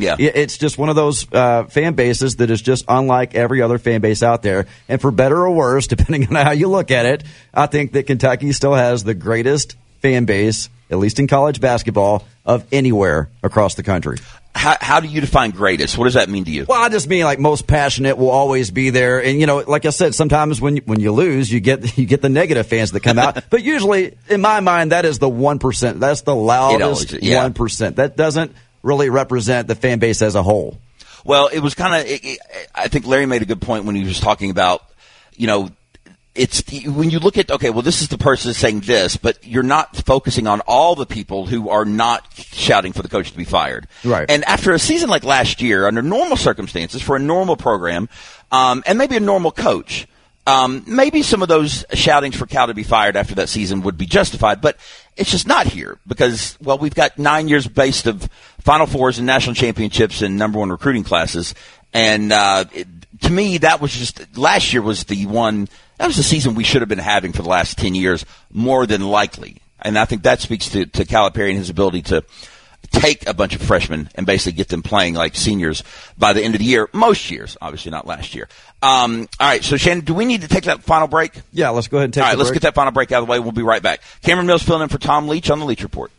Yeah. 0.01 0.15
It's 0.19 0.57
just 0.57 0.77
one 0.77 0.89
of 0.89 0.95
those 0.95 1.31
uh, 1.31 1.65
fan 1.65 1.93
bases 1.93 2.37
that 2.37 2.49
is 2.49 2.61
just 2.61 2.85
unlike 2.87 3.35
every 3.35 3.61
other 3.61 3.77
fan 3.77 4.01
base 4.01 4.23
out 4.23 4.41
there. 4.41 4.67
And 4.89 4.99
for 4.99 5.11
better 5.11 5.37
or 5.37 5.51
worse, 5.51 5.87
depending 5.95 6.27
on 6.27 6.35
how 6.35 6.51
you 6.51 6.67
look 6.67 6.91
at 6.91 7.05
it, 7.05 7.23
I 7.53 7.67
think 7.67 7.93
that 7.93 8.07
Kentucky 8.07 8.51
still 8.51 8.73
has 8.73 9.03
the 9.03 9.13
greatest 9.13 9.75
fan 10.01 10.25
base, 10.25 10.69
at 10.89 10.97
least 10.97 11.19
in 11.19 11.27
college 11.27 11.61
basketball, 11.61 12.25
of 12.45 12.65
anywhere 12.71 13.29
across 13.43 13.75
the 13.75 13.83
country. 13.83 14.17
How, 14.53 14.75
how 14.81 14.99
do 14.99 15.07
you 15.07 15.21
define 15.21 15.51
greatest? 15.51 15.97
What 15.97 16.05
does 16.05 16.15
that 16.15 16.27
mean 16.27 16.43
to 16.43 16.51
you? 16.51 16.65
Well, 16.67 16.81
I 16.81 16.89
just 16.89 17.07
mean 17.07 17.23
like 17.23 17.39
most 17.39 17.67
passionate 17.67 18.17
will 18.17 18.29
always 18.29 18.69
be 18.69 18.89
there, 18.89 19.23
and 19.23 19.39
you 19.39 19.45
know, 19.45 19.59
like 19.59 19.85
I 19.85 19.91
said, 19.91 20.13
sometimes 20.13 20.59
when 20.59 20.77
when 20.77 20.99
you 20.99 21.13
lose, 21.13 21.49
you 21.49 21.61
get 21.61 21.97
you 21.97 22.05
get 22.05 22.21
the 22.21 22.29
negative 22.29 22.67
fans 22.67 22.91
that 22.91 22.99
come 22.99 23.17
out. 23.17 23.45
but 23.49 23.63
usually, 23.63 24.17
in 24.29 24.41
my 24.41 24.59
mind, 24.59 24.91
that 24.91 25.05
is 25.05 25.19
the 25.19 25.29
one 25.29 25.57
percent. 25.57 26.01
That's 26.01 26.21
the 26.21 26.35
loudest 26.35 27.13
always- 27.13 27.23
yeah. 27.23 27.43
one 27.43 27.53
That 27.95 28.17
doesn't 28.17 28.53
really 28.83 29.09
represent 29.09 29.67
the 29.67 29.75
fan 29.75 29.99
base 29.99 30.21
as 30.21 30.35
a 30.35 30.43
whole. 30.43 30.77
Well, 31.23 31.47
it 31.47 31.59
was 31.59 31.75
kind 31.75 31.95
of. 31.95 32.37
I 32.73 32.87
think 32.87 33.05
Larry 33.05 33.25
made 33.25 33.41
a 33.41 33.45
good 33.45 33.61
point 33.61 33.85
when 33.85 33.95
he 33.95 34.03
was 34.03 34.19
talking 34.19 34.49
about, 34.49 34.83
you 35.35 35.47
know, 35.47 35.69
it's 36.33 36.63
when 36.85 37.09
you 37.09 37.19
look 37.19 37.37
at 37.37 37.51
okay, 37.51 37.69
well, 37.69 37.81
this 37.81 38.01
is 38.01 38.07
the 38.07 38.17
person 38.17 38.53
saying 38.53 38.81
this, 38.81 39.17
but 39.17 39.45
you're 39.45 39.63
not 39.63 39.95
focusing 39.97 40.47
on 40.47 40.61
all 40.61 40.95
the 40.95 41.05
people 41.05 41.45
who 41.45 41.69
are 41.69 41.85
not 41.85 42.25
shouting 42.33 42.93
for 42.93 43.01
the 43.01 43.09
coach 43.09 43.31
to 43.31 43.37
be 43.37 43.43
fired. 43.43 43.87
Right. 44.03 44.29
And 44.29 44.43
after 44.45 44.71
a 44.71 44.79
season 44.79 45.09
like 45.09 45.23
last 45.23 45.61
year, 45.61 45.87
under 45.87 46.01
normal 46.01 46.37
circumstances, 46.37 47.01
for 47.01 47.15
a 47.15 47.19
normal 47.19 47.57
program, 47.57 48.07
um, 48.51 48.83
and 48.85 48.97
maybe 48.97 49.17
a 49.17 49.21
normal 49.21 49.51
coach. 49.51 50.07
Um, 50.47 50.83
maybe 50.87 51.21
some 51.21 51.43
of 51.43 51.49
those 51.49 51.85
shoutings 51.93 52.35
for 52.35 52.47
Cal 52.47 52.65
to 52.65 52.73
be 52.73 52.81
fired 52.81 53.15
after 53.15 53.35
that 53.35 53.47
season 53.47 53.83
would 53.83 53.95
be 53.95 54.07
justified, 54.07 54.59
but 54.59 54.75
it's 55.17 55.31
just 55.31 55.47
not 55.47 55.67
here 55.67 55.97
because, 56.07 56.57
well, 56.61 56.77
we've 56.77 56.95
got 56.95 57.17
nine 57.17 57.47
years 57.47 57.67
based 57.67 58.07
of 58.07 58.29
Final 58.59 58.87
Fours 58.87 59.17
and 59.17 59.27
national 59.27 59.55
championships 59.55 60.21
and 60.21 60.37
number 60.37 60.59
one 60.59 60.69
recruiting 60.69 61.03
classes. 61.03 61.53
And, 61.93 62.31
uh, 62.31 62.65
it, 62.73 62.87
to 63.21 63.31
me, 63.31 63.59
that 63.59 63.81
was 63.81 63.91
just, 63.91 64.37
last 64.37 64.73
year 64.73 64.81
was 64.81 65.03
the 65.05 65.25
one, 65.25 65.67
that 65.97 66.07
was 66.07 66.17
the 66.17 66.23
season 66.23 66.55
we 66.55 66.63
should 66.63 66.81
have 66.81 66.89
been 66.89 66.97
having 66.97 67.33
for 67.33 67.43
the 67.43 67.49
last 67.49 67.77
10 67.77 67.93
years, 67.93 68.25
more 68.51 68.85
than 68.85 69.01
likely. 69.01 69.57
And 69.81 69.97
I 69.97 70.05
think 70.05 70.23
that 70.23 70.39
speaks 70.39 70.69
to, 70.69 70.85
to 70.85 71.05
Calipari 71.05 71.49
and 71.49 71.57
his 71.57 71.69
ability 71.69 72.03
to, 72.03 72.23
take 72.89 73.27
a 73.27 73.33
bunch 73.33 73.55
of 73.55 73.61
freshmen 73.61 74.09
and 74.15 74.25
basically 74.25 74.53
get 74.53 74.69
them 74.69 74.83
playing 74.83 75.13
like 75.13 75.35
seniors 75.35 75.83
by 76.17 76.33
the 76.33 76.43
end 76.43 76.55
of 76.55 76.59
the 76.59 76.65
year. 76.65 76.89
Most 76.93 77.31
years, 77.31 77.57
obviously 77.61 77.91
not 77.91 78.05
last 78.05 78.35
year. 78.35 78.47
Um, 78.81 79.27
all 79.39 79.47
right, 79.47 79.63
so 79.63 79.77
Shannon, 79.77 80.03
do 80.03 80.13
we 80.13 80.25
need 80.25 80.41
to 80.41 80.47
take 80.47 80.65
that 80.65 80.83
final 80.83 81.07
break? 81.07 81.33
Yeah, 81.53 81.69
let's 81.69 81.87
go 81.87 81.97
ahead 81.97 82.05
and 82.05 82.13
take. 82.13 82.23
All 82.23 82.29
right, 82.29 82.37
let's 82.37 82.49
break. 82.49 82.61
get 82.61 82.67
that 82.67 82.75
final 82.75 82.91
break 82.91 83.11
out 83.11 83.21
of 83.21 83.27
the 83.27 83.31
way. 83.31 83.39
We'll 83.39 83.51
be 83.51 83.63
right 83.63 83.81
back. 83.81 84.01
Cameron 84.21 84.47
Mills 84.47 84.63
filling 84.63 84.83
in 84.83 84.89
for 84.89 84.97
Tom 84.97 85.27
Leach 85.27 85.49
on 85.49 85.59
the 85.59 85.65
Leach 85.65 85.83
Report. 85.83 86.11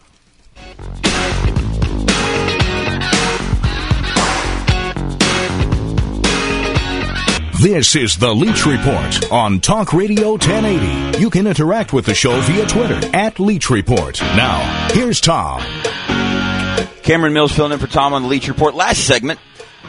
This 7.62 7.94
is 7.94 8.16
the 8.16 8.34
Leach 8.34 8.66
Report 8.66 9.30
on 9.30 9.60
Talk 9.60 9.92
Radio 9.92 10.32
1080. 10.32 11.20
You 11.20 11.30
can 11.30 11.46
interact 11.46 11.92
with 11.92 12.06
the 12.06 12.12
show 12.12 12.40
via 12.40 12.66
Twitter 12.66 13.00
at 13.14 13.38
Leach 13.38 13.70
Report. 13.70 14.20
Now, 14.20 14.88
here's 14.92 15.20
Tom. 15.20 15.60
Cameron 17.02 17.32
Mills 17.32 17.52
filling 17.52 17.72
in 17.72 17.78
for 17.78 17.86
Tom 17.86 18.14
on 18.14 18.22
the 18.22 18.28
Leach 18.28 18.48
Report. 18.48 18.74
Last 18.74 19.06
segment, 19.06 19.40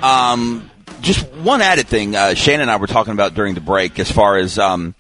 um, 0.02 0.70
just 1.02 1.28
one 1.34 1.62
added 1.62 1.88
thing. 1.88 2.16
Uh, 2.16 2.34
Shannon 2.34 2.62
and 2.62 2.72
I 2.72 2.78
were 2.78 2.88
talking 2.88 3.14
about 3.14 3.34
during 3.34 3.56
the 3.56 3.62
break 3.62 4.00
as 4.00 4.12
far 4.12 4.38
as, 4.38 4.58
um, 4.58 4.96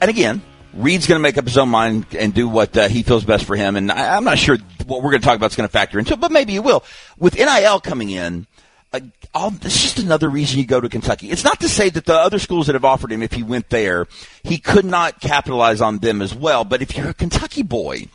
and 0.00 0.10
again, 0.10 0.42
Reed's 0.74 1.06
going 1.06 1.18
to 1.18 1.22
make 1.22 1.38
up 1.38 1.44
his 1.44 1.56
own 1.56 1.68
mind 1.68 2.06
and 2.18 2.34
do 2.34 2.48
what 2.48 2.76
uh, 2.76 2.88
he 2.88 3.02
feels 3.02 3.24
best 3.24 3.44
for 3.44 3.56
him. 3.56 3.76
And 3.76 3.90
I, 3.90 4.16
I'm 4.16 4.24
not 4.24 4.38
sure 4.38 4.58
what 4.86 5.02
we're 5.02 5.10
going 5.10 5.22
to 5.22 5.26
talk 5.26 5.36
about 5.36 5.50
is 5.50 5.56
going 5.56 5.68
to 5.68 5.72
factor 5.72 5.98
into 5.98 6.14
it, 6.14 6.20
but 6.20 6.32
maybe 6.32 6.56
it 6.56 6.64
will. 6.64 6.84
With 7.18 7.36
NIL 7.36 7.80
coming 7.80 8.10
in, 8.10 8.46
uh, 8.92 9.00
all, 9.34 9.52
it's 9.62 9.82
just 9.82 9.98
another 9.98 10.28
reason 10.28 10.58
you 10.58 10.66
go 10.66 10.80
to 10.80 10.88
Kentucky. 10.88 11.30
It's 11.30 11.44
not 11.44 11.60
to 11.60 11.68
say 11.68 11.90
that 11.90 12.06
the 12.06 12.14
other 12.14 12.38
schools 12.38 12.66
that 12.66 12.74
have 12.74 12.84
offered 12.84 13.12
him, 13.12 13.22
if 13.22 13.32
he 13.32 13.42
went 13.42 13.70
there, 13.70 14.06
he 14.42 14.58
could 14.58 14.84
not 14.84 15.20
capitalize 15.20 15.80
on 15.80 15.98
them 15.98 16.22
as 16.22 16.34
well. 16.34 16.64
But 16.64 16.82
if 16.82 16.96
you're 16.96 17.10
a 17.10 17.14
Kentucky 17.14 17.62
boy, 17.62 18.08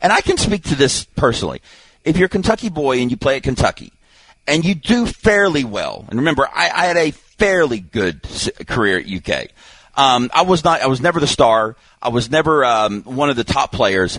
and 0.00 0.12
I 0.12 0.20
can 0.20 0.36
speak 0.36 0.64
to 0.64 0.74
this 0.74 1.04
personally, 1.04 1.60
if 2.04 2.16
you're 2.16 2.26
a 2.26 2.30
Kentucky 2.30 2.68
boy 2.68 3.00
and 3.00 3.10
you 3.10 3.16
play 3.16 3.36
at 3.36 3.42
Kentucky, 3.42 3.92
and 4.46 4.64
you 4.64 4.74
do 4.74 5.06
fairly 5.06 5.64
well, 5.64 6.04
and 6.08 6.18
remember, 6.18 6.48
I, 6.52 6.70
I 6.70 6.86
had 6.86 6.96
a 6.96 7.10
fairly 7.10 7.80
good 7.80 8.22
career 8.66 8.98
at 8.98 9.06
UK. 9.06 9.48
Um, 9.96 10.30
I 10.32 10.42
was 10.42 10.64
not, 10.64 10.80
I 10.80 10.86
was 10.86 11.00
never 11.00 11.20
the 11.20 11.26
star. 11.26 11.76
I 12.02 12.08
was 12.08 12.30
never 12.30 12.64
um, 12.64 13.02
one 13.02 13.30
of 13.30 13.36
the 13.36 13.44
top 13.44 13.72
players. 13.72 14.18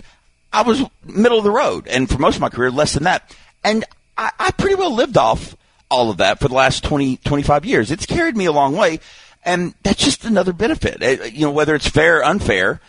I 0.52 0.62
was 0.62 0.82
middle 1.04 1.38
of 1.38 1.44
the 1.44 1.50
road, 1.50 1.88
and 1.88 2.08
for 2.08 2.18
most 2.18 2.36
of 2.36 2.40
my 2.40 2.50
career, 2.50 2.70
less 2.70 2.94
than 2.94 3.04
that. 3.04 3.34
And 3.64 3.84
I, 4.16 4.30
I 4.38 4.50
pretty 4.52 4.74
well 4.74 4.94
lived 4.94 5.16
off 5.16 5.56
all 5.90 6.10
of 6.10 6.18
that 6.18 6.40
for 6.40 6.48
the 6.48 6.54
last 6.54 6.84
20, 6.84 7.18
25 7.18 7.64
years. 7.64 7.90
It's 7.90 8.06
carried 8.06 8.36
me 8.36 8.46
a 8.46 8.52
long 8.52 8.76
way, 8.76 9.00
and 9.44 9.74
that's 9.82 10.02
just 10.02 10.24
another 10.24 10.52
benefit. 10.52 11.02
Uh, 11.02 11.24
you 11.24 11.46
know, 11.46 11.52
whether 11.52 11.74
it's 11.74 11.88
fair 11.88 12.18
or 12.18 12.24
unfair, 12.24 12.72
it, 12.72 12.80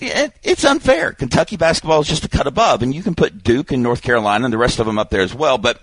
it's 0.00 0.64
unfair. 0.64 1.12
Kentucky 1.12 1.56
basketball 1.56 2.00
is 2.00 2.08
just 2.08 2.24
a 2.24 2.28
cut 2.28 2.46
above, 2.46 2.82
and 2.82 2.94
you 2.94 3.02
can 3.02 3.14
put 3.14 3.42
Duke 3.42 3.72
and 3.72 3.82
North 3.82 4.02
Carolina 4.02 4.44
and 4.44 4.52
the 4.52 4.58
rest 4.58 4.78
of 4.78 4.86
them 4.86 4.98
up 4.98 5.10
there 5.10 5.22
as 5.22 5.34
well. 5.34 5.58
But 5.58 5.80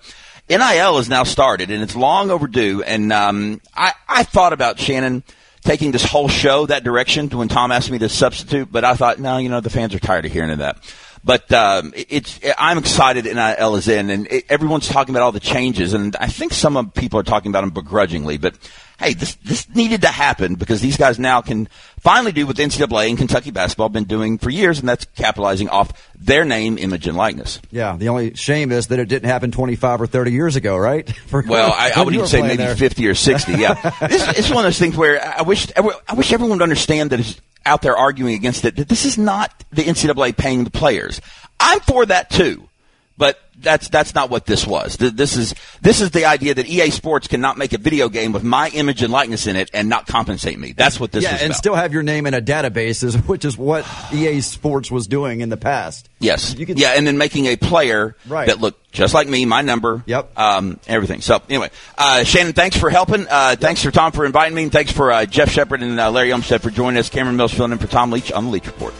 NIL 0.49 0.97
has 0.97 1.09
now 1.09 1.23
started, 1.23 1.71
and 1.71 1.83
it's 1.83 1.95
long 1.95 2.29
overdue. 2.31 2.83
And 2.83 3.11
um, 3.11 3.61
I, 3.75 3.93
I 4.07 4.23
thought 4.23 4.53
about 4.53 4.79
Shannon 4.79 5.23
taking 5.61 5.91
this 5.91 6.05
whole 6.05 6.29
show 6.29 6.65
that 6.65 6.83
direction 6.83 7.29
when 7.29 7.49
Tom 7.49 7.71
asked 7.71 7.91
me 7.91 7.99
to 7.99 8.09
substitute, 8.09 8.71
but 8.71 8.85
I 8.85 8.95
thought, 8.95 9.19
no, 9.19 9.37
you 9.37 9.49
know, 9.49 9.59
the 9.59 9.69
fans 9.69 9.93
are 9.93 9.99
tired 9.99 10.25
of 10.25 10.31
hearing 10.31 10.57
that. 10.57 10.77
But 11.23 11.51
um, 11.51 11.93
it's 11.95 12.39
I'm 12.57 12.77
excited 12.77 13.25
NIL 13.25 13.75
is 13.75 13.87
in, 13.87 14.09
and 14.09 14.27
it, 14.27 14.45
everyone's 14.49 14.87
talking 14.87 15.13
about 15.13 15.23
all 15.23 15.31
the 15.31 15.39
changes, 15.39 15.93
and 15.93 16.15
I 16.17 16.27
think 16.27 16.53
some 16.53 16.77
of 16.77 16.93
people 16.93 17.19
are 17.19 17.23
talking 17.23 17.51
about 17.51 17.61
them 17.61 17.71
begrudgingly. 17.71 18.37
But 18.37 18.55
hey, 18.99 19.13
this 19.13 19.35
this 19.43 19.67
needed 19.75 20.01
to 20.01 20.07
happen 20.07 20.55
because 20.55 20.79
these 20.81 20.95
guys 20.95 21.19
now 21.19 21.41
can 21.41 21.67
finally 21.99 22.31
do 22.31 22.47
what 22.47 22.55
the 22.55 22.63
NCAA 22.63 23.09
and 23.09 23.17
Kentucky 23.17 23.51
basketball 23.51 23.87
have 23.87 23.93
been 23.93 24.05
doing 24.05 24.37
for 24.37 24.49
years, 24.49 24.79
and 24.79 24.87
that's 24.87 25.05
capitalizing 25.15 25.67
off 25.69 25.91
their 26.15 26.45
name, 26.45 26.77
image, 26.77 27.07
and 27.07 27.17
likeness. 27.17 27.59
Yeah, 27.71 27.97
the 27.97 28.07
only 28.09 28.33
shame 28.35 28.71
is 28.71 28.87
that 28.87 28.99
it 28.99 29.09
didn't 29.09 29.29
happen 29.29 29.51
25 29.51 30.01
or 30.01 30.07
30 30.07 30.31
years 30.31 30.55
ago, 30.55 30.77
right? 30.77 31.09
For- 31.27 31.43
Well, 31.45 31.73
I, 31.73 31.91
I 31.95 32.01
would 32.03 32.13
even 32.13 32.27
say 32.27 32.41
maybe 32.41 32.57
there. 32.57 32.75
fifty 32.75 33.07
or 33.07 33.15
sixty. 33.15 33.53
Yeah, 33.53 33.73
this 34.07 34.37
it's 34.39 34.49
one 34.49 34.59
of 34.59 34.63
those 34.63 34.79
things 34.79 34.95
where 34.95 35.21
I 35.37 35.41
wish 35.41 35.67
I 35.75 36.13
wish 36.13 36.31
everyone 36.31 36.59
would 36.59 36.63
understand 36.63 37.09
that 37.09 37.19
is 37.19 37.41
out 37.65 37.81
there 37.81 37.95
arguing 37.95 38.35
against 38.35 38.65
it. 38.65 38.75
That 38.75 38.89
this 38.89 39.05
is 39.05 39.17
not 39.17 39.63
the 39.71 39.83
NCAA 39.83 40.35
paying 40.37 40.63
the 40.63 40.71
players. 40.71 41.21
I'm 41.59 41.79
for 41.81 42.05
that 42.05 42.29
too, 42.29 42.69
but 43.17 43.39
that's 43.59 43.89
that's 43.89 44.13
not 44.13 44.29
what 44.29 44.45
this 44.45 44.67
was. 44.67 44.97
This 44.97 45.35
is 45.35 45.55
this 45.81 45.99
is 46.01 46.11
the 46.11 46.25
idea 46.25 46.53
that 46.53 46.67
EA 46.67 46.91
Sports 46.91 47.27
cannot 47.27 47.57
make 47.57 47.73
a 47.73 47.79
video 47.79 48.07
game 48.09 48.31
with 48.31 48.43
my 48.43 48.69
image 48.69 49.01
and 49.01 49.11
likeness 49.11 49.47
in 49.47 49.55
it 49.55 49.71
and 49.73 49.89
not 49.89 50.05
compensate 50.05 50.59
me. 50.59 50.73
That's 50.73 50.99
what 50.99 51.11
this 51.11 51.23
yeah, 51.23 51.35
is 51.35 51.41
and 51.41 51.49
about. 51.51 51.57
still 51.57 51.73
have 51.75 51.91
your 51.91 52.03
name 52.03 52.27
in 52.27 52.35
a 52.35 52.41
database, 52.41 53.03
is, 53.03 53.15
which 53.27 53.43
is 53.45 53.57
what 53.57 53.85
EA 54.13 54.41
Sports 54.41 54.91
was 54.91 55.07
doing 55.07 55.41
in 55.41 55.49
the 55.49 55.57
past. 55.57 56.07
Yes. 56.19 56.55
You 56.55 56.65
could- 56.67 56.79
yeah, 56.79 56.89
and 56.91 57.07
then 57.07 57.17
making 57.17 57.47
a 57.47 57.55
player 57.55 58.15
Right. 58.27 58.45
that 58.47 58.59
looked 58.61 58.91
just 58.91 59.13
like 59.15 59.27
me, 59.27 59.45
my 59.45 59.61
number. 59.61 60.03
Yep. 60.05 60.37
Um, 60.37 60.79
everything. 60.87 61.21
So 61.21 61.41
anyway, 61.49 61.71
uh, 61.97 62.23
Shannon, 62.23 62.53
thanks 62.53 62.77
for 62.77 62.89
helping. 62.91 63.25
Uh, 63.27 63.55
thanks 63.55 63.81
for 63.83 63.89
Tom 63.91 64.11
for 64.11 64.25
inviting 64.25 64.53
me. 64.55 64.63
And 64.63 64.71
thanks 64.71 64.91
for 64.91 65.11
uh, 65.11 65.25
Jeff 65.25 65.49
Sheppard 65.49 65.81
and 65.81 65.99
uh, 65.99 66.11
Larry 66.11 66.31
Olmstead 66.31 66.61
for 66.61 66.69
joining 66.69 66.99
us. 66.99 67.09
Cameron 67.09 67.35
Mills 67.37 67.53
filling 67.53 67.71
in 67.71 67.77
for 67.79 67.87
Tom 67.87 68.11
Leach 68.11 68.31
on 68.31 68.45
the 68.45 68.51
Leach 68.51 68.67
Report. 68.67 68.93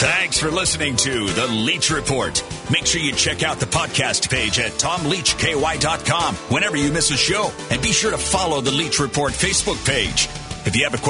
Thanks 0.00 0.38
for 0.38 0.50
listening 0.50 0.96
to 0.96 1.26
The 1.26 1.46
Leach 1.48 1.90
Report. 1.90 2.42
Make 2.70 2.86
sure 2.86 3.02
you 3.02 3.12
check 3.12 3.42
out 3.42 3.60
the 3.60 3.66
podcast 3.66 4.30
page 4.30 4.58
at 4.58 4.72
tomleachky.com 4.72 6.34
whenever 6.48 6.78
you 6.78 6.90
miss 6.90 7.10
a 7.10 7.18
show. 7.18 7.52
And 7.70 7.82
be 7.82 7.92
sure 7.92 8.10
to 8.10 8.16
follow 8.16 8.62
The 8.62 8.70
Leach 8.70 8.98
Report 8.98 9.32
Facebook 9.32 9.76
page. 9.86 10.30
If 10.64 10.74
you 10.74 10.84
have 10.84 10.94
a 10.94 10.96
question, 10.96 11.08